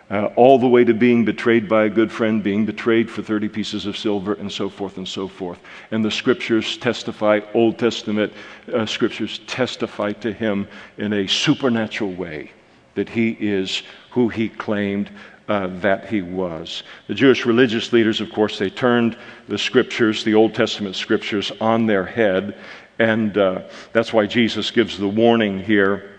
uh, 0.10 0.26
all 0.36 0.60
the 0.60 0.68
way 0.68 0.84
to 0.84 0.94
being 0.94 1.24
betrayed 1.24 1.70
by 1.70 1.86
a 1.86 1.90
good 1.90 2.12
friend, 2.12 2.44
being 2.44 2.66
betrayed 2.66 3.10
for 3.10 3.22
30 3.22 3.48
pieces 3.48 3.86
of 3.86 3.98
silver, 3.98 4.34
and 4.34 4.52
so 4.52 4.70
forth 4.70 4.98
and 4.98 5.08
so 5.08 5.30
forth. 5.30 5.60
And 5.92 6.04
the 6.04 6.12
scriptures 6.12 6.78
testify, 6.78 7.40
Old 7.54 7.80
Testament 7.80 8.34
uh, 8.74 8.86
scriptures 8.86 9.40
testify 9.48 10.12
to 10.12 10.34
him 10.34 10.68
in 10.98 11.14
a 11.14 11.26
supernatural 11.28 12.12
way 12.14 12.52
that 12.98 13.08
he 13.08 13.38
is 13.40 13.84
who 14.10 14.28
he 14.28 14.50
claimed 14.50 15.12
uh, 15.48 15.68
that 15.80 16.10
he 16.10 16.22
was. 16.22 16.82
The 17.08 17.14
Jewish 17.14 17.46
religious 17.46 17.94
leaders, 17.94 18.20
of 18.22 18.32
course, 18.32 18.58
they 18.58 18.72
turned 18.72 19.16
the 19.48 19.58
scriptures, 19.58 20.24
the 20.24 20.34
Old 20.34 20.56
Testament 20.56 20.96
scriptures, 20.96 21.52
on 21.62 21.86
their 21.86 22.04
head. 22.04 22.58
And 23.00 23.38
uh, 23.38 23.62
that's 23.94 24.12
why 24.12 24.26
Jesus 24.26 24.72
gives 24.72 24.98
the 24.98 25.08
warning 25.08 25.60
here. 25.60 26.18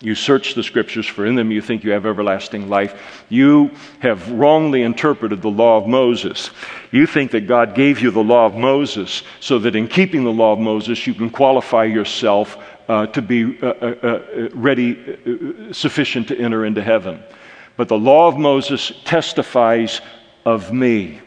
You 0.00 0.14
search 0.14 0.54
the 0.54 0.62
scriptures, 0.62 1.06
for 1.06 1.26
in 1.26 1.34
them 1.34 1.50
you 1.50 1.60
think 1.60 1.82
you 1.82 1.90
have 1.90 2.06
everlasting 2.06 2.68
life. 2.68 3.24
You 3.30 3.72
have 4.00 4.30
wrongly 4.30 4.82
interpreted 4.82 5.42
the 5.42 5.48
law 5.48 5.78
of 5.78 5.88
Moses. 5.88 6.50
You 6.92 7.06
think 7.06 7.32
that 7.32 7.48
God 7.48 7.74
gave 7.74 8.00
you 8.00 8.12
the 8.12 8.22
law 8.22 8.46
of 8.46 8.54
Moses 8.54 9.24
so 9.40 9.58
that 9.60 9.74
in 9.74 9.88
keeping 9.88 10.22
the 10.22 10.30
law 10.30 10.52
of 10.52 10.60
Moses, 10.60 11.04
you 11.06 11.14
can 11.14 11.30
qualify 11.30 11.84
yourself 11.84 12.58
uh, 12.88 13.06
to 13.06 13.22
be 13.22 13.58
uh, 13.60 13.66
uh, 13.66 13.72
uh 14.02 14.48
ready, 14.54 14.96
uh, 14.96 15.72
sufficient 15.72 16.28
to 16.28 16.38
enter 16.38 16.64
into 16.64 16.82
heaven. 16.82 17.22
But 17.76 17.88
the 17.88 17.98
law 17.98 18.28
of 18.28 18.36
Moses 18.36 18.92
testifies 19.04 20.00
of 20.44 20.72
me. 20.72 21.20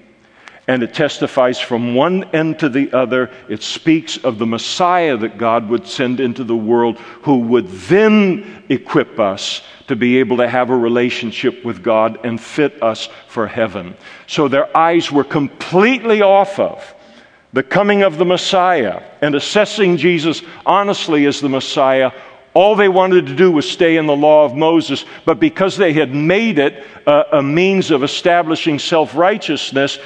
And 0.67 0.83
it 0.83 0.93
testifies 0.93 1.59
from 1.59 1.95
one 1.95 2.23
end 2.35 2.59
to 2.59 2.69
the 2.69 2.93
other. 2.93 3.31
It 3.49 3.63
speaks 3.63 4.17
of 4.17 4.37
the 4.37 4.45
Messiah 4.45 5.17
that 5.17 5.37
God 5.37 5.69
would 5.69 5.87
send 5.87 6.19
into 6.19 6.43
the 6.43 6.55
world, 6.55 6.97
who 7.23 7.39
would 7.39 7.67
then 7.67 8.63
equip 8.69 9.19
us 9.19 9.63
to 9.87 9.95
be 9.95 10.17
able 10.17 10.37
to 10.37 10.47
have 10.47 10.69
a 10.69 10.77
relationship 10.77 11.65
with 11.65 11.83
God 11.83 12.23
and 12.25 12.39
fit 12.39 12.81
us 12.81 13.09
for 13.27 13.47
heaven. 13.47 13.95
So 14.27 14.47
their 14.47 14.75
eyes 14.77 15.11
were 15.11 15.23
completely 15.23 16.21
off 16.21 16.59
of 16.59 16.95
the 17.53 17.63
coming 17.63 18.03
of 18.03 18.17
the 18.17 18.25
Messiah 18.25 19.03
and 19.21 19.35
assessing 19.35 19.97
Jesus 19.97 20.41
honestly 20.65 21.25
as 21.25 21.41
the 21.41 21.49
Messiah 21.49 22.11
all 22.53 22.75
they 22.75 22.89
wanted 22.89 23.27
to 23.27 23.35
do 23.35 23.51
was 23.51 23.69
stay 23.69 23.95
in 23.95 24.07
the 24.07 24.15
law 24.15 24.43
of 24.43 24.55
Moses, 24.55 25.05
but 25.25 25.39
because 25.39 25.77
they 25.77 25.93
had 25.93 26.13
made 26.13 26.59
it 26.59 26.85
a, 27.07 27.37
a 27.37 27.43
means 27.43 27.91
of 27.91 28.03
establishing 28.03 28.77
self 28.77 29.15
righteousness, 29.15 29.99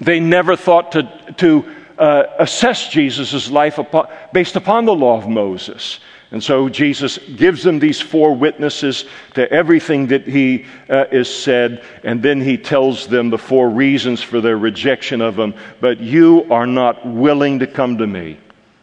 they 0.00 0.20
never 0.20 0.56
thought 0.56 0.92
to, 0.92 1.34
to 1.36 1.74
uh, 1.98 2.24
assess 2.38 2.88
Jesus' 2.88 3.50
life 3.50 3.78
upon, 3.78 4.08
based 4.32 4.56
upon 4.56 4.86
the 4.86 4.94
law 4.94 5.18
of 5.18 5.28
Moses. 5.28 6.00
And 6.34 6.42
so 6.42 6.68
Jesus 6.68 7.16
gives 7.36 7.62
them 7.62 7.78
these 7.78 8.00
four 8.00 8.34
witnesses 8.34 9.04
to 9.34 9.48
everything 9.52 10.08
that 10.08 10.26
he 10.26 10.66
uh, 10.90 11.04
is 11.12 11.32
said, 11.32 11.84
and 12.02 12.20
then 12.24 12.40
he 12.40 12.58
tells 12.58 13.06
them 13.06 13.30
the 13.30 13.38
four 13.38 13.70
reasons 13.70 14.20
for 14.20 14.40
their 14.40 14.58
rejection 14.58 15.20
of 15.20 15.38
him. 15.38 15.54
But 15.80 16.00
you 16.00 16.44
are 16.52 16.66
not 16.66 17.06
willing 17.06 17.60
to 17.60 17.68
come 17.68 17.98
to 17.98 18.08
me. 18.08 18.36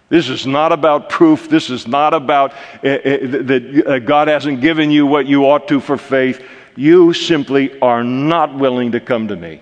This 0.07 0.29
is 0.29 0.47
not 0.47 0.71
about 0.71 1.09
proof. 1.09 1.49
This 1.49 1.69
is 1.69 1.85
not 1.89 2.13
about 2.13 2.53
uh, 2.85 2.87
uh, 2.87 3.17
that 3.43 3.83
uh, 3.85 3.99
God 3.99 4.29
hasn't 4.29 4.61
given 4.61 4.89
you 4.89 5.05
what 5.05 5.27
you 5.27 5.43
ought 5.43 5.67
to 5.67 5.81
for 5.81 5.97
faith. 5.97 6.41
You 6.77 7.11
simply 7.11 7.77
are 7.81 8.01
not 8.01 8.55
willing 8.57 8.93
to 8.93 9.01
come 9.01 9.27
to 9.27 9.35
me 9.35 9.61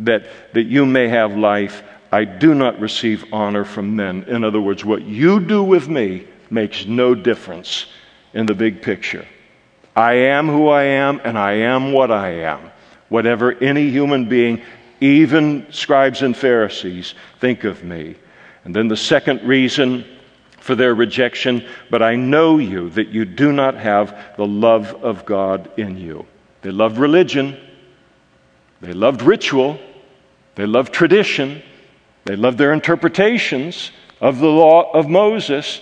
that, 0.00 0.26
that 0.54 0.64
you 0.64 0.84
may 0.84 1.06
have 1.06 1.36
life. 1.36 1.84
I 2.10 2.24
do 2.24 2.54
not 2.54 2.80
receive 2.80 3.24
honor 3.32 3.64
from 3.64 3.94
men. 3.94 4.24
In 4.24 4.42
other 4.42 4.60
words, 4.60 4.84
what 4.84 5.02
you 5.02 5.38
do 5.38 5.62
with 5.62 5.88
me 5.88 6.26
makes 6.50 6.86
no 6.86 7.14
difference 7.14 7.86
in 8.34 8.46
the 8.46 8.54
big 8.54 8.82
picture. 8.82 9.26
I 9.94 10.14
am 10.14 10.48
who 10.48 10.68
I 10.68 10.84
am, 10.84 11.20
and 11.24 11.38
I 11.38 11.52
am 11.52 11.92
what 11.92 12.10
I 12.10 12.30
am. 12.42 12.70
Whatever 13.08 13.52
any 13.52 13.90
human 13.90 14.28
being, 14.28 14.62
even 15.00 15.66
scribes 15.70 16.22
and 16.22 16.36
Pharisees, 16.36 17.14
think 17.40 17.64
of 17.64 17.82
me. 17.82 18.16
And 18.64 18.74
then 18.74 18.88
the 18.88 18.96
second 18.96 19.42
reason 19.42 20.04
for 20.58 20.74
their 20.74 20.94
rejection, 20.94 21.66
but 21.90 22.02
I 22.02 22.16
know 22.16 22.58
you 22.58 22.90
that 22.90 23.08
you 23.08 23.24
do 23.24 23.50
not 23.50 23.74
have 23.76 24.36
the 24.36 24.46
love 24.46 24.94
of 25.02 25.24
God 25.24 25.70
in 25.78 25.96
you. 25.96 26.26
They 26.62 26.70
loved 26.70 26.98
religion, 26.98 27.56
they 28.80 28.92
loved 28.92 29.22
ritual, 29.22 29.80
they 30.54 30.66
loved 30.66 30.92
tradition, 30.92 31.62
they 32.24 32.36
loved 32.36 32.58
their 32.58 32.72
interpretations 32.72 33.90
of 34.20 34.38
the 34.38 34.48
law 34.48 34.92
of 34.92 35.08
Moses. 35.08 35.80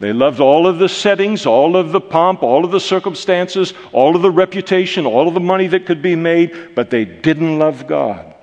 They 0.00 0.12
loved 0.12 0.38
all 0.38 0.66
of 0.66 0.78
the 0.78 0.88
settings, 0.88 1.44
all 1.44 1.76
of 1.76 1.90
the 1.90 2.00
pomp, 2.00 2.42
all 2.42 2.64
of 2.64 2.70
the 2.70 2.80
circumstances, 2.80 3.74
all 3.92 4.14
of 4.14 4.22
the 4.22 4.30
reputation, 4.30 5.06
all 5.06 5.26
of 5.26 5.34
the 5.34 5.40
money 5.40 5.66
that 5.68 5.86
could 5.86 6.02
be 6.02 6.14
made, 6.14 6.74
but 6.74 6.90
they 6.90 7.04
didn't 7.04 7.58
love 7.58 7.86
God. 7.88 8.34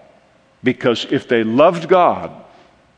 Because 0.64 1.06
if 1.12 1.28
they 1.28 1.44
loved 1.44 1.88
God, 1.88 2.44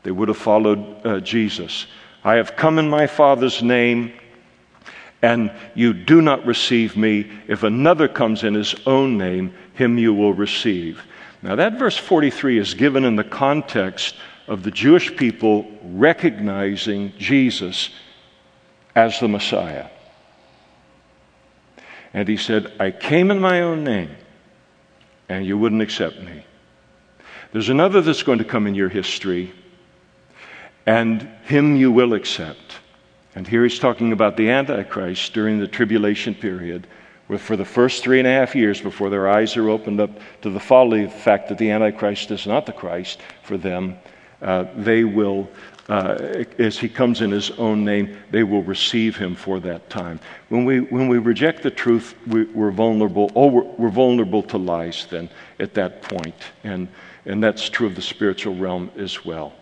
they 0.02 0.10
would 0.10 0.28
have 0.28 0.38
followed 0.38 1.06
uh, 1.06 1.20
Jesus. 1.20 1.86
I 2.24 2.34
have 2.34 2.56
come 2.56 2.80
in 2.80 2.90
my 2.90 3.06
Father's 3.06 3.62
name, 3.62 4.12
and 5.22 5.52
you 5.74 5.92
do 5.92 6.20
not 6.20 6.44
receive 6.44 6.96
me. 6.96 7.30
If 7.46 7.62
another 7.62 8.08
comes 8.08 8.42
in 8.42 8.54
his 8.54 8.74
own 8.86 9.18
name, 9.18 9.54
him 9.74 9.98
you 9.98 10.12
will 10.14 10.34
receive. 10.34 11.02
Now, 11.42 11.54
that 11.54 11.78
verse 11.78 11.96
43 11.96 12.58
is 12.58 12.74
given 12.74 13.04
in 13.04 13.14
the 13.14 13.22
context 13.22 14.16
of 14.48 14.64
the 14.64 14.70
Jewish 14.72 15.14
people 15.16 15.70
recognizing 15.82 17.12
Jesus 17.18 17.90
as 18.98 19.20
the 19.20 19.28
Messiah. 19.28 19.86
And 22.12 22.26
he 22.26 22.36
said, 22.36 22.72
I 22.80 22.90
came 22.90 23.30
in 23.30 23.38
my 23.38 23.62
own 23.62 23.84
name, 23.84 24.10
and 25.28 25.46
you 25.46 25.56
wouldn't 25.56 25.82
accept 25.82 26.20
me. 26.20 26.44
There's 27.52 27.68
another 27.68 28.00
that's 28.00 28.24
going 28.24 28.38
to 28.38 28.44
come 28.44 28.66
in 28.66 28.74
your 28.74 28.88
history 28.88 29.52
and 30.88 31.28
him 31.44 31.76
you 31.76 31.92
will 31.92 32.14
accept. 32.14 32.78
And 33.34 33.46
here 33.46 33.62
he's 33.62 33.78
talking 33.78 34.12
about 34.12 34.38
the 34.38 34.48
Antichrist 34.48 35.34
during 35.34 35.58
the 35.58 35.68
tribulation 35.68 36.34
period, 36.34 36.86
where 37.26 37.38
for 37.38 37.56
the 37.56 37.64
first 37.64 38.02
three 38.02 38.18
and 38.18 38.26
a 38.26 38.32
half 38.32 38.56
years 38.56 38.80
before 38.80 39.10
their 39.10 39.28
eyes 39.28 39.54
are 39.58 39.68
opened 39.68 40.00
up 40.00 40.10
to 40.40 40.48
the 40.48 40.58
folly 40.58 41.04
of 41.04 41.12
the 41.12 41.18
fact 41.18 41.50
that 41.50 41.58
the 41.58 41.70
Antichrist 41.70 42.30
is 42.30 42.46
not 42.46 42.64
the 42.64 42.72
Christ 42.72 43.20
for 43.42 43.58
them, 43.58 43.98
uh, 44.40 44.64
they 44.76 45.04
will, 45.04 45.50
uh, 45.88 46.44
as 46.58 46.78
he 46.78 46.88
comes 46.88 47.22
in 47.22 47.30
his 47.30 47.50
own 47.52 47.82
name, 47.84 48.18
they 48.30 48.42
will 48.42 48.62
receive 48.62 49.16
him 49.16 49.34
for 49.34 49.58
that 49.60 49.88
time. 49.88 50.20
When 50.50 50.64
we, 50.66 50.80
when 50.80 51.08
we 51.08 51.16
reject 51.18 51.62
the 51.62 51.70
truth, 51.70 52.14
we, 52.26 52.42
are 52.60 52.70
vulnerable. 52.70 53.32
Oh, 53.34 53.46
we're, 53.46 53.62
we're 53.62 53.88
vulnerable 53.88 54.42
to 54.44 54.58
lies 54.58 55.06
then 55.08 55.30
at 55.58 55.72
that 55.74 56.02
point. 56.02 56.34
And, 56.62 56.88
and 57.24 57.42
that's 57.42 57.70
true 57.70 57.86
of 57.86 57.94
the 57.94 58.02
spiritual 58.02 58.54
realm 58.54 58.90
as 58.98 59.24
well. 59.24 59.54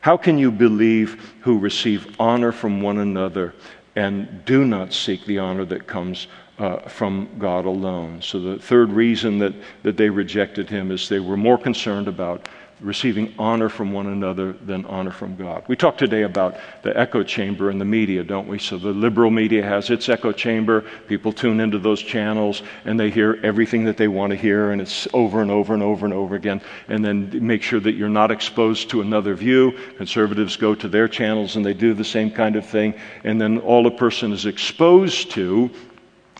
How 0.00 0.16
can 0.16 0.38
you 0.38 0.50
believe 0.50 1.34
who 1.40 1.58
receive 1.58 2.14
honor 2.18 2.52
from 2.52 2.80
one 2.80 2.98
another 2.98 3.54
and 3.96 4.44
do 4.44 4.64
not 4.64 4.92
seek 4.92 5.24
the 5.26 5.38
honor 5.38 5.64
that 5.66 5.86
comes 5.86 6.28
uh, 6.58 6.80
from 6.88 7.28
God 7.38 7.64
alone? 7.66 8.20
So, 8.20 8.38
the 8.38 8.58
third 8.58 8.90
reason 8.90 9.38
that, 9.38 9.54
that 9.82 9.96
they 9.96 10.10
rejected 10.10 10.68
him 10.68 10.90
is 10.90 11.08
they 11.08 11.20
were 11.20 11.36
more 11.36 11.56
concerned 11.58 12.08
about 12.08 12.48
receiving 12.84 13.34
honor 13.38 13.70
from 13.70 13.92
one 13.92 14.06
another 14.06 14.52
than 14.52 14.84
honor 14.84 15.10
from 15.10 15.34
God. 15.36 15.64
We 15.66 15.74
talk 15.74 15.96
today 15.96 16.22
about 16.22 16.56
the 16.82 16.96
echo 16.96 17.22
chamber 17.22 17.70
in 17.70 17.78
the 17.78 17.84
media, 17.84 18.22
don't 18.22 18.46
we? 18.46 18.58
So 18.58 18.76
the 18.76 18.90
liberal 18.90 19.30
media 19.30 19.62
has 19.62 19.88
its 19.88 20.08
echo 20.10 20.32
chamber. 20.32 20.82
People 21.08 21.32
tune 21.32 21.60
into 21.60 21.78
those 21.78 22.02
channels 22.02 22.62
and 22.84 23.00
they 23.00 23.10
hear 23.10 23.40
everything 23.42 23.84
that 23.84 23.96
they 23.96 24.06
want 24.06 24.32
to 24.32 24.36
hear, 24.36 24.70
and 24.70 24.82
it's 24.82 25.08
over 25.14 25.40
and 25.40 25.50
over 25.50 25.72
and 25.72 25.82
over 25.82 26.04
and 26.04 26.14
over 26.14 26.34
again. 26.34 26.60
And 26.88 27.02
then 27.02 27.46
make 27.46 27.62
sure 27.62 27.80
that 27.80 27.92
you're 27.92 28.08
not 28.10 28.30
exposed 28.30 28.90
to 28.90 29.00
another 29.00 29.34
view. 29.34 29.72
Conservatives 29.96 30.56
go 30.56 30.74
to 30.74 30.86
their 30.86 31.08
channels 31.08 31.56
and 31.56 31.64
they 31.64 31.74
do 31.74 31.94
the 31.94 32.04
same 32.04 32.30
kind 32.30 32.54
of 32.54 32.66
thing. 32.66 32.94
And 33.24 33.40
then 33.40 33.58
all 33.58 33.86
a 33.86 33.90
person 33.90 34.32
is 34.32 34.44
exposed 34.44 35.30
to 35.32 35.70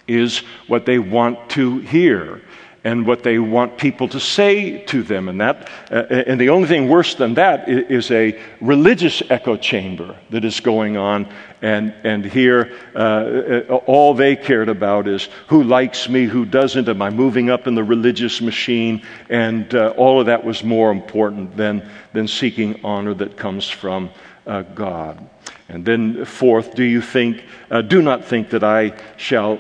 is 0.07 0.39
what 0.67 0.85
they 0.85 0.99
want 0.99 1.49
to 1.51 1.79
hear 1.79 2.43
and 2.85 3.07
what 3.07 3.23
they 3.23 3.39
want 3.39 3.79
people 3.79 4.07
to 4.09 4.21
say 4.21 4.79
to 4.85 5.03
them. 5.03 5.31
And, 5.31 5.41
that, 5.41 5.71
uh, 5.91 6.03
and 6.11 6.39
the 6.39 6.51
only 6.51 6.69
thing 6.69 6.87
worse 6.87 7.15
than 7.15 7.35
that 7.35 7.67
is 7.67 8.11
a 8.11 8.39
religious 8.61 9.23
echo 9.31 9.57
chamber 9.57 10.15
that 10.29 10.45
is 10.45 10.61
going 10.61 10.99
on. 10.99 11.27
And, 11.63 11.95
and 12.05 12.27
here, 12.27 12.77
uh, 12.95 12.99
uh, 12.99 13.81
all 13.87 14.13
they 14.13 14.37
cared 14.37 14.69
about 14.69 15.09
is 15.09 15.31
who 15.49 15.63
likes 15.63 16.11
me, 16.11 16.27
who 16.27 16.45
doesn't, 16.45 16.87
am 16.87 17.01
I 17.01 17.09
moving 17.09 17.49
up 17.49 17.67
in 17.67 17.75
the 17.75 17.83
religious 17.83 18.43
machine? 18.43 19.03
And 19.31 19.75
uh, 19.75 19.95
all 19.97 20.21
of 20.21 20.27
that 20.27 20.45
was 20.45 20.63
more 20.63 20.91
important 20.91 21.57
than, 21.57 21.89
than 22.13 22.29
seeking 22.29 22.85
honor 22.85 23.15
that 23.15 23.39
comes 23.39 23.67
from 23.67 24.11
uh, 24.47 24.61
God. 24.61 25.27
And 25.71 25.87
then, 25.87 26.27
fourth, 26.27 26.75
do 26.75 26.85
you 26.85 27.01
think, 27.01 27.43
uh, 27.71 27.81
do 27.81 28.03
not 28.03 28.27
think 28.27 28.51
that 28.51 28.63
I 28.63 28.93
shall 29.17 29.59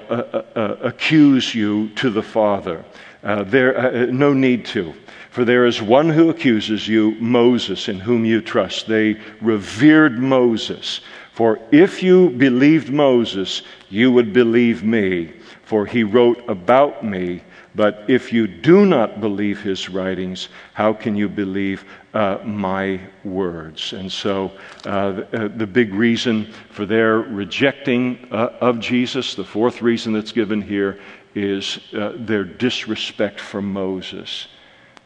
accuse 0.55 1.55
you 1.55 1.89
to 1.95 2.11
the 2.11 2.22
Father. 2.22 2.85
Uh, 3.25 3.43
there, 3.43 3.79
uh, 3.79 4.03
uh, 4.03 4.07
no 4.11 4.35
need 4.35 4.66
to. 4.66 4.95
For 5.31 5.47
there 5.47 5.64
is 5.64 5.81
one 5.81 6.11
who 6.11 6.29
accuses 6.29 6.87
you, 6.87 7.12
Moses, 7.12 7.89
in 7.89 7.99
whom 7.99 8.25
you 8.25 8.43
trust. 8.43 8.87
They 8.87 9.18
revered 9.41 10.18
Moses. 10.18 11.01
For 11.33 11.59
if 11.72 12.03
you 12.03 12.31
believed 12.31 12.93
Moses, 12.93 13.62
you 13.89 14.12
would 14.12 14.33
believe 14.33 14.85
me, 14.85 15.33
for 15.62 15.87
he 15.87 16.05
wrote 16.05 16.49
about 16.49 17.03
me. 17.03 17.43
But 17.75 18.05
if 18.07 18.33
you 18.33 18.47
do 18.47 18.87
not 18.87 19.20
believe 19.20 19.61
his 19.61 19.89
writings, 19.89 20.49
how 20.75 20.93
can 20.93 21.16
you 21.16 21.29
believe 21.29 21.85
uh, 22.12 22.39
my 22.45 23.01
words? 23.25 23.93
And 23.95 24.12
so 24.12 24.53
uh, 24.87 25.12
the, 25.12 25.45
uh, 25.47 25.49
the, 25.57 25.66
big 25.66 25.93
reason 25.93 26.53
for 26.70 26.87
their 26.87 27.18
rejecting 27.18 28.29
uh, 28.31 28.51
of 28.61 28.79
Jesus, 28.79 29.35
the 29.35 29.43
fourth 29.43 29.83
reason 29.83 30.12
that's 30.12 30.31
given 30.31 30.62
here, 30.62 31.01
is 31.35 31.78
uh, 31.93 32.12
their 32.16 32.45
disrespect 32.45 33.41
for 33.41 33.61
Moses. 33.61 34.49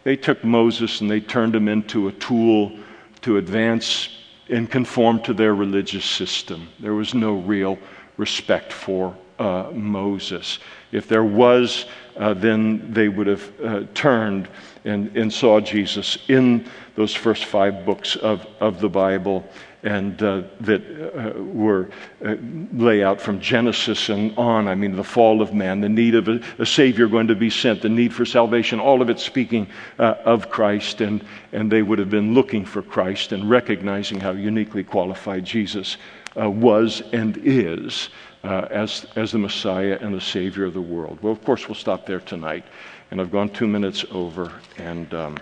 They 0.05 0.17
took 0.17 0.45
Moses 0.45 1.01
and 1.01 1.11
they 1.11 1.21
turned 1.21 1.55
him 1.55 1.69
into 1.69 2.09
a 2.09 2.13
tool 2.13 2.79
to 3.23 3.37
advance 3.39 4.09
and 4.49 4.71
conform 4.71 5.23
to 5.23 5.35
their 5.35 5.55
religious 5.55 6.05
system. 6.05 6.69
There 6.81 6.95
was 6.95 7.15
no 7.15 7.35
real 7.35 7.79
respect 8.17 8.73
for 8.73 9.17
uh, 9.39 9.71
Moses. 9.73 10.59
If 10.93 11.09
there 11.09 11.25
was, 11.25 11.87
uh, 12.17 12.35
then 12.35 12.93
they 12.93 13.09
would 13.09 13.27
have 13.27 13.61
uh, 13.61 13.85
turned 13.95 14.49
and, 14.85 15.17
and 15.17 15.33
saw 15.33 15.61
Jesus 15.61 16.19
in 16.29 16.69
those 16.95 17.15
first 17.15 17.45
five 17.45 17.85
books 17.85 18.17
of, 18.17 18.47
of 18.61 18.81
the 18.81 18.89
Bible 18.89 19.49
and 19.83 20.23
uh, 20.23 20.43
that 20.61 20.83
uh, 20.83 21.41
were 21.41 21.89
uh, 22.25 22.35
lay 22.73 23.03
out 23.05 23.21
from 23.21 23.41
Genesis 23.41 24.09
and 24.09 24.37
on. 24.37 24.67
I 24.67 24.75
mean, 24.75 24.97
the 24.97 25.05
fall 25.05 25.41
of 25.41 25.55
man, 25.55 25.81
the 25.81 25.89
need 25.89 26.15
of 26.15 26.29
a, 26.29 26.41
a 26.59 26.67
Savior 26.67 27.07
going 27.07 27.29
to 27.29 27.37
be 27.37 27.51
sent, 27.51 27.83
the 27.83 27.89
need 27.89 28.13
for 28.13 28.25
salvation, 28.25 28.81
all 28.81 29.01
of 29.01 29.09
it 29.09 29.21
speaking 29.21 29.69
uh, 29.99 30.15
of 30.25 30.51
Christ. 30.51 31.01
And, 31.01 31.25
and 31.53 31.71
they 31.71 31.83
would 31.83 31.99
have 31.99 32.11
been 32.11 32.35
looking 32.35 32.65
for 32.65 32.83
Christ 32.83 33.33
and 33.33 33.49
recognizing 33.49 34.19
how 34.19 34.33
uniquely 34.33 34.83
qualified 34.83 35.45
Jesus 35.45 35.97
uh, 36.39 36.51
was 36.51 37.03
and 37.13 37.39
is 37.45 38.09
uh, 38.45 38.67
as, 38.71 39.07
as 39.15 39.33
the 39.33 39.39
Messiah 39.39 39.99
and 40.01 40.13
the 40.13 40.21
Savior 40.21 40.65
of 40.65 40.75
the 40.75 40.81
world. 40.81 41.19
Well, 41.23 41.33
of 41.33 41.45
course, 41.45 41.69
we'll 41.69 41.77
stop 41.77 42.05
there 42.05 42.21
tonight. 42.21 42.65
And 43.11 43.21
I've 43.21 43.31
gone 43.31 43.49
two 43.49 43.67
minutes 43.67 44.05
over. 44.11 44.53
And 44.77 45.13
um, 45.15 45.39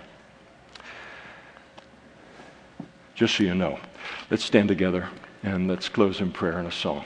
just 3.15 3.35
so 3.35 3.43
you 3.43 3.55
know, 3.55 3.79
let's 4.29 4.43
stand 4.43 4.67
together 4.67 5.09
and 5.43 5.67
let's 5.67 5.89
close 5.89 6.19
in 6.19 6.31
prayer 6.31 6.57
and 6.57 6.67
a 6.67 6.71
song. 6.71 7.05